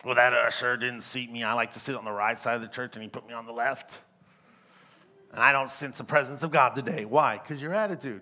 Well, 0.06 0.16
that 0.16 0.34
usher 0.34 0.78
didn't 0.78 1.02
seat 1.02 1.30
me. 1.32 1.44
I 1.44 1.54
like 1.54 1.72
to 1.72 1.80
sit 1.80 1.96
on 1.96 2.06
the 2.06 2.12
right 2.12 2.38
side 2.38 2.56
of 2.56 2.62
the 2.62 2.68
church 2.68 2.96
and 2.96 3.04
he 3.04 3.10
put 3.10 3.28
me 3.28 3.34
on 3.34 3.46
the 3.46 3.52
left. 3.52 4.02
And 5.32 5.42
I 5.42 5.52
don't 5.52 5.70
sense 5.70 5.98
the 5.98 6.04
presence 6.06 6.42
of 6.44 6.52
God 6.52 6.74
today. 6.74 7.06
Why? 7.06 7.38
Because 7.38 7.62
your 7.62 7.74
attitude. 7.74 8.22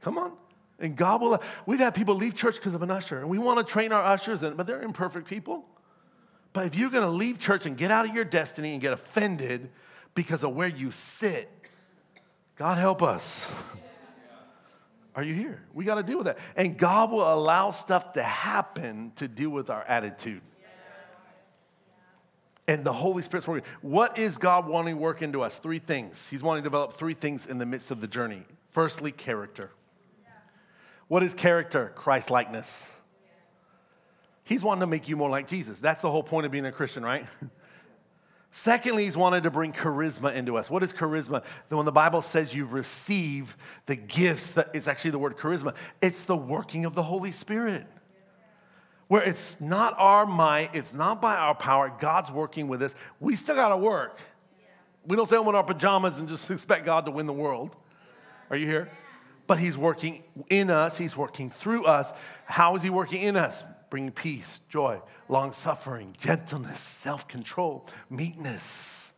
Come 0.00 0.18
on. 0.18 0.32
And 0.78 0.96
God 0.96 1.20
will, 1.20 1.42
we've 1.66 1.78
had 1.78 1.94
people 1.94 2.14
leave 2.14 2.34
church 2.34 2.56
because 2.56 2.74
of 2.74 2.82
an 2.82 2.90
usher, 2.90 3.18
and 3.18 3.28
we 3.28 3.38
want 3.38 3.64
to 3.64 3.70
train 3.70 3.92
our 3.92 4.02
ushers, 4.02 4.42
in, 4.42 4.54
but 4.54 4.66
they're 4.66 4.82
imperfect 4.82 5.28
people. 5.28 5.64
But 6.52 6.66
if 6.66 6.76
you're 6.76 6.90
going 6.90 7.04
to 7.04 7.10
leave 7.10 7.38
church 7.38 7.66
and 7.66 7.76
get 7.76 7.90
out 7.90 8.08
of 8.08 8.14
your 8.14 8.24
destiny 8.24 8.72
and 8.72 8.80
get 8.80 8.92
offended 8.92 9.70
because 10.14 10.44
of 10.44 10.54
where 10.54 10.68
you 10.68 10.90
sit, 10.90 11.50
God 12.56 12.78
help 12.78 13.02
us. 13.02 13.52
Are 15.16 15.22
you 15.22 15.34
here? 15.34 15.62
We 15.72 15.84
got 15.84 15.96
to 15.96 16.02
deal 16.02 16.18
with 16.18 16.26
that. 16.26 16.38
And 16.56 16.76
God 16.76 17.10
will 17.10 17.32
allow 17.32 17.70
stuff 17.70 18.14
to 18.14 18.22
happen 18.22 19.12
to 19.16 19.28
deal 19.28 19.50
with 19.50 19.70
our 19.70 19.82
attitude. 19.82 20.42
And 22.66 22.82
the 22.82 22.92
Holy 22.92 23.22
Spirit's 23.22 23.46
working. 23.46 23.68
What 23.82 24.18
is 24.18 24.38
God 24.38 24.66
wanting 24.66 24.94
to 24.94 25.00
work 25.00 25.22
into 25.22 25.42
us? 25.42 25.58
Three 25.58 25.78
things. 25.78 26.28
He's 26.28 26.42
wanting 26.42 26.62
to 26.62 26.66
develop 26.68 26.94
three 26.94 27.14
things 27.14 27.46
in 27.46 27.58
the 27.58 27.66
midst 27.66 27.90
of 27.90 28.00
the 28.00 28.08
journey. 28.08 28.44
Firstly, 28.70 29.12
character. 29.12 29.70
What 31.08 31.22
is 31.22 31.34
character? 31.34 31.92
Christ 31.94 32.30
likeness. 32.30 32.96
He's 34.44 34.62
wanting 34.62 34.80
to 34.80 34.86
make 34.86 35.08
you 35.08 35.16
more 35.16 35.30
like 35.30 35.48
Jesus. 35.48 35.80
That's 35.80 36.02
the 36.02 36.10
whole 36.10 36.22
point 36.22 36.46
of 36.46 36.52
being 36.52 36.66
a 36.66 36.72
Christian, 36.72 37.02
right? 37.02 37.26
Secondly, 38.50 39.04
he's 39.04 39.16
wanted 39.16 39.42
to 39.42 39.50
bring 39.50 39.72
charisma 39.72 40.32
into 40.32 40.56
us. 40.56 40.70
What 40.70 40.82
is 40.84 40.92
charisma? 40.92 41.42
When 41.70 41.86
the 41.86 41.90
Bible 41.90 42.22
says 42.22 42.54
you 42.54 42.66
receive 42.66 43.56
the 43.86 43.96
gifts, 43.96 44.52
that 44.52 44.70
it's 44.74 44.86
actually 44.86 45.10
the 45.10 45.18
word 45.18 45.36
charisma. 45.36 45.74
It's 46.00 46.22
the 46.22 46.36
working 46.36 46.84
of 46.84 46.94
the 46.94 47.02
Holy 47.02 47.32
Spirit. 47.32 47.84
Where 49.08 49.22
it's 49.22 49.60
not 49.60 49.94
our 49.98 50.24
might, 50.24 50.70
it's 50.72 50.94
not 50.94 51.20
by 51.20 51.34
our 51.34 51.54
power, 51.54 51.92
God's 51.98 52.30
working 52.30 52.68
with 52.68 52.82
us. 52.82 52.94
We 53.18 53.34
still 53.34 53.56
got 53.56 53.70
to 53.70 53.76
work. 53.76 54.20
We 55.06 55.16
don't 55.16 55.28
sit 55.28 55.40
in 55.40 55.46
our 55.46 55.64
pajamas 55.64 56.20
and 56.20 56.28
just 56.28 56.50
expect 56.50 56.86
God 56.86 57.06
to 57.06 57.10
win 57.10 57.26
the 57.26 57.32
world. 57.32 57.76
Are 58.50 58.56
you 58.56 58.66
here? 58.66 58.88
But 59.46 59.58
He's 59.58 59.76
working 59.76 60.24
in 60.48 60.70
us, 60.70 60.98
He's 60.98 61.16
working 61.16 61.50
through 61.50 61.84
us. 61.84 62.12
How 62.46 62.76
is 62.76 62.82
He 62.82 62.90
working 62.90 63.22
in 63.22 63.36
us? 63.36 63.64
Bringing 63.90 64.12
peace, 64.12 64.60
joy, 64.68 65.00
long 65.28 65.52
suffering, 65.52 66.14
gentleness, 66.18 66.80
self 66.80 67.28
control, 67.28 67.86
meekness. 68.10 69.14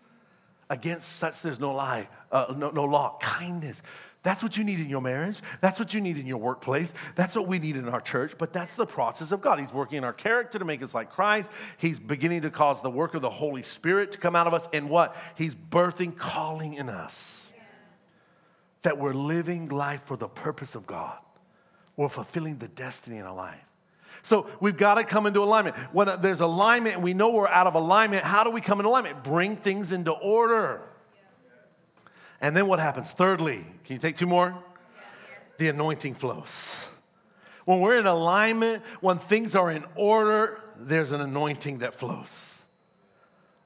Against 0.68 1.09
such 1.16 1.43
there's 1.43 1.61
no 1.61 1.72
lie, 1.72 2.09
uh, 2.33 2.53
no, 2.57 2.70
no 2.70 2.85
law, 2.85 3.18
kindness. 3.20 3.83
That's 4.27 4.43
what 4.43 4.57
you 4.57 4.64
need 4.64 4.81
in 4.81 4.89
your 4.89 5.01
marriage. 5.01 5.41
That's 5.61 5.79
what 5.79 5.95
you 5.95 6.01
need 6.01 6.18
in 6.18 6.27
your 6.27 6.39
workplace. 6.39 6.93
That's 7.14 7.37
what 7.37 7.47
we 7.47 7.61
need 7.61 7.77
in 7.77 7.89
our 7.89 8.01
church. 8.01 8.37
But 8.37 8.53
that's 8.53 8.74
the 8.74 8.85
process 8.85 9.31
of 9.31 9.41
God. 9.41 9.61
He's 9.61 9.72
working 9.72 9.99
in 9.99 10.05
our 10.05 10.12
character 10.12 10.59
to 10.59 10.64
make 10.64 10.83
us 10.83 10.97
like 10.97 11.12
Christ. 11.12 11.49
He's 11.79 12.01
beginning 12.01 12.41
to 12.43 12.51
cause 12.51 12.83
the 12.83 12.91
work 12.91 13.14
of 13.14 13.22
the 13.22 13.31
Holy 13.31 13.62
Spirit 13.62 14.11
to 14.11 14.18
come 14.18 14.35
out 14.35 14.49
of 14.49 14.53
us. 14.53 14.68
And 14.72 14.91
what? 14.91 15.14
He's 15.37 15.55
birthing 15.55 16.16
calling 16.16 16.74
in 16.74 16.89
us 16.89 17.46
that 18.87 18.99
we're 18.99 19.12
living 19.12 19.68
life 19.68 20.05
for 20.05 20.16
the 20.16 20.28
purpose 20.28 20.76
of 20.76 20.87
God. 20.87 21.18
We're 21.97 22.09
fulfilling 22.09 22.59
the 22.59 22.68
destiny 22.68 23.16
in 23.16 23.24
our 23.24 23.34
life. 23.34 23.61
So 24.22 24.49
we've 24.61 24.76
got 24.76 24.95
to 24.95 25.03
come 25.03 25.26
into 25.26 25.43
alignment. 25.43 25.76
When 25.93 26.09
uh, 26.09 26.14
there's 26.14 26.41
alignment 26.41 26.95
and 26.95 27.03
we 27.03 27.12
know 27.12 27.30
we're 27.30 27.49
out 27.49 27.66
of 27.66 27.74
alignment, 27.74 28.22
how 28.22 28.45
do 28.45 28.51
we 28.51 28.61
come 28.61 28.78
into 28.78 28.89
alignment? 28.89 29.24
Bring 29.24 29.57
things 29.57 29.91
into 29.91 30.12
order. 30.12 30.82
And 32.41 32.57
then 32.57 32.68
what 32.68 32.78
happens? 32.78 33.11
Thirdly, 33.11 33.66
can 33.82 33.95
you 33.95 33.99
take 33.99 34.14
two 34.14 34.26
more? 34.26 34.57
The 35.59 35.66
anointing 35.66 36.14
flows. 36.14 36.89
When 37.64 37.80
we're 37.80 37.99
in 37.99 38.07
alignment, 38.07 38.84
when 39.01 39.18
things 39.18 39.57
are 39.57 39.68
in 39.68 39.84
order, 39.97 40.61
there's 40.76 41.11
an 41.11 41.20
anointing 41.20 41.78
that 41.78 41.97
flows. 41.97 42.56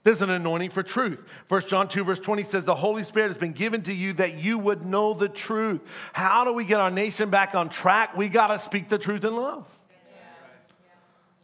There's 0.02 0.22
an 0.22 0.30
anointing 0.30 0.70
for 0.70 0.82
truth. 0.82 1.26
1 1.48 1.60
John 1.68 1.86
2, 1.86 2.04
verse 2.04 2.18
20 2.18 2.42
says, 2.42 2.64
The 2.64 2.74
Holy 2.74 3.02
Spirit 3.02 3.28
has 3.28 3.36
been 3.36 3.52
given 3.52 3.82
to 3.82 3.92
you 3.92 4.14
that 4.14 4.38
you 4.38 4.56
would 4.58 4.82
know 4.82 5.12
the 5.12 5.28
truth. 5.28 5.82
How 6.14 6.44
do 6.44 6.52
we 6.54 6.64
get 6.64 6.80
our 6.80 6.90
nation 6.90 7.28
back 7.28 7.54
on 7.54 7.68
track? 7.68 8.16
We 8.16 8.28
got 8.28 8.46
to 8.48 8.58
speak 8.58 8.88
the 8.88 8.98
truth 8.98 9.24
in 9.24 9.36
love. 9.36 9.68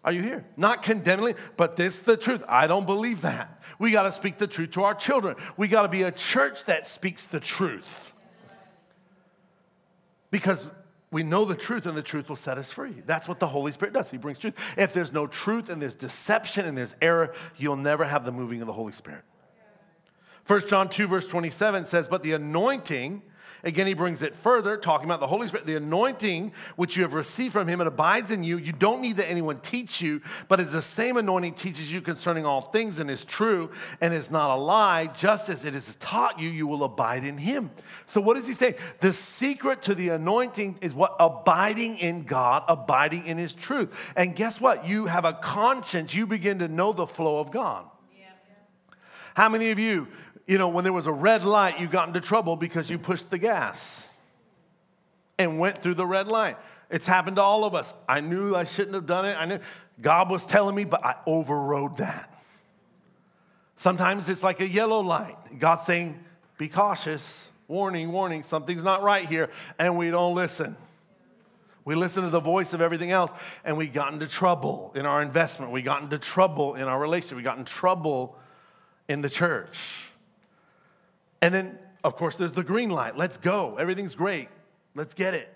Are 0.03 0.13
you 0.13 0.23
here? 0.23 0.45
Not 0.57 0.83
condemning, 0.83 1.35
but 1.57 1.77
this 1.77 1.97
is 1.97 2.03
the 2.03 2.17
truth. 2.17 2.45
I 2.49 2.67
don't 2.67 2.87
believe 2.87 3.23
that. 3.23 3.61
We 3.79 3.91
got 3.91 4.05
to 4.05 4.13
speak 4.13 4.39
the 4.39 4.47
truth 4.47 4.71
to 4.73 4.85
our 4.85 4.95
children. 4.95 5.37
We 5.57 5.69
got 5.69 5.83
to 5.83 5.89
be 5.89 6.03
a 6.03 6.13
church 6.13 6.65
that 6.67 6.87
speaks 6.87 7.27
the 7.27 7.41
truth. 7.41 8.15
Because 10.31 10.71
we 11.11 11.23
know 11.23 11.45
the 11.45 11.55
truth 11.55 11.87
and 11.87 11.97
the 11.97 12.03
truth 12.03 12.29
will 12.29 12.37
set 12.37 12.59
us 12.59 12.73
free. 12.73 13.03
That's 13.07 13.29
what 13.29 13.39
the 13.39 13.47
Holy 13.47 13.71
Spirit 13.73 13.95
does. 13.95 14.11
He 14.11 14.19
brings 14.19 14.39
truth. 14.39 14.55
If 14.77 14.93
there's 14.93 15.13
no 15.13 15.27
truth 15.27 15.69
and 15.69 15.81
there's 15.81 15.95
deception 15.95 16.67
and 16.67 16.77
there's 16.77 16.97
error, 17.01 17.33
you'll 17.57 17.77
never 17.77 18.05
have 18.05 18.25
the 18.25 18.33
moving 18.33 18.61
of 18.61 18.67
the 18.67 18.73
Holy 18.73 18.93
Spirit. 18.93 19.23
1 20.47 20.67
John 20.69 20.89
2, 20.89 21.07
verse 21.07 21.27
27 21.27 21.85
says, 21.85 22.09
But 22.09 22.23
the 22.23 22.33
anointing, 22.33 23.23
Again, 23.65 23.87
he 23.87 23.95
brings 23.95 24.23
it 24.23 24.35
further, 24.35 24.77
talking 24.77 25.07
about 25.07 25.21
the 25.21 25.27
Holy 25.27 25.49
Spirit, 25.49 25.67
the 25.67 25.77
anointing 25.77 26.53
which 26.77 26.97
you 26.97 27.03
have 27.03 27.15
received 27.15 27.53
from 27.53 27.69
him, 27.69 27.81
it 27.81 27.87
abides 27.87 28.31
in 28.31 28.43
you. 28.43 28.59
You 28.59 28.73
don't 28.73 29.01
need 29.01 29.17
that 29.17 29.29
anyone 29.29 29.61
teach 29.61 30.01
you, 30.01 30.21
but 30.49 30.61
it's 30.61 30.73
the 30.73 30.83
same 30.83 31.17
anointing 31.17 31.55
teaches 31.55 31.93
you 31.93 32.01
concerning 32.01 32.45
all 32.45 32.61
things 32.61 32.99
and 32.99 33.11
is 33.11 33.25
true 33.25 33.71
and 34.01 34.13
is 34.13 34.31
not 34.31 34.55
a 34.55 34.61
lie. 34.61 35.07
Just 35.07 35.49
as 35.49 35.65
it 35.65 35.75
is 35.75 35.97
taught 35.97 36.39
you, 36.39 36.49
you 36.49 36.67
will 36.67 36.85
abide 36.85 37.25
in 37.25 37.39
him. 37.39 37.71
So, 38.05 38.21
what 38.21 38.35
does 38.35 38.47
he 38.47 38.55
say? 38.55 38.77
The 39.01 39.13
secret 39.13 39.83
to 39.83 39.95
the 39.95 40.11
anointing 40.11 40.79
is 40.81 40.95
what? 40.95 41.17
Abiding 41.19 41.99
in 41.99 42.25
God, 42.25 42.65
abiding 42.69 43.27
in 43.27 43.39
his 43.39 43.55
truth. 43.55 44.13
And 44.17 44.37
guess 44.37 44.61
what? 44.61 44.87
You 44.87 45.07
have 45.07 45.25
a 45.25 45.33
conscience, 45.33 46.15
you 46.15 46.27
begin 46.27 46.59
to 46.61 46.69
know 46.69 46.93
the 46.93 47.07
flow 47.07 47.39
of 47.39 47.51
God. 47.51 47.87
How 49.37 49.51
many 49.51 49.71
of 49.71 49.79
you 49.79 50.09
you 50.47 50.59
know, 50.59 50.69
when 50.69 50.85
there 50.85 50.93
was 50.93 51.07
a 51.07 51.13
red 51.13 51.45
light, 51.45 51.81
you 51.81 51.89
got 51.89 52.07
into 52.09 52.21
trouble 52.21 52.57
because 52.57 52.91
you 52.91 52.99
pushed 52.99 53.31
the 53.31 53.39
gas 53.39 54.21
and 55.39 55.59
went 55.59 55.79
through 55.79 55.95
the 55.95 56.07
red 56.07 56.29
light. 56.29 56.57
It's 56.89 57.07
happened 57.07 57.37
to 57.37 57.43
all 57.43 57.65
of 57.65 57.75
us. 57.75 57.93
I 58.09 58.21
knew 58.21 58.55
I 58.55 58.65
shouldn't 58.65 58.95
have 58.95 59.07
done 59.07 59.27
it. 59.27 59.37
I 59.37 59.45
knew 59.45 59.59
God 60.01 60.31
was 60.31 60.47
telling 60.47 60.75
me, 60.77 60.85
but 60.85 61.05
I 61.05 61.17
overrode 61.27 61.99
that. 61.99 62.33
Sometimes 63.75 64.29
it's 64.29 64.43
like 64.43 64.61
a 64.61 64.69
yellow 64.69 65.01
light. 65.01 65.37
God's 65.59 65.83
saying, 65.83 66.23
be 66.59 66.69
cautious, 66.69 67.49
warning, 67.69 68.13
warning, 68.13 68.43
something's 68.43 68.85
not 68.85 69.03
right 69.03 69.27
here, 69.27 69.51
and 69.79 69.99
we 69.99 70.11
don't 70.11 70.35
listen. 70.35 70.77
We 71.85 71.95
listen 71.95 72.25
to 72.25 72.31
the 72.31 72.41
voice 72.41 72.73
of 72.73 72.81
everything 72.81 73.11
else, 73.11 73.33
and 73.65 73.77
we 73.77 73.89
got 73.89 74.13
into 74.13 74.27
trouble 74.27 74.93
in 74.95 75.07
our 75.07 75.23
investment. 75.23 75.73
We 75.73 75.83
got 75.83 76.03
into 76.03 76.19
trouble 76.19 76.75
in 76.75 76.85
our 76.85 76.99
relationship. 76.99 77.37
We 77.37 77.43
got 77.43 77.59
in 77.59 77.65
trouble 77.65 78.39
in 79.09 79.23
the 79.23 79.31
church. 79.31 80.06
And 81.41 81.55
then, 81.55 81.79
of 82.03 82.17
course, 82.17 82.37
there's 82.37 82.55
the 82.55 82.65
green 82.65 82.91
light. 82.91 83.17
Let's 83.17 83.37
go. 83.37 83.77
Everything's 83.77 84.15
great. 84.15 84.49
Let's 84.95 85.15
get 85.15 85.35
it. 85.35 85.53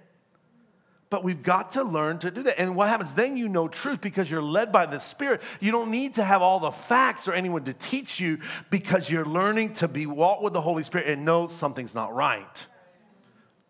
But 1.11 1.25
we've 1.25 1.43
got 1.43 1.73
to 1.73 1.83
learn 1.83 2.19
to 2.21 2.31
do 2.31 2.45
that. 2.45 2.61
And 2.61 2.77
what 2.77 2.89
happens? 2.89 3.15
Then 3.15 3.37
you 3.37 3.49
know 3.49 3.67
truth 3.67 4.01
because 4.01 4.31
you're 4.31 4.41
led 4.41 4.71
by 4.71 4.87
the 4.87 5.01
Spirit. 5.01 5.43
You 5.59 5.73
don't 5.73 5.91
need 5.91 6.15
to 6.15 6.25
have 6.25 6.41
all 6.41 6.61
the 6.61 6.71
facts 6.71 7.27
or 7.27 7.33
anyone 7.33 7.65
to 7.65 7.73
teach 7.73 8.21
you 8.21 8.39
because 8.71 9.11
you're 9.11 9.25
learning 9.25 9.73
to 9.75 9.89
be 9.89 10.07
walk 10.07 10.41
with 10.41 10.53
the 10.53 10.61
Holy 10.61 10.85
Spirit 10.85 11.09
and 11.09 11.25
know 11.25 11.49
something's 11.49 11.97
not 11.97 12.15
right. 12.15 12.67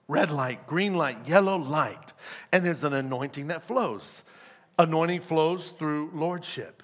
Red 0.06 0.30
light, 0.30 0.66
green 0.66 0.94
light, 0.94 1.26
yellow 1.26 1.56
light. 1.56 2.12
And 2.52 2.66
there's 2.66 2.84
an 2.84 2.92
anointing 2.92 3.46
that 3.46 3.62
flows. 3.62 4.22
Anointing 4.78 5.20
flows 5.20 5.70
through 5.70 6.10
lordship. 6.12 6.79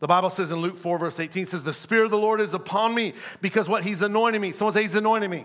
The 0.00 0.06
Bible 0.06 0.30
says 0.30 0.52
in 0.52 0.58
Luke 0.58 0.76
4, 0.76 0.98
verse 0.98 1.18
18, 1.18 1.46
says, 1.46 1.64
The 1.64 1.72
Spirit 1.72 2.04
of 2.04 2.10
the 2.10 2.18
Lord 2.18 2.40
is 2.40 2.54
upon 2.54 2.94
me 2.94 3.14
because 3.40 3.68
what? 3.68 3.82
He's 3.82 4.02
anointing 4.02 4.40
me. 4.40 4.52
Someone 4.52 4.72
say, 4.72 4.82
He's 4.82 4.94
anointing 4.94 5.30
me. 5.30 5.44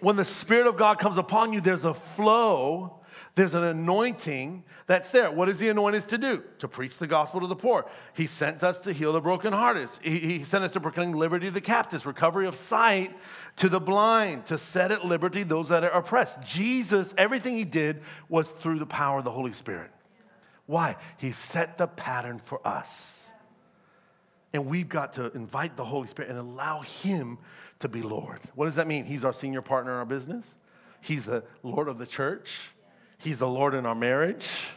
When 0.00 0.16
the 0.16 0.24
Spirit 0.24 0.66
of 0.66 0.76
God 0.76 0.98
comes 0.98 1.18
upon 1.18 1.52
you, 1.52 1.60
there's 1.60 1.84
a 1.84 1.94
flow, 1.94 3.00
there's 3.34 3.54
an 3.54 3.64
anointing 3.64 4.64
that's 4.86 5.10
there. 5.10 5.30
What 5.30 5.48
is 5.48 5.60
He 5.60 5.68
anointed 5.68 6.02
us 6.02 6.06
to 6.06 6.18
do? 6.18 6.42
To 6.58 6.68
preach 6.68 6.96
the 6.98 7.06
gospel 7.06 7.40
to 7.40 7.46
the 7.46 7.56
poor. 7.56 7.86
He 8.14 8.26
sent 8.26 8.62
us 8.62 8.78
to 8.80 8.92
heal 8.92 9.12
the 9.12 9.20
brokenhearted. 9.20 9.88
He, 10.02 10.18
he 10.18 10.42
sent 10.42 10.64
us 10.64 10.72
to 10.72 10.80
proclaim 10.80 11.12
liberty 11.12 11.46
to 11.46 11.52
the 11.52 11.60
captives, 11.60 12.06
recovery 12.06 12.46
of 12.46 12.54
sight 12.54 13.14
to 13.56 13.68
the 13.68 13.80
blind, 13.80 14.46
to 14.46 14.58
set 14.58 14.92
at 14.92 15.04
liberty 15.04 15.42
those 15.42 15.68
that 15.68 15.84
are 15.84 15.90
oppressed. 15.90 16.42
Jesus, 16.42 17.14
everything 17.18 17.56
He 17.56 17.64
did 17.64 18.00
was 18.28 18.50
through 18.50 18.78
the 18.78 18.86
power 18.86 19.18
of 19.18 19.24
the 19.24 19.32
Holy 19.32 19.52
Spirit. 19.52 19.90
Why? 20.66 20.96
He 21.16 21.30
set 21.30 21.78
the 21.78 21.86
pattern 21.86 22.38
for 22.38 22.66
us. 22.66 23.25
And 24.56 24.64
we've 24.64 24.88
got 24.88 25.12
to 25.14 25.30
invite 25.32 25.76
the 25.76 25.84
Holy 25.84 26.08
Spirit 26.08 26.30
and 26.30 26.38
allow 26.38 26.80
Him 26.80 27.36
to 27.80 27.90
be 27.90 28.00
Lord. 28.00 28.40
What 28.54 28.64
does 28.64 28.76
that 28.76 28.86
mean? 28.86 29.04
He's 29.04 29.22
our 29.22 29.34
senior 29.34 29.60
partner 29.60 29.92
in 29.92 29.98
our 29.98 30.06
business, 30.06 30.56
He's 31.02 31.26
the 31.26 31.44
Lord 31.62 31.88
of 31.88 31.98
the 31.98 32.06
church, 32.06 32.70
He's 33.18 33.40
the 33.40 33.48
Lord 33.48 33.74
in 33.74 33.84
our 33.84 33.94
marriage, 33.94 34.68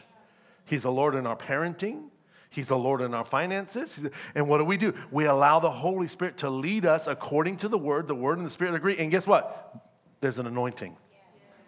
He's 0.66 0.82
the 0.82 0.92
Lord 0.92 1.14
in 1.14 1.26
our 1.26 1.36
parenting. 1.36 2.10
He's 2.50 2.66
the 2.66 2.76
Lord 2.76 3.00
in 3.00 3.14
our 3.14 3.24
finances. 3.24 4.08
And 4.34 4.48
what 4.48 4.58
do 4.58 4.64
we 4.64 4.76
do? 4.76 4.92
We 5.12 5.24
allow 5.26 5.60
the 5.60 5.70
Holy 5.70 6.08
Spirit 6.08 6.38
to 6.38 6.50
lead 6.50 6.84
us 6.84 7.06
according 7.06 7.58
to 7.58 7.68
the 7.68 7.78
Word. 7.78 8.08
The 8.08 8.14
Word 8.16 8.38
and 8.38 8.46
the 8.46 8.50
Spirit 8.50 8.74
agree. 8.74 8.98
And 8.98 9.08
guess 9.08 9.24
what? 9.24 9.72
There's 10.20 10.40
an 10.40 10.48
anointing. 10.48 10.96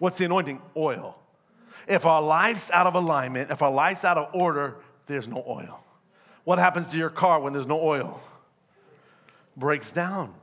What's 0.01 0.19
the 0.19 0.25
anointing? 0.25 0.61
Oil. 0.77 1.17
If 1.87 2.05
our 2.05 2.21
life's 2.21 2.69
out 2.73 2.89
of 2.89 2.97
alignment, 2.97 3.53
if 3.53 3.63
our 3.63 3.71
life's 3.71 4.05
out 4.05 4.19
of 4.19 4.35
order, 4.35 4.79
there's 5.07 5.29
no 5.29 5.45
oil. 5.47 5.82
What 6.45 6.59
happens 6.59 6.89
to 6.89 6.99
your 6.99 7.11
car 7.11 7.41
when 7.41 7.53
there's 7.53 7.67
no 7.67 7.81
oil? 7.81 8.21
Breaks 9.57 9.93
down. 9.93 10.35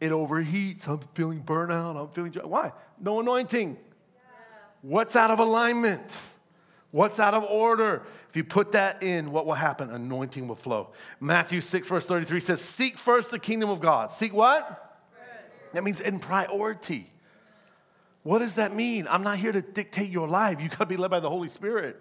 It 0.00 0.10
overheats. 0.10 0.86
I'm 0.88 1.00
feeling 1.14 1.42
burnout. 1.42 2.00
I'm 2.00 2.08
feeling. 2.08 2.32
Why? 2.48 2.72
No 3.00 3.20
anointing. 3.20 3.76
What's 4.82 5.16
out 5.16 5.30
of 5.30 5.38
alignment? 5.38 6.22
What's 6.90 7.18
out 7.18 7.34
of 7.34 7.44
order? 7.44 8.02
If 8.30 8.36
you 8.36 8.44
put 8.44 8.72
that 8.72 9.02
in, 9.02 9.30
what 9.32 9.44
will 9.44 9.54
happen? 9.54 9.90
Anointing 9.90 10.48
will 10.48 10.54
flow. 10.54 10.88
Matthew 11.20 11.60
6, 11.60 11.88
verse 11.88 12.06
33 12.06 12.40
says, 12.40 12.60
Seek 12.60 12.96
first 12.96 13.30
the 13.30 13.38
kingdom 13.38 13.68
of 13.70 13.80
God. 13.80 14.10
Seek 14.10 14.32
what? 14.32 14.98
First. 15.12 15.72
That 15.74 15.84
means 15.84 16.00
in 16.00 16.18
priority. 16.18 17.10
What 18.22 18.38
does 18.38 18.54
that 18.54 18.74
mean? 18.74 19.06
I'm 19.08 19.22
not 19.22 19.38
here 19.38 19.52
to 19.52 19.62
dictate 19.62 20.10
your 20.10 20.28
life. 20.28 20.62
You 20.62 20.68
got 20.68 20.80
to 20.80 20.86
be 20.86 20.96
led 20.96 21.10
by 21.10 21.20
the 21.20 21.30
Holy 21.30 21.48
Spirit. 21.48 22.00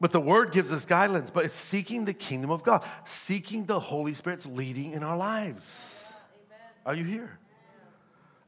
But 0.00 0.12
the 0.12 0.20
word 0.20 0.52
gives 0.52 0.72
us 0.72 0.84
guidelines, 0.84 1.32
but 1.32 1.46
it's 1.46 1.54
seeking 1.54 2.04
the 2.04 2.12
kingdom 2.12 2.50
of 2.50 2.62
God, 2.62 2.84
seeking 3.04 3.64
the 3.64 3.80
Holy 3.80 4.12
Spirit's 4.12 4.46
leading 4.46 4.92
in 4.92 5.02
our 5.02 5.16
lives. 5.16 6.12
Amen. 6.46 6.58
Are 6.84 6.94
you 6.94 7.04
here? 7.04 7.38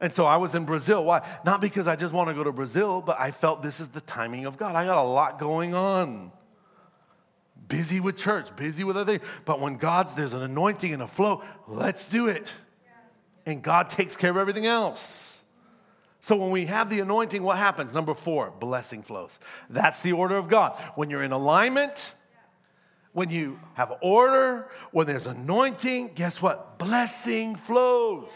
And 0.01 0.13
so 0.13 0.25
I 0.25 0.37
was 0.37 0.55
in 0.55 0.65
Brazil. 0.65 1.03
Why? 1.03 1.27
Not 1.43 1.59
because 1.59 1.87
I 1.87 1.95
just 1.95 2.13
want 2.13 2.29
to 2.29 2.35
go 2.35 2.43
to 2.43 2.51
Brazil, 2.51 3.01
but 3.01 3.19
I 3.19 3.31
felt 3.31 3.61
this 3.61 3.79
is 3.79 3.89
the 3.89 4.01
timing 4.01 4.45
of 4.45 4.57
God. 4.57 4.75
I 4.75 4.85
got 4.85 5.03
a 5.03 5.07
lot 5.07 5.39
going 5.39 5.73
on. 5.73 6.31
Busy 7.67 7.99
with 7.99 8.17
church, 8.17 8.55
busy 8.55 8.83
with 8.83 8.95
other 8.97 9.17
things. 9.17 9.29
But 9.45 9.59
when 9.59 9.75
God's, 9.75 10.13
there's 10.13 10.33
an 10.33 10.41
anointing 10.41 10.93
and 10.93 11.01
a 11.03 11.07
flow, 11.07 11.43
let's 11.67 12.09
do 12.09 12.27
it. 12.27 12.53
And 13.45 13.61
God 13.61 13.89
takes 13.89 14.15
care 14.15 14.29
of 14.29 14.37
everything 14.37 14.65
else. 14.65 15.38
So 16.19 16.35
when 16.35 16.51
we 16.51 16.65
have 16.65 16.89
the 16.89 16.99
anointing, 16.99 17.43
what 17.43 17.57
happens? 17.57 17.93
Number 17.93 18.13
four, 18.13 18.51
blessing 18.59 19.03
flows. 19.03 19.39
That's 19.69 20.01
the 20.01 20.11
order 20.11 20.35
of 20.35 20.49
God. 20.49 20.77
When 20.95 21.09
you're 21.09 21.23
in 21.23 21.31
alignment, 21.31 22.13
when 23.13 23.29
you 23.29 23.59
have 23.73 23.93
order, 24.01 24.69
when 24.91 25.07
there's 25.07 25.27
anointing, 25.27 26.11
guess 26.15 26.41
what? 26.41 26.77
Blessing 26.77 27.55
flows. 27.55 28.29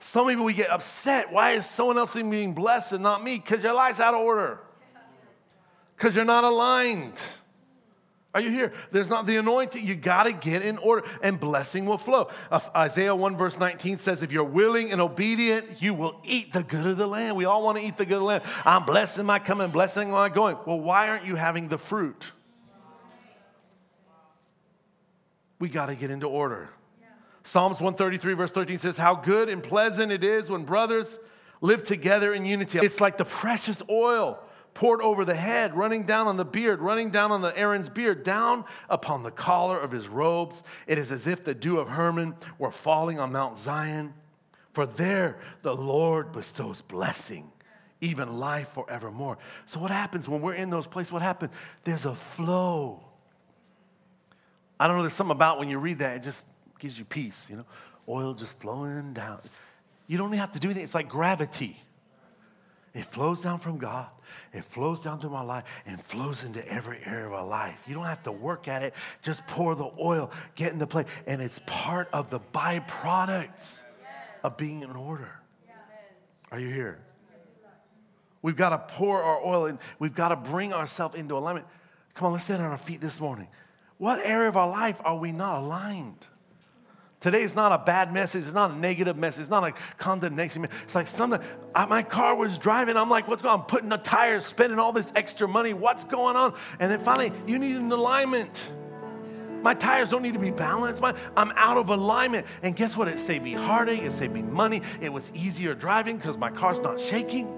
Some 0.00 0.28
people 0.28 0.44
we 0.44 0.54
get 0.54 0.70
upset. 0.70 1.32
Why 1.32 1.52
is 1.52 1.66
someone 1.66 1.98
else 1.98 2.14
being 2.14 2.52
blessed 2.52 2.92
and 2.92 3.02
not 3.02 3.22
me? 3.22 3.36
Because 3.36 3.64
your 3.64 3.74
life's 3.74 4.00
out 4.00 4.14
of 4.14 4.20
order. 4.20 4.60
Because 5.96 6.14
you're 6.14 6.24
not 6.24 6.44
aligned. 6.44 7.20
Are 8.36 8.40
you 8.40 8.50
here? 8.50 8.70
There's 8.90 9.08
not 9.08 9.26
the 9.26 9.38
anointing. 9.38 9.86
You 9.86 9.94
got 9.94 10.24
to 10.24 10.32
get 10.34 10.60
in 10.60 10.76
order, 10.76 11.08
and 11.22 11.40
blessing 11.40 11.86
will 11.86 11.96
flow. 11.96 12.28
Uh, 12.50 12.60
Isaiah 12.76 13.14
1, 13.14 13.38
verse 13.38 13.58
19 13.58 13.96
says, 13.96 14.22
If 14.22 14.30
you're 14.30 14.44
willing 14.44 14.92
and 14.92 15.00
obedient, 15.00 15.80
you 15.80 15.94
will 15.94 16.20
eat 16.22 16.52
the 16.52 16.62
good 16.62 16.84
of 16.84 16.98
the 16.98 17.06
land. 17.06 17.34
We 17.34 17.46
all 17.46 17.64
want 17.64 17.78
to 17.78 17.84
eat 17.84 17.96
the 17.96 18.04
good 18.04 18.16
of 18.16 18.20
the 18.20 18.26
land. 18.26 18.44
I'm 18.66 18.84
blessing 18.84 19.24
my 19.24 19.38
coming, 19.38 19.70
blessing 19.70 20.10
my 20.10 20.28
going. 20.28 20.58
Well, 20.66 20.78
why 20.78 21.08
aren't 21.08 21.24
you 21.24 21.36
having 21.36 21.68
the 21.68 21.78
fruit? 21.78 22.30
We 25.58 25.70
got 25.70 25.86
to 25.86 25.94
get 25.94 26.10
into 26.10 26.26
order. 26.26 26.68
Psalms 27.42 27.80
133, 27.80 28.34
verse 28.34 28.52
13 28.52 28.76
says, 28.76 28.98
How 28.98 29.14
good 29.14 29.48
and 29.48 29.62
pleasant 29.62 30.12
it 30.12 30.22
is 30.22 30.50
when 30.50 30.64
brothers 30.64 31.18
live 31.62 31.84
together 31.84 32.34
in 32.34 32.44
unity. 32.44 32.80
It's 32.80 33.00
like 33.00 33.16
the 33.16 33.24
precious 33.24 33.80
oil 33.88 34.38
poured 34.76 35.00
over 35.00 35.24
the 35.24 35.34
head, 35.34 35.74
running 35.74 36.04
down 36.04 36.28
on 36.28 36.36
the 36.36 36.44
beard, 36.44 36.82
running 36.82 37.08
down 37.08 37.32
on 37.32 37.40
the 37.40 37.58
Aaron's 37.58 37.88
beard, 37.88 38.22
down 38.22 38.62
upon 38.90 39.22
the 39.22 39.30
collar 39.30 39.80
of 39.80 39.90
his 39.90 40.06
robes. 40.06 40.62
It 40.86 40.98
is 40.98 41.10
as 41.10 41.26
if 41.26 41.44
the 41.44 41.54
dew 41.54 41.78
of 41.78 41.88
Hermon 41.88 42.34
were 42.58 42.70
falling 42.70 43.18
on 43.18 43.32
Mount 43.32 43.56
Zion. 43.56 44.12
For 44.74 44.84
there 44.84 45.38
the 45.62 45.74
Lord 45.74 46.30
bestows 46.30 46.82
blessing, 46.82 47.50
even 48.02 48.38
life 48.38 48.68
forevermore. 48.68 49.38
So, 49.64 49.80
what 49.80 49.90
happens 49.90 50.28
when 50.28 50.42
we're 50.42 50.52
in 50.52 50.68
those 50.68 50.86
places? 50.86 51.10
What 51.10 51.22
happens? 51.22 51.52
There's 51.84 52.04
a 52.04 52.14
flow. 52.14 53.02
I 54.78 54.86
don't 54.86 54.96
know, 54.96 55.02
there's 55.04 55.14
something 55.14 55.34
about 55.34 55.58
when 55.58 55.70
you 55.70 55.78
read 55.78 56.00
that, 56.00 56.16
it 56.16 56.22
just 56.22 56.44
gives 56.78 56.98
you 56.98 57.06
peace, 57.06 57.48
you 57.48 57.56
know? 57.56 57.64
Oil 58.10 58.34
just 58.34 58.60
flowing 58.60 59.14
down. 59.14 59.40
You 60.06 60.18
don't 60.18 60.28
even 60.28 60.38
have 60.38 60.52
to 60.52 60.60
do 60.60 60.68
anything, 60.68 60.84
it's 60.84 60.94
like 60.94 61.08
gravity. 61.08 61.80
It 62.96 63.04
flows 63.04 63.42
down 63.42 63.58
from 63.58 63.76
God. 63.76 64.06
It 64.54 64.64
flows 64.64 65.02
down 65.02 65.20
through 65.20 65.30
my 65.30 65.42
life 65.42 65.64
and 65.84 66.00
flows 66.00 66.44
into 66.44 66.66
every 66.66 66.98
area 67.04 67.26
of 67.26 67.34
our 67.34 67.46
life. 67.46 67.82
You 67.86 67.94
don't 67.94 68.06
have 68.06 68.22
to 68.22 68.32
work 68.32 68.68
at 68.68 68.82
it. 68.82 68.94
Just 69.20 69.46
pour 69.46 69.74
the 69.74 69.90
oil, 70.00 70.30
get 70.54 70.72
in 70.72 70.78
the 70.78 70.86
place, 70.86 71.06
and 71.26 71.42
it's 71.42 71.60
part 71.66 72.08
of 72.14 72.30
the 72.30 72.40
byproducts 72.40 73.84
of 74.42 74.56
being 74.56 74.80
in 74.80 74.92
order. 74.92 75.30
Are 76.50 76.58
you 76.58 76.72
here? 76.72 76.98
We've 78.40 78.56
got 78.56 78.70
to 78.70 78.94
pour 78.94 79.22
our 79.22 79.44
oil 79.44 79.66
in. 79.66 79.78
We've 79.98 80.14
got 80.14 80.30
to 80.30 80.36
bring 80.36 80.72
ourselves 80.72 81.16
into 81.16 81.36
alignment. 81.36 81.66
Come 82.14 82.26
on, 82.26 82.32
let's 82.32 82.44
stand 82.44 82.62
on 82.62 82.70
our 82.70 82.78
feet 82.78 83.02
this 83.02 83.20
morning. 83.20 83.48
What 83.98 84.20
area 84.24 84.48
of 84.48 84.56
our 84.56 84.70
life 84.70 85.02
are 85.04 85.16
we 85.16 85.32
not 85.32 85.58
aligned? 85.58 86.26
Today 87.26 87.42
is 87.42 87.56
not 87.56 87.72
a 87.72 87.78
bad 87.78 88.12
message. 88.12 88.44
It's 88.44 88.52
not 88.52 88.70
a 88.70 88.78
negative 88.78 89.16
message. 89.16 89.40
It's 89.40 89.50
not 89.50 89.64
a 89.64 89.72
condemnation. 89.98 90.62
It's 90.84 90.94
like 90.94 91.08
something. 91.08 91.40
I, 91.74 91.84
my 91.86 92.04
car 92.04 92.36
was 92.36 92.56
driving. 92.56 92.96
I'm 92.96 93.10
like, 93.10 93.26
what's 93.26 93.42
going 93.42 93.54
on? 93.54 93.60
I'm 93.62 93.66
putting 93.66 93.88
the 93.88 93.96
tires, 93.96 94.46
spending 94.46 94.78
all 94.78 94.92
this 94.92 95.12
extra 95.16 95.48
money. 95.48 95.74
What's 95.74 96.04
going 96.04 96.36
on? 96.36 96.54
And 96.78 96.88
then 96.88 97.00
finally, 97.00 97.32
you 97.44 97.58
need 97.58 97.74
an 97.74 97.90
alignment. 97.90 98.70
My 99.60 99.74
tires 99.74 100.10
don't 100.10 100.22
need 100.22 100.34
to 100.34 100.38
be 100.38 100.52
balanced. 100.52 101.02
My, 101.02 101.16
I'm 101.36 101.50
out 101.56 101.78
of 101.78 101.88
alignment. 101.88 102.46
And 102.62 102.76
guess 102.76 102.96
what? 102.96 103.08
It 103.08 103.18
saved 103.18 103.42
me 103.42 103.54
heartache. 103.54 104.02
It 104.02 104.12
saved 104.12 104.32
me 104.32 104.42
money. 104.42 104.82
It 105.00 105.12
was 105.12 105.32
easier 105.34 105.74
driving 105.74 106.18
because 106.18 106.38
my 106.38 106.52
car's 106.52 106.78
not 106.78 107.00
shaking. 107.00 107.48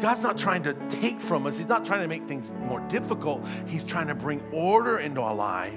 God's 0.00 0.22
not 0.22 0.38
trying 0.38 0.62
to 0.62 0.74
take 0.88 1.20
from 1.20 1.44
us. 1.44 1.58
He's 1.58 1.66
not 1.66 1.84
trying 1.84 2.02
to 2.02 2.08
make 2.08 2.28
things 2.28 2.54
more 2.60 2.78
difficult. 2.86 3.44
He's 3.66 3.82
trying 3.82 4.06
to 4.06 4.14
bring 4.14 4.42
order 4.52 5.00
into 5.00 5.22
our 5.22 5.34
life 5.34 5.74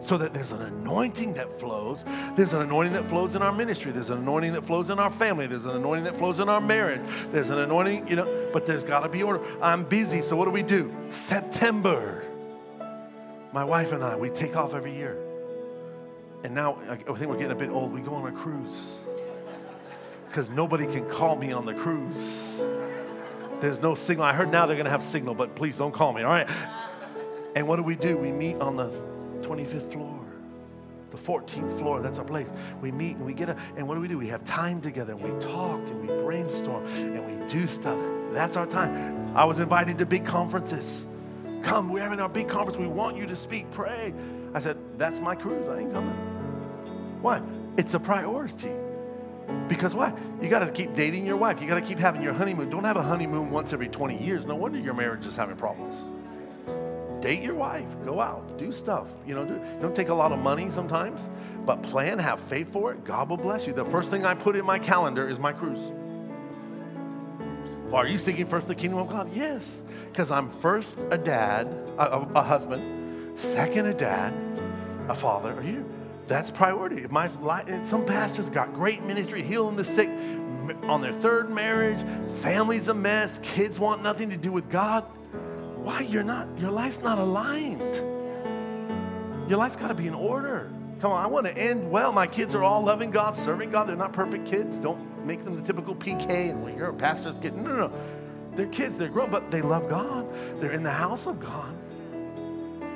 so 0.00 0.16
that 0.18 0.32
there's 0.32 0.52
an 0.52 0.62
anointing 0.62 1.34
that 1.34 1.48
flows. 1.48 2.04
There's 2.36 2.54
an 2.54 2.62
anointing 2.62 2.92
that 2.94 3.08
flows 3.08 3.34
in 3.34 3.42
our 3.42 3.52
ministry. 3.52 3.92
There's 3.92 4.10
an 4.10 4.18
anointing 4.18 4.52
that 4.52 4.64
flows 4.64 4.90
in 4.90 4.98
our 4.98 5.10
family. 5.10 5.46
There's 5.46 5.64
an 5.64 5.76
anointing 5.76 6.04
that 6.04 6.16
flows 6.16 6.40
in 6.40 6.48
our 6.48 6.60
marriage. 6.60 7.02
There's 7.30 7.50
an 7.50 7.58
anointing, 7.58 8.08
you 8.08 8.16
know, 8.16 8.50
but 8.52 8.66
there's 8.66 8.84
got 8.84 9.00
to 9.00 9.08
be 9.08 9.22
order. 9.22 9.44
I'm 9.60 9.84
busy, 9.84 10.22
so 10.22 10.36
what 10.36 10.44
do 10.44 10.50
we 10.50 10.62
do? 10.62 10.94
September. 11.08 12.24
My 13.52 13.64
wife 13.64 13.92
and 13.92 14.04
I, 14.04 14.16
we 14.16 14.30
take 14.30 14.56
off 14.56 14.74
every 14.74 14.94
year. 14.94 15.16
And 16.44 16.54
now 16.54 16.78
I 16.88 16.96
think 16.96 17.26
we're 17.26 17.36
getting 17.36 17.50
a 17.50 17.56
bit 17.56 17.70
old. 17.70 17.92
We 17.92 18.00
go 18.00 18.14
on 18.14 18.28
a 18.28 18.32
cruise 18.32 18.98
because 20.28 20.50
nobody 20.50 20.86
can 20.86 21.08
call 21.08 21.34
me 21.34 21.52
on 21.52 21.66
the 21.66 21.74
cruise. 21.74 22.64
There's 23.60 23.80
no 23.80 23.94
signal. 23.94 24.24
I 24.24 24.32
heard 24.32 24.50
now 24.50 24.66
they're 24.66 24.76
going 24.76 24.84
to 24.84 24.90
have 24.90 25.02
signal, 25.02 25.34
but 25.34 25.56
please 25.56 25.78
don't 25.78 25.92
call 25.92 26.12
me, 26.12 26.22
all 26.22 26.30
right? 26.30 26.48
And 27.56 27.66
what 27.66 27.76
do 27.76 27.82
we 27.82 27.96
do? 27.96 28.16
We 28.16 28.30
meet 28.30 28.56
on 28.60 28.76
the 28.76 28.92
25th 29.38 29.92
floor, 29.92 30.24
the 31.10 31.16
14th 31.16 31.78
floor. 31.78 32.00
That's 32.00 32.18
our 32.18 32.24
place. 32.24 32.52
We 32.80 32.92
meet 32.92 33.16
and 33.16 33.26
we 33.26 33.32
get 33.32 33.48
up, 33.48 33.58
and 33.76 33.86
what 33.88 33.94
do 33.94 34.00
we 34.00 34.08
do? 34.08 34.18
We 34.18 34.28
have 34.28 34.44
time 34.44 34.80
together 34.80 35.14
and 35.14 35.22
we 35.22 35.30
talk 35.40 35.80
and 35.88 36.00
we 36.00 36.06
brainstorm 36.22 36.84
and 36.86 37.40
we 37.40 37.46
do 37.46 37.66
stuff. 37.66 37.98
That's 38.32 38.56
our 38.56 38.66
time. 38.66 39.36
I 39.36 39.44
was 39.44 39.60
invited 39.60 39.98
to 39.98 40.06
big 40.06 40.24
conferences. 40.24 41.08
Come, 41.62 41.90
we're 41.90 42.02
having 42.02 42.20
our 42.20 42.28
big 42.28 42.48
conference. 42.48 42.78
We 42.78 42.86
want 42.86 43.16
you 43.16 43.26
to 43.26 43.36
speak, 43.36 43.70
pray. 43.70 44.14
I 44.54 44.60
said, 44.60 44.76
That's 44.96 45.20
my 45.20 45.34
cruise. 45.34 45.66
I 45.68 45.80
ain't 45.80 45.92
coming. 45.92 46.14
Why? 47.22 47.42
It's 47.76 47.94
a 47.94 48.00
priority. 48.00 48.72
Because 49.66 49.94
why? 49.94 50.12
You 50.42 50.48
got 50.48 50.60
to 50.60 50.70
keep 50.70 50.94
dating 50.94 51.26
your 51.26 51.38
wife. 51.38 51.60
You 51.62 51.68
got 51.68 51.76
to 51.76 51.80
keep 51.80 51.98
having 51.98 52.22
your 52.22 52.34
honeymoon. 52.34 52.68
Don't 52.68 52.84
have 52.84 52.98
a 52.98 53.02
honeymoon 53.02 53.50
once 53.50 53.72
every 53.72 53.88
20 53.88 54.22
years. 54.22 54.46
No 54.46 54.54
wonder 54.56 54.78
your 54.78 54.94
marriage 54.94 55.26
is 55.26 55.36
having 55.36 55.56
problems 55.56 56.04
date 57.20 57.42
your 57.42 57.54
wife, 57.54 57.86
go 58.04 58.20
out, 58.20 58.58
do 58.58 58.72
stuff. 58.72 59.12
You 59.26 59.34
know, 59.34 59.44
do, 59.44 59.60
don't 59.80 59.94
take 59.94 60.08
a 60.08 60.14
lot 60.14 60.32
of 60.32 60.38
money 60.38 60.70
sometimes, 60.70 61.30
but 61.66 61.82
plan, 61.82 62.18
have 62.18 62.40
faith 62.40 62.72
for 62.72 62.92
it. 62.92 63.04
God 63.04 63.28
will 63.28 63.36
bless 63.36 63.66
you. 63.66 63.72
The 63.72 63.84
first 63.84 64.10
thing 64.10 64.24
I 64.24 64.34
put 64.34 64.56
in 64.56 64.64
my 64.64 64.78
calendar 64.78 65.28
is 65.28 65.38
my 65.38 65.52
cruise. 65.52 65.92
Are 67.92 68.06
you 68.06 68.18
seeking 68.18 68.46
first 68.46 68.68
the 68.68 68.74
kingdom 68.74 68.98
of 68.98 69.08
God? 69.08 69.30
Yes, 69.32 69.84
because 70.10 70.30
I'm 70.30 70.50
first 70.50 71.04
a 71.10 71.16
dad, 71.16 71.66
a, 71.96 72.18
a, 72.34 72.42
husband, 72.42 73.38
second 73.38 73.86
a 73.86 73.94
dad, 73.94 74.34
a 75.08 75.14
father. 75.14 75.54
Are 75.54 75.62
you? 75.62 75.88
That's 76.26 76.50
priority. 76.50 77.06
My 77.08 77.28
life, 77.40 77.84
some 77.84 78.04
pastors 78.04 78.50
got 78.50 78.74
great 78.74 79.02
ministry, 79.02 79.42
healing 79.42 79.76
the 79.76 79.84
sick, 79.84 80.10
on 80.82 81.00
their 81.00 81.12
third 81.12 81.48
marriage, 81.50 81.98
family's 82.42 82.88
a 82.88 82.94
mess, 82.94 83.38
kids 83.38 83.80
want 83.80 84.02
nothing 84.02 84.28
to 84.30 84.36
do 84.36 84.52
with 84.52 84.68
God. 84.68 85.04
Why? 85.88 86.02
You're 86.02 86.22
not, 86.22 86.46
your 86.58 86.70
life's 86.70 87.00
not 87.00 87.18
aligned. 87.18 87.96
Your 89.48 89.56
life's 89.56 89.76
got 89.76 89.88
to 89.88 89.94
be 89.94 90.06
in 90.06 90.12
order. 90.12 90.70
Come 91.00 91.12
on, 91.12 91.24
I 91.24 91.26
want 91.26 91.46
to 91.46 91.56
end 91.56 91.90
well. 91.90 92.12
My 92.12 92.26
kids 92.26 92.54
are 92.54 92.62
all 92.62 92.84
loving 92.84 93.10
God, 93.10 93.34
serving 93.34 93.70
God. 93.70 93.88
They're 93.88 93.96
not 93.96 94.12
perfect 94.12 94.46
kids. 94.46 94.78
Don't 94.78 95.24
make 95.24 95.46
them 95.46 95.56
the 95.56 95.62
typical 95.62 95.94
PK 95.94 96.50
and 96.50 96.62
well, 96.62 96.76
you're 96.76 96.90
a 96.90 96.94
pastor's 96.94 97.38
kid. 97.38 97.56
No, 97.56 97.70
no, 97.70 97.76
no. 97.86 97.92
They're 98.54 98.66
kids, 98.66 98.98
they're 98.98 99.08
grown, 99.08 99.30
but 99.30 99.50
they 99.50 99.62
love 99.62 99.88
God. 99.88 100.26
They're 100.60 100.72
in 100.72 100.82
the 100.82 100.92
house 100.92 101.26
of 101.26 101.40
God. 101.40 101.74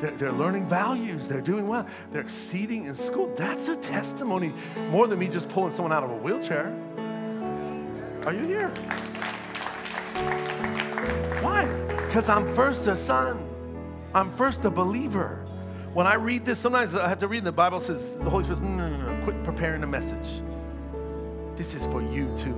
They're, 0.02 0.10
they're 0.10 0.32
learning 0.32 0.68
values. 0.68 1.28
They're 1.28 1.40
doing 1.40 1.68
well. 1.68 1.86
They're 2.10 2.20
exceeding 2.20 2.84
in 2.84 2.94
school. 2.94 3.32
That's 3.36 3.68
a 3.68 3.76
testimony 3.76 4.52
more 4.90 5.06
than 5.06 5.18
me 5.18 5.28
just 5.28 5.48
pulling 5.48 5.72
someone 5.72 5.94
out 5.94 6.04
of 6.04 6.10
a 6.10 6.16
wheelchair. 6.16 6.66
Are 8.26 8.34
you 8.34 8.44
here? 8.44 8.68
Why? 11.40 11.91
Because 12.12 12.28
I'm 12.28 12.54
first 12.54 12.88
a 12.88 12.94
son, 12.94 13.42
I'm 14.14 14.30
first 14.32 14.66
a 14.66 14.70
believer. 14.70 15.46
When 15.94 16.06
I 16.06 16.16
read 16.16 16.44
this, 16.44 16.58
sometimes 16.58 16.94
I 16.94 17.08
have 17.08 17.20
to 17.20 17.26
read, 17.26 17.42
the 17.42 17.52
Bible 17.52 17.80
says, 17.80 18.18
the 18.18 18.28
Holy 18.28 18.44
Spirit 18.44 18.60
no, 18.60 18.86
no, 18.86 18.96
no, 18.98 19.14
no, 19.14 19.24
quit 19.24 19.42
preparing 19.42 19.82
a 19.82 19.86
message. 19.86 20.42
This 21.56 21.72
is 21.72 21.86
for 21.86 22.02
you 22.02 22.26
too. 22.36 22.54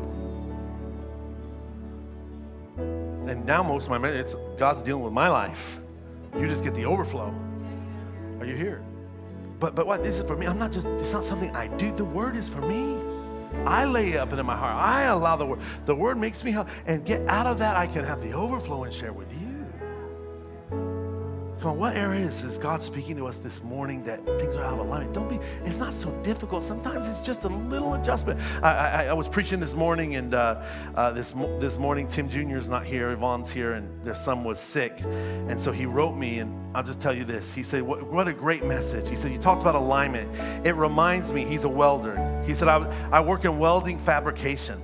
And 3.29 3.47
now 3.47 3.63
most 3.63 3.85
of 3.85 3.91
my 3.91 3.99
men, 3.99 4.17
it's 4.17 4.35
God's 4.59 4.83
dealing 4.83 5.05
with 5.05 5.13
my 5.13 5.29
life. 5.29 5.79
You 6.37 6.49
just 6.49 6.65
get 6.65 6.75
the 6.75 6.87
overflow. 6.87 7.33
Are 8.41 8.47
you 8.47 8.57
here? 8.57 8.83
But 9.61 9.77
but 9.77 9.87
what 9.87 10.03
this 10.03 10.19
is 10.19 10.27
for 10.27 10.37
me, 10.37 10.47
I'm 10.47 10.59
not 10.59 10.73
just 10.73 10.89
it's 10.89 11.13
not 11.13 11.25
something 11.25 11.55
I 11.55 11.69
do. 11.69 11.95
The 11.95 12.05
word 12.05 12.35
is 12.35 12.49
for 12.49 12.61
me. 12.61 12.99
I 13.67 13.85
lay 13.85 14.15
it 14.15 14.17
up 14.17 14.33
into 14.33 14.43
my 14.43 14.57
heart. 14.57 14.75
I 14.75 15.05
allow 15.05 15.37
the 15.37 15.47
word. 15.47 15.61
The 15.85 15.95
word 15.95 16.19
makes 16.19 16.43
me 16.43 16.51
help. 16.51 16.69
And 16.87 17.07
get 17.07 17.25
out 17.29 17.47
of 17.47 17.61
that, 17.61 17.77
I 17.77 17.87
can 17.87 18.05
have 18.05 18.21
the 18.21 18.33
overflow 18.33 18.83
and 18.83 18.93
share 18.93 19.13
with 19.13 19.33
you. 19.33 19.44
Come 21.65 21.73
on, 21.73 21.79
what 21.79 21.97
areas 21.97 22.45
is 22.45 22.59
God 22.59 22.83
speaking 22.83 23.17
to 23.17 23.27
us 23.27 23.39
this 23.39 23.63
morning 23.63 24.03
that 24.03 24.23
things 24.39 24.55
are 24.55 24.65
out 24.65 24.75
of 24.75 24.81
alignment? 24.81 25.15
Don't 25.15 25.31
be, 25.31 25.39
it's 25.65 25.79
not 25.79 25.95
so 25.95 26.11
difficult. 26.21 26.63
Sometimes 26.63 27.09
it's 27.09 27.21
just 27.21 27.45
a 27.45 27.49
little 27.49 27.95
adjustment. 27.95 28.39
I, 28.63 28.73
I, 28.73 29.05
I 29.07 29.13
was 29.15 29.29
preaching 29.29 29.61
this 29.61 29.73
morning, 29.73 30.17
and 30.17 30.35
uh, 30.35 30.63
uh, 30.95 31.13
this, 31.13 31.31
this 31.61 31.79
morning, 31.79 32.07
Tim 32.07 32.29
Jr. 32.29 32.59
is 32.59 32.69
not 32.69 32.85
here, 32.85 33.13
Yvonne's 33.13 33.51
here, 33.51 33.73
and 33.73 33.89
their 34.05 34.15
son 34.15 34.45
was 34.45 34.61
sick. 34.61 35.01
And 35.01 35.59
so 35.59 35.73
he 35.73 35.87
wrote 35.87 36.19
me, 36.19 36.41
and 36.41 36.55
I'll 36.77 36.83
just 36.83 37.01
tell 37.01 37.17
you 37.17 37.25
this. 37.25 37.55
He 37.55 37.63
said, 37.63 37.81
What, 37.81 38.13
what 38.13 38.29
a 38.29 38.35
great 38.35 38.63
message. 38.67 39.09
He 39.09 39.17
said, 39.17 39.33
You 39.33 39.39
talked 39.39 39.63
about 39.63 39.75
alignment. 39.75 40.29
It 40.67 40.75
reminds 40.75 41.33
me, 41.33 41.47
he's 41.47 41.65
a 41.65 41.71
welder. 41.71 42.43
He 42.47 42.55
said, 42.55 42.69
I, 42.69 42.81
I 43.11 43.21
work 43.23 43.47
in 43.47 43.59
welding 43.59 43.99
fabrication, 43.99 44.83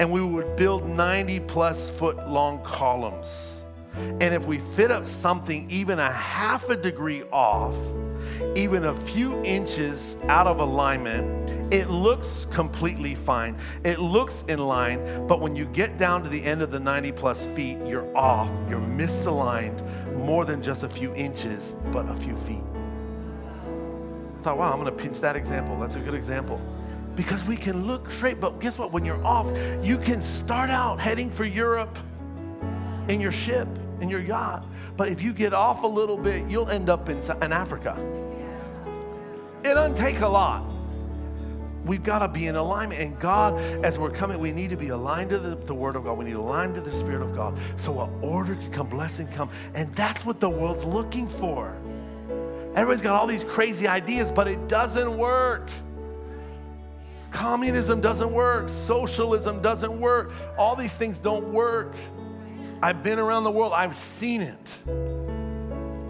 and 0.00 0.10
we 0.10 0.22
would 0.22 0.56
build 0.56 0.88
90 0.88 1.38
plus 1.38 1.88
foot 1.88 2.28
long 2.28 2.64
columns 2.64 3.65
and 3.96 4.34
if 4.34 4.46
we 4.46 4.58
fit 4.58 4.90
up 4.90 5.06
something 5.06 5.70
even 5.70 5.98
a 5.98 6.10
half 6.10 6.68
a 6.68 6.76
degree 6.76 7.22
off, 7.32 7.74
even 8.54 8.84
a 8.84 8.94
few 8.94 9.42
inches 9.42 10.16
out 10.28 10.46
of 10.46 10.60
alignment, 10.60 11.72
it 11.72 11.88
looks 11.88 12.46
completely 12.46 13.14
fine. 13.14 13.56
It 13.84 13.98
looks 13.98 14.44
in 14.48 14.58
line, 14.58 15.26
but 15.26 15.40
when 15.40 15.56
you 15.56 15.66
get 15.66 15.98
down 15.98 16.22
to 16.22 16.28
the 16.28 16.42
end 16.42 16.62
of 16.62 16.70
the 16.70 16.80
90 16.80 17.12
plus 17.12 17.46
feet, 17.46 17.78
you're 17.86 18.14
off. 18.16 18.50
You're 18.68 18.80
misaligned 18.80 19.82
more 20.16 20.44
than 20.44 20.62
just 20.62 20.84
a 20.84 20.88
few 20.88 21.14
inches, 21.14 21.74
but 21.92 22.08
a 22.08 22.14
few 22.14 22.36
feet. 22.36 22.62
I 24.38 24.42
thought, 24.42 24.58
wow, 24.58 24.72
I'm 24.72 24.80
going 24.80 24.96
to 24.96 25.02
pinch 25.02 25.20
that 25.20 25.36
example. 25.36 25.78
That's 25.80 25.96
a 25.96 26.00
good 26.00 26.14
example. 26.14 26.60
Because 27.14 27.44
we 27.44 27.56
can 27.56 27.86
look 27.86 28.10
straight, 28.10 28.40
but 28.40 28.60
guess 28.60 28.78
what? 28.78 28.92
When 28.92 29.04
you're 29.04 29.24
off, 29.24 29.50
you 29.82 29.98
can 29.98 30.20
start 30.20 30.70
out 30.70 31.00
heading 31.00 31.30
for 31.30 31.44
Europe 31.44 31.98
in 33.08 33.20
your 33.20 33.32
ship 33.32 33.68
in 34.00 34.08
your 34.08 34.20
yacht. 34.20 34.64
But 34.96 35.08
if 35.08 35.22
you 35.22 35.32
get 35.32 35.52
off 35.54 35.82
a 35.82 35.86
little 35.86 36.16
bit, 36.16 36.48
you'll 36.48 36.70
end 36.70 36.88
up 36.88 37.08
in, 37.08 37.18
in 37.18 37.52
Africa. 37.52 37.96
It 39.64 39.74
doesn't 39.74 39.96
take 39.96 40.20
a 40.20 40.28
lot. 40.28 40.68
we've 41.84 42.02
got 42.02 42.20
to 42.20 42.28
be 42.28 42.46
in 42.46 42.56
alignment. 42.56 43.00
And 43.00 43.18
God, 43.18 43.58
as 43.84 43.98
we're 43.98 44.10
coming, 44.10 44.38
we 44.38 44.52
need 44.52 44.70
to 44.70 44.76
be 44.76 44.88
aligned 44.88 45.30
to 45.30 45.38
the, 45.38 45.54
the 45.56 45.74
Word 45.74 45.96
of 45.96 46.04
God. 46.04 46.18
We 46.18 46.24
need 46.24 46.32
to 46.32 46.40
align 46.40 46.74
to 46.74 46.80
the 46.80 46.92
Spirit 46.92 47.22
of 47.22 47.34
God. 47.34 47.58
So 47.76 48.00
a 48.00 48.10
order 48.20 48.54
can 48.54 48.70
come, 48.70 48.88
blessing 48.88 49.26
come. 49.28 49.50
And 49.74 49.94
that's 49.94 50.24
what 50.24 50.40
the 50.40 50.50
world's 50.50 50.84
looking 50.84 51.28
for. 51.28 51.74
Everybody's 52.74 53.02
got 53.02 53.18
all 53.18 53.26
these 53.26 53.44
crazy 53.44 53.88
ideas, 53.88 54.30
but 54.30 54.48
it 54.48 54.68
doesn't 54.68 55.16
work. 55.16 55.70
Communism 57.30 58.00
doesn't 58.00 58.32
work. 58.32 58.68
Socialism 58.68 59.62
doesn't 59.62 59.98
work. 59.98 60.32
All 60.58 60.76
these 60.76 60.94
things 60.94 61.18
don't 61.18 61.52
work. 61.52 61.94
I've 62.82 63.02
been 63.02 63.18
around 63.18 63.44
the 63.44 63.50
world, 63.50 63.72
I've 63.72 63.94
seen 63.94 64.42
it. 64.42 64.82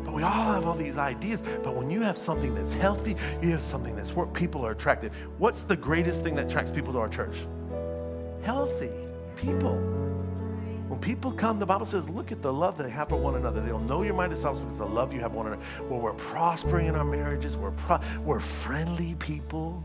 But 0.05 0.14
we 0.14 0.23
all 0.23 0.53
have 0.53 0.67
all 0.67 0.75
these 0.75 0.99
ideas. 0.99 1.43
But 1.62 1.75
when 1.75 1.91
you 1.91 2.03
have 2.03 2.19
something 2.19 2.55
that's 2.55 2.75
healthy, 2.75 3.17
you 3.43 3.51
have 3.51 3.61
something 3.61 3.95
that's 3.95 4.14
where 4.14 4.27
people 4.27 4.64
are 4.67 4.73
attracted. 4.73 5.12
What's 5.39 5.62
the 5.62 5.77
greatest 5.77 6.25
thing 6.25 6.35
that 6.37 6.47
attracts 6.47 6.71
people 6.71 6.93
to 6.95 6.99
our 6.99 7.09
church? 7.09 7.37
Healthy 8.43 8.91
people. 9.37 9.77
When 10.89 11.01
people 11.01 11.33
come, 11.33 11.59
the 11.59 11.67
Bible 11.67 11.85
says, 11.85 12.09
look 12.09 12.31
at 12.31 12.43
the 12.43 12.53
love 12.53 12.79
they 12.79 12.89
have 12.91 13.09
for 13.09 13.17
one 13.17 13.35
another. 13.35 13.61
They'll 13.61 13.81
know 13.81 14.03
you're 14.03 14.14
my 14.14 14.29
disciples 14.29 14.61
because 14.61 14.79
the 14.79 14.87
love 14.87 15.12
you 15.12 15.21
have 15.21 15.33
one 15.33 15.49
another. 15.49 15.62
Well, 15.91 15.99
we're 15.99 16.12
prospering 16.12 16.87
in 16.87 16.95
our 16.95 17.05
marriages. 17.05 17.57
We're, 17.57 17.73
pro- 17.73 18.01
we're 18.25 18.39
friendly 18.39 19.17
people. 19.17 19.85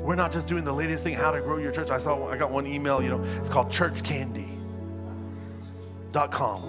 We're 0.00 0.16
not 0.16 0.32
just 0.32 0.48
doing 0.48 0.64
the 0.64 0.72
latest 0.72 1.04
thing, 1.04 1.14
how 1.14 1.30
to 1.30 1.40
grow 1.40 1.58
your 1.58 1.70
church. 1.70 1.90
I 1.90 1.98
saw, 1.98 2.28
I 2.28 2.36
got 2.36 2.50
one 2.50 2.66
email, 2.66 3.00
you 3.00 3.10
know, 3.10 3.22
it's 3.38 3.48
called 3.48 3.70
churchcandy.com. 6.12 6.62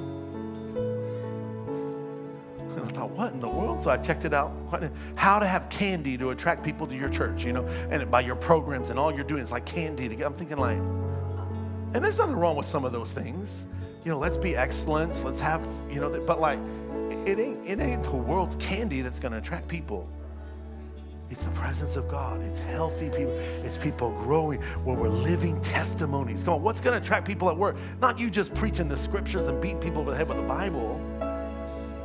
And 2.71 2.79
I 2.89 2.91
thought, 2.91 3.09
what 3.11 3.33
in 3.33 3.39
the 3.39 3.49
world? 3.49 3.83
So 3.83 3.91
I 3.91 3.97
checked 3.97 4.25
it 4.25 4.33
out. 4.33 4.51
How 5.15 5.39
to 5.39 5.47
have 5.47 5.69
candy 5.69 6.17
to 6.17 6.31
attract 6.31 6.63
people 6.63 6.87
to 6.87 6.95
your 6.95 7.09
church, 7.09 7.43
you 7.43 7.53
know, 7.53 7.65
and 7.89 8.09
by 8.09 8.21
your 8.21 8.35
programs 8.35 8.89
and 8.89 8.97
all 8.97 9.13
you're 9.13 9.23
doing 9.23 9.41
is 9.41 9.51
like 9.51 9.65
candy 9.65 10.09
to 10.09 10.15
get. 10.15 10.25
I'm 10.25 10.33
thinking 10.33 10.57
like, 10.57 10.77
and 10.77 12.03
there's 12.03 12.17
nothing 12.17 12.35
wrong 12.35 12.55
with 12.55 12.65
some 12.65 12.85
of 12.85 12.91
those 12.91 13.13
things. 13.13 13.67
You 14.03 14.11
know, 14.11 14.19
let's 14.19 14.37
be 14.37 14.55
excellence. 14.55 15.23
Let's 15.23 15.39
have, 15.39 15.65
you 15.89 15.99
know, 15.99 16.09
but 16.25 16.41
like, 16.41 16.59
it 17.25 17.39
ain't, 17.39 17.65
it 17.65 17.79
ain't 17.79 18.03
the 18.03 18.11
world's 18.11 18.55
candy 18.57 19.01
that's 19.01 19.19
going 19.19 19.31
to 19.31 19.37
attract 19.37 19.67
people. 19.67 20.09
It's 21.33 21.45
the 21.45 21.49
presence 21.49 21.95
of 21.95 22.07
God. 22.07 22.43
It's 22.43 22.59
healthy 22.59 23.09
people. 23.09 23.35
It's 23.65 23.75
people 23.75 24.11
growing 24.11 24.61
where 24.83 24.95
we're 24.95 25.09
living 25.09 25.59
testimonies. 25.61 26.43
Come 26.43 26.53
on, 26.53 26.61
what's 26.61 26.79
going 26.79 26.93
to 26.93 27.03
attract 27.03 27.25
people 27.25 27.49
at 27.49 27.57
work? 27.57 27.75
Not 27.99 28.19
you 28.19 28.29
just 28.29 28.53
preaching 28.53 28.87
the 28.87 28.95
scriptures 28.95 29.47
and 29.47 29.59
beating 29.59 29.79
people 29.79 30.01
over 30.01 30.11
the 30.11 30.17
head 30.17 30.27
with 30.27 30.37
the 30.37 30.43
Bible, 30.43 31.01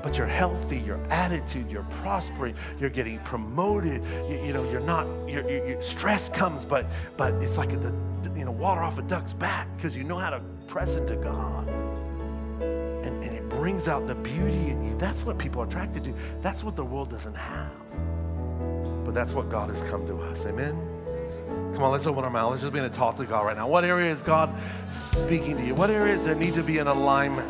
but 0.03 0.17
you're 0.17 0.27
healthy, 0.27 0.79
your 0.79 0.97
attitude, 1.11 1.71
you're 1.71 1.83
prospering, 2.01 2.55
you're 2.81 2.89
getting 2.89 3.19
promoted. 3.19 4.03
You, 4.31 4.47
you 4.47 4.53
know, 4.55 4.65
you're 4.71 4.81
not. 4.81 5.07
Your, 5.29 5.47
your, 5.47 5.83
stress 5.83 6.31
comes, 6.31 6.65
but 6.65 6.87
but 7.19 7.35
it's 7.35 7.59
like 7.59 7.79
the 7.83 7.93
you 8.35 8.47
know 8.47 8.53
water 8.53 8.81
off 8.81 8.97
a 8.97 9.03
duck's 9.03 9.35
back 9.35 9.69
because 9.77 9.95
you 9.95 10.05
know 10.05 10.17
how 10.17 10.31
to 10.31 10.41
press 10.69 10.97
into 10.97 11.17
God. 11.17 11.69
And, 11.69 13.23
and 13.23 13.37
it 13.37 13.47
brings 13.51 13.89
out 13.89 14.07
the 14.07 14.15
beauty 14.15 14.71
in 14.71 14.83
you. 14.83 14.97
That's 14.97 15.27
what 15.27 15.37
people 15.37 15.61
are 15.61 15.67
attracted 15.67 16.03
to. 16.05 16.15
That's 16.41 16.65
what 16.65 16.77
the 16.77 16.85
world 16.85 17.11
doesn't 17.11 17.37
have. 17.37 17.88
But 19.09 19.15
that's 19.15 19.33
what 19.33 19.49
God 19.49 19.71
has 19.71 19.83
come 19.85 20.07
to 20.07 20.21
us. 20.21 20.45
Amen? 20.45 20.77
Come 21.73 21.83
on, 21.83 21.93
let's 21.93 22.07
open 22.07 22.25
our 22.25 22.31
mouth. 22.31 22.51
Let's 22.51 22.61
just 22.61 22.75
begin 22.75 22.91
to 22.91 22.95
talk 22.95 23.17
to 23.17 23.25
God 23.25 23.47
right 23.47 23.57
now. 23.57 23.67
What 23.67 23.83
area 23.83 24.13
is 24.13 24.21
God 24.21 24.55
speaking 24.91 25.57
to 25.57 25.65
you? 25.65 25.75
What 25.75 25.89
areas 25.89 26.25
there 26.25 26.35
need 26.35 26.53
to 26.57 26.63
be 26.63 26.77
in 26.77 26.89
alignment? 26.89 27.49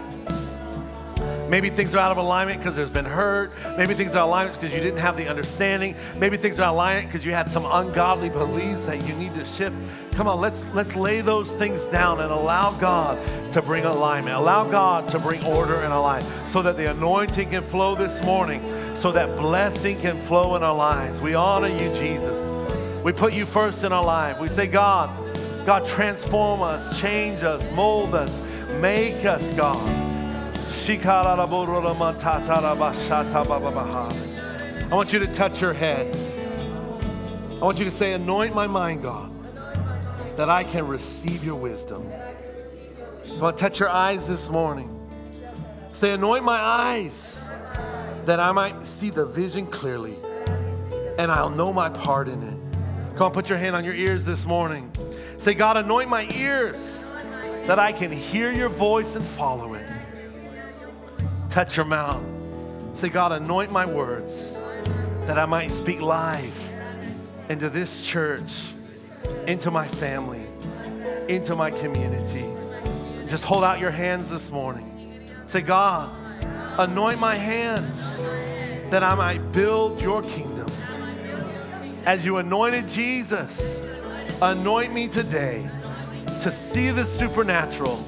Maybe 1.49 1.71
things 1.71 1.95
are 1.95 1.99
out 1.99 2.13
of 2.13 2.19
alignment 2.19 2.61
because 2.61 2.77
there's 2.77 2.91
been 2.91 3.07
hurt. 3.07 3.53
Maybe 3.77 3.95
things 3.95 4.15
are 4.15 4.25
alignment 4.25 4.61
because 4.61 4.73
you 4.73 4.81
didn't 4.81 5.01
have 5.01 5.17
the 5.17 5.27
understanding. 5.29 5.97
Maybe 6.17 6.37
things 6.37 6.61
are 6.61 6.69
alignment 6.69 7.09
because 7.09 7.25
you 7.25 7.33
had 7.33 7.51
some 7.51 7.65
ungodly 7.65 8.29
beliefs 8.29 8.85
that 8.85 9.05
you 9.09 9.15
need 9.15 9.35
to 9.35 9.45
shift. 9.45 9.75
Come 10.13 10.29
on, 10.29 10.41
let's 10.41 10.65
let's 10.75 10.95
lay 10.95 11.23
those 11.23 11.53
things 11.53 11.87
down 11.87 12.21
and 12.21 12.31
allow 12.31 12.79
God 12.79 13.19
to 13.53 13.63
bring 13.63 13.85
alignment. 13.85 14.37
Allow 14.37 14.69
God 14.71 15.09
to 15.09 15.19
bring 15.19 15.43
order 15.45 15.81
and 15.81 15.93
alignment 15.93 16.31
so 16.49 16.61
that 16.63 16.77
the 16.77 16.91
anointing 16.91 17.51
can 17.51 17.65
flow 17.65 17.95
this 17.95 18.23
morning, 18.23 18.61
so 18.99 19.13
that 19.13 19.37
blessing 19.37 19.97
can 20.01 20.21
flow 20.21 20.57
in 20.57 20.65
our 20.65 20.75
lives. 20.75 21.21
We 21.21 21.35
honor 21.35 21.69
you, 21.69 21.95
Jesus. 21.95 22.49
We 23.05 23.13
put 23.13 23.33
you 23.33 23.47
first 23.47 23.85
in 23.85 23.93
our 23.93 24.05
life. 24.05 24.41
We 24.41 24.49
say, 24.49 24.67
God, 24.67 25.09
God, 25.65 25.87
transform 25.87 26.63
us, 26.63 27.01
change 27.01 27.45
us, 27.45 27.71
mold 27.71 28.17
us, 28.17 28.43
make 28.81 29.25
us, 29.25 29.55
God. 29.55 29.77
I 34.91 34.95
want 34.95 35.13
you 35.13 35.19
to 35.21 35.27
touch 35.33 35.63
your 35.63 35.73
head. 35.73 36.17
I 37.53 37.65
want 37.65 37.79
you 37.79 37.85
to 37.85 37.91
say, 37.93 38.15
Anoint 38.15 38.53
my 38.53 38.67
mind, 38.67 39.03
God, 39.03 39.33
that 40.37 40.49
I 40.49 40.65
can 40.65 40.89
receive 40.89 41.45
your 41.45 41.55
wisdom. 41.55 42.11
I 42.13 43.39
want 43.39 43.57
to 43.57 43.61
touch 43.61 43.79
your 43.79 43.91
eyes 43.91 44.27
this 44.27 44.51
morning. 44.51 44.91
Say, 45.93 46.11
Anoint 46.11 46.43
my 46.43 46.59
eyes 46.59 47.49
that 48.29 48.41
I 48.41 48.53
might 48.53 48.87
see 48.87 49.09
the 49.09 49.25
vision 49.25 49.67
clearly 49.67 50.15
and 51.17 51.33
I'll 51.33 51.49
know 51.49 51.73
my 51.73 51.89
part 51.89 52.29
in 52.29 52.43
it. 52.43 53.17
Come 53.17 53.29
on, 53.29 53.33
put 53.33 53.49
your 53.49 53.57
hand 53.57 53.75
on 53.75 53.87
your 53.87 53.95
ears 53.95 54.27
this 54.27 54.45
morning. 54.45 54.93
Say, 55.39 55.55
God, 55.55 55.79
anoint 55.79 56.11
my 56.11 56.29
ears 56.35 57.11
that 57.65 57.79
I 57.79 57.91
can 57.91 58.13
hear 58.13 58.53
your 58.53 58.69
voice 58.69 59.17
and 59.17 59.25
follow 59.25 59.73
it. 59.73 59.89
Touch 61.49 61.75
your 61.75 61.87
mouth. 61.87 62.23
Say, 62.93 63.09
God, 63.09 63.33
anoint 63.33 63.73
my 63.73 63.87
words 63.87 64.59
that 65.25 65.39
I 65.39 65.47
might 65.47 65.71
speak 65.71 66.03
life 66.03 66.71
into 67.49 67.71
this 67.71 68.07
church, 68.07 68.75
into 69.47 69.71
my 69.71 69.89
family, 69.89 70.45
into 71.29 71.57
my 71.57 71.71
community. 71.71 72.45
Just 73.27 73.45
hold 73.45 73.65
out 73.65 73.81
your 73.81 73.91
hands 73.91 74.29
this 74.29 74.51
morning. 74.51 75.25
Say, 75.47 75.63
God, 75.63 76.11
anoint 76.79 77.19
my 77.19 77.35
hands 77.35 78.23
that 78.91 79.03
I 79.03 79.13
might 79.17 79.51
build 79.51 80.01
your 80.01 80.23
kingdom. 80.23 80.69
As 82.07 82.25
you 82.25 82.37
anointed 82.37 82.89
Jesus, 82.89 83.83
anoint 84.41 84.93
me 84.93 85.09
today 85.09 85.69
to 86.41 86.53
see 86.53 86.91
the 86.91 87.05
supernatural 87.05 88.03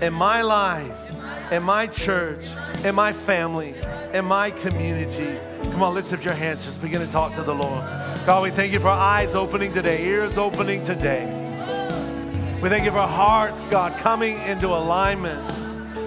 in 0.00 0.12
my 0.12 0.40
life, 0.40 1.12
in 1.50 1.64
my 1.64 1.88
church, 1.88 2.44
in 2.84 2.94
my 2.94 3.12
family, 3.12 3.74
in 4.14 4.24
my 4.24 4.52
community. 4.52 5.36
Come 5.72 5.82
on, 5.82 5.92
lift 5.92 6.12
up 6.12 6.24
your 6.24 6.34
hands. 6.34 6.64
Just 6.64 6.80
begin 6.80 7.00
to 7.00 7.10
talk 7.10 7.32
to 7.32 7.42
the 7.42 7.54
Lord. 7.54 7.84
God, 8.24 8.44
we 8.44 8.50
thank 8.52 8.72
you 8.72 8.78
for 8.78 8.88
eyes 8.88 9.34
opening 9.34 9.72
today, 9.72 10.06
ears 10.06 10.38
opening 10.38 10.84
today. 10.84 11.26
We 12.62 12.68
thank 12.68 12.84
you 12.84 12.92
for 12.92 13.06
hearts, 13.06 13.66
God, 13.66 13.98
coming 13.98 14.40
into 14.42 14.68
alignment. 14.68 15.44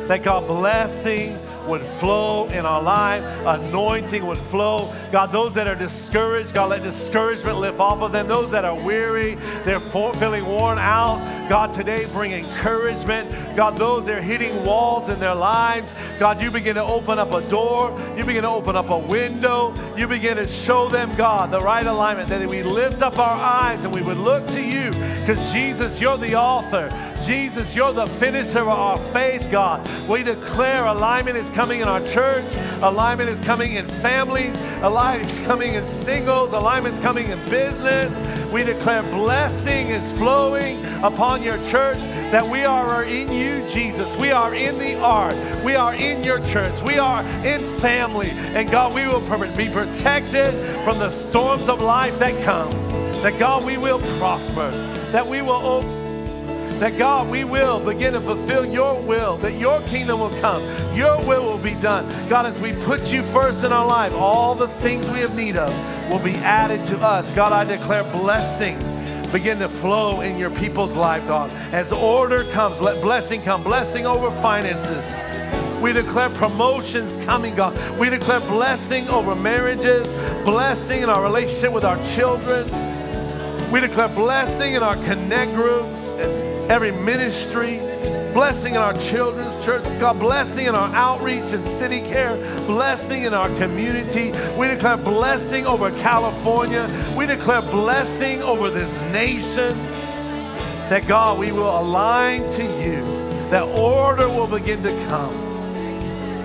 That 0.07 0.23
God 0.23 0.47
blessing 0.47 1.37
would 1.69 1.81
flow 1.81 2.47
in 2.47 2.65
our 2.65 2.81
life, 2.81 3.23
anointing 3.45 4.25
would 4.25 4.37
flow. 4.37 4.93
God, 5.11 5.31
those 5.31 5.53
that 5.53 5.67
are 5.67 5.75
discouraged, 5.75 6.53
God, 6.53 6.71
let 6.71 6.83
discouragement 6.83 7.59
lift 7.59 7.79
off 7.79 8.01
of 8.01 8.11
them. 8.11 8.27
Those 8.27 8.51
that 8.51 8.65
are 8.65 8.75
weary, 8.75 9.35
they're 9.63 9.79
feeling 9.79 10.45
worn 10.45 10.77
out, 10.77 11.19
God, 11.49 11.73
today 11.73 12.05
bring 12.13 12.31
encouragement. 12.31 13.31
God, 13.55 13.77
those 13.77 14.05
that 14.05 14.17
are 14.17 14.21
hitting 14.21 14.63
walls 14.63 15.09
in 15.09 15.19
their 15.19 15.35
lives, 15.35 15.95
God, 16.19 16.41
you 16.41 16.51
begin 16.51 16.75
to 16.75 16.83
open 16.83 17.17
up 17.17 17.33
a 17.33 17.41
door. 17.49 17.99
You 18.17 18.23
begin 18.23 18.43
to 18.43 18.49
open 18.49 18.75
up 18.75 18.89
a 18.89 18.97
window. 18.97 19.73
You 19.97 20.07
begin 20.07 20.37
to 20.37 20.47
show 20.47 20.87
them, 20.87 21.13
God, 21.15 21.51
the 21.51 21.59
right 21.59 21.85
alignment, 21.85 22.29
that 22.29 22.47
we 22.47 22.63
lift 22.63 23.01
up 23.01 23.17
our 23.17 23.35
eyes 23.35 23.85
and 23.85 23.93
we 23.93 24.01
would 24.01 24.17
look 24.17 24.45
to 24.47 24.61
you 24.61 24.91
because 24.91 25.51
Jesus, 25.51 25.99
you're 25.99 26.17
the 26.17 26.35
author. 26.35 26.89
Jesus, 27.25 27.75
you're 27.75 27.93
the 27.93 28.05
finisher 28.05 28.59
of 28.59 28.67
our 28.69 28.97
faith, 28.97 29.49
God. 29.51 29.87
We 30.07 30.23
declare 30.23 30.85
alignment 30.85 31.37
is 31.37 31.49
coming 31.49 31.81
in 31.81 31.87
our 31.87 32.05
church, 32.05 32.45
alignment 32.81 33.29
is 33.29 33.39
coming 33.39 33.73
in 33.73 33.85
families, 33.85 34.57
alignment 34.81 35.31
is 35.31 35.45
coming 35.45 35.73
in 35.75 35.85
singles, 35.85 36.53
alignment 36.53 36.95
is 36.95 37.01
coming 37.01 37.27
in 37.29 37.39
business. 37.49 38.17
We 38.51 38.63
declare 38.63 39.03
blessing 39.03 39.87
is 39.87 40.11
flowing 40.13 40.83
upon 41.03 41.43
your 41.43 41.57
church, 41.65 41.99
that 42.31 42.43
we 42.43 42.63
are 42.63 43.03
in 43.03 43.31
you, 43.31 43.67
Jesus. 43.67 44.15
We 44.15 44.31
are 44.31 44.55
in 44.55 44.77
the 44.79 44.99
art. 44.99 45.35
We 45.63 45.75
are 45.75 45.93
in 45.93 46.23
your 46.23 46.39
church. 46.45 46.81
We 46.81 46.97
are 46.97 47.23
in 47.45 47.67
family. 47.79 48.29
And 48.31 48.71
God, 48.71 48.93
we 48.93 49.07
will 49.07 49.21
be 49.55 49.69
protected 49.69 50.53
from 50.83 50.99
the 50.99 51.09
storms 51.09 51.69
of 51.69 51.81
life 51.81 52.17
that 52.19 52.41
come. 52.43 52.71
That 53.21 53.37
God, 53.37 53.65
we 53.65 53.77
will 53.77 53.99
prosper. 54.17 54.71
That 55.11 55.27
we 55.27 55.41
will 55.41 55.51
open 55.51 55.98
that 56.79 56.97
God, 56.97 57.29
we 57.29 57.43
will 57.43 57.79
begin 57.79 58.13
to 58.13 58.21
fulfill 58.21 58.65
your 58.65 58.99
will, 59.01 59.37
that 59.37 59.53
your 59.53 59.81
kingdom 59.81 60.19
will 60.19 60.37
come, 60.39 60.63
your 60.95 61.17
will 61.25 61.43
will 61.43 61.63
be 61.63 61.73
done. 61.75 62.07
God, 62.29 62.45
as 62.45 62.59
we 62.59 62.73
put 62.83 63.11
you 63.11 63.21
first 63.21 63.63
in 63.63 63.71
our 63.71 63.87
life, 63.87 64.13
all 64.13 64.55
the 64.55 64.67
things 64.67 65.09
we 65.11 65.19
have 65.19 65.35
need 65.35 65.57
of 65.57 65.69
will 66.11 66.23
be 66.23 66.35
added 66.37 66.85
to 66.85 66.97
us. 66.99 67.33
God, 67.35 67.51
I 67.51 67.65
declare 67.65 68.03
blessing 68.11 68.77
begin 69.31 69.59
to 69.59 69.69
flow 69.69 70.21
in 70.21 70.37
your 70.37 70.49
people's 70.49 70.95
life, 70.95 71.25
God. 71.27 71.53
As 71.71 71.91
order 71.91 72.45
comes, 72.45 72.81
let 72.81 73.01
blessing 73.01 73.41
come, 73.41 73.61
blessing 73.61 74.07
over 74.07 74.31
finances. 74.31 75.21
We 75.81 75.93
declare 75.93 76.29
promotions 76.29 77.23
coming, 77.25 77.55
God. 77.55 77.77
We 77.99 78.09
declare 78.09 78.39
blessing 78.41 79.07
over 79.07 79.35
marriages, 79.35 80.11
blessing 80.43 81.03
in 81.03 81.09
our 81.09 81.23
relationship 81.23 81.73
with 81.73 81.85
our 81.85 81.97
children. 82.05 82.65
We 83.71 83.79
declare 83.81 84.09
blessing 84.09 84.73
in 84.73 84.83
our 84.83 84.95
connect 85.05 85.53
groups, 85.53 86.11
every 86.69 86.91
ministry, 86.91 87.77
blessing 88.33 88.75
in 88.75 88.81
our 88.81 88.93
children's 88.93 89.63
church, 89.65 89.83
God, 89.99 90.19
blessing 90.19 90.67
in 90.67 90.75
our 90.75 90.93
outreach 90.95 91.51
and 91.51 91.65
city 91.67 91.99
care, 92.01 92.35
blessing 92.67 93.23
in 93.23 93.33
our 93.33 93.49
community. 93.57 94.31
We 94.57 94.67
declare 94.67 94.97
blessing 94.97 95.65
over 95.65 95.91
California. 95.99 96.87
We 97.17 97.25
declare 97.25 97.61
blessing 97.61 98.41
over 98.43 98.69
this 98.69 99.01
nation. 99.11 99.75
That 100.89 101.05
God, 101.07 101.37
we 101.37 101.51
will 101.51 101.79
align 101.79 102.49
to 102.51 102.63
you, 102.63 103.03
that 103.49 103.63
order 103.77 104.27
will 104.27 104.47
begin 104.47 104.81
to 104.83 105.07
come 105.07 105.49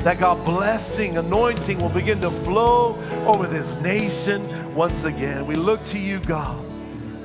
that 0.05 0.19
God 0.19 0.45
blessing, 0.45 1.17
anointing 1.17 1.79
will 1.79 1.89
begin 1.89 2.21
to 2.21 2.31
flow 2.31 2.95
over 3.27 3.47
this 3.47 3.81
nation 3.81 4.75
once 4.75 5.05
again. 5.05 5.47
We 5.47 5.55
look 5.55 5.83
to 5.85 5.99
you, 5.99 6.21
God. 6.21 6.63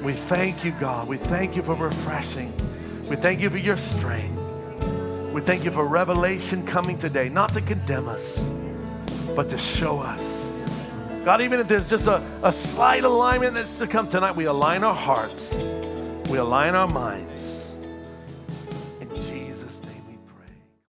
We 0.02 0.14
thank 0.14 0.64
you, 0.64 0.72
God. 0.72 1.06
We 1.06 1.18
thank 1.18 1.58
you 1.58 1.62
for 1.62 1.76
refreshing. 1.76 2.54
We 3.10 3.16
thank 3.16 3.42
you 3.42 3.50
for 3.50 3.58
your 3.58 3.78
strength. 3.78 4.40
We 5.34 5.42
thank 5.42 5.64
you 5.66 5.72
for 5.72 5.88
revelation 5.88 6.66
coming 6.66 6.98
today, 6.98 7.28
not 7.28 7.54
to 7.54 7.62
condemn 7.62 8.08
us, 8.08 8.54
but 9.36 9.50
to 9.50 9.58
show 9.58 10.00
us. 10.00 10.58
God, 11.26 11.42
even 11.42 11.60
if 11.60 11.68
there's 11.68 11.90
just 11.90 12.08
a, 12.08 12.24
a 12.44 12.54
slight 12.54 13.04
alignment 13.04 13.56
that's 13.56 13.80
to 13.80 13.88
come 13.88 14.08
tonight, 14.08 14.36
we 14.36 14.46
align 14.46 14.84
our 14.84 14.96
hearts, 14.96 15.56
we 16.30 16.38
align 16.38 16.76
our 16.76 16.88
minds 16.88 17.59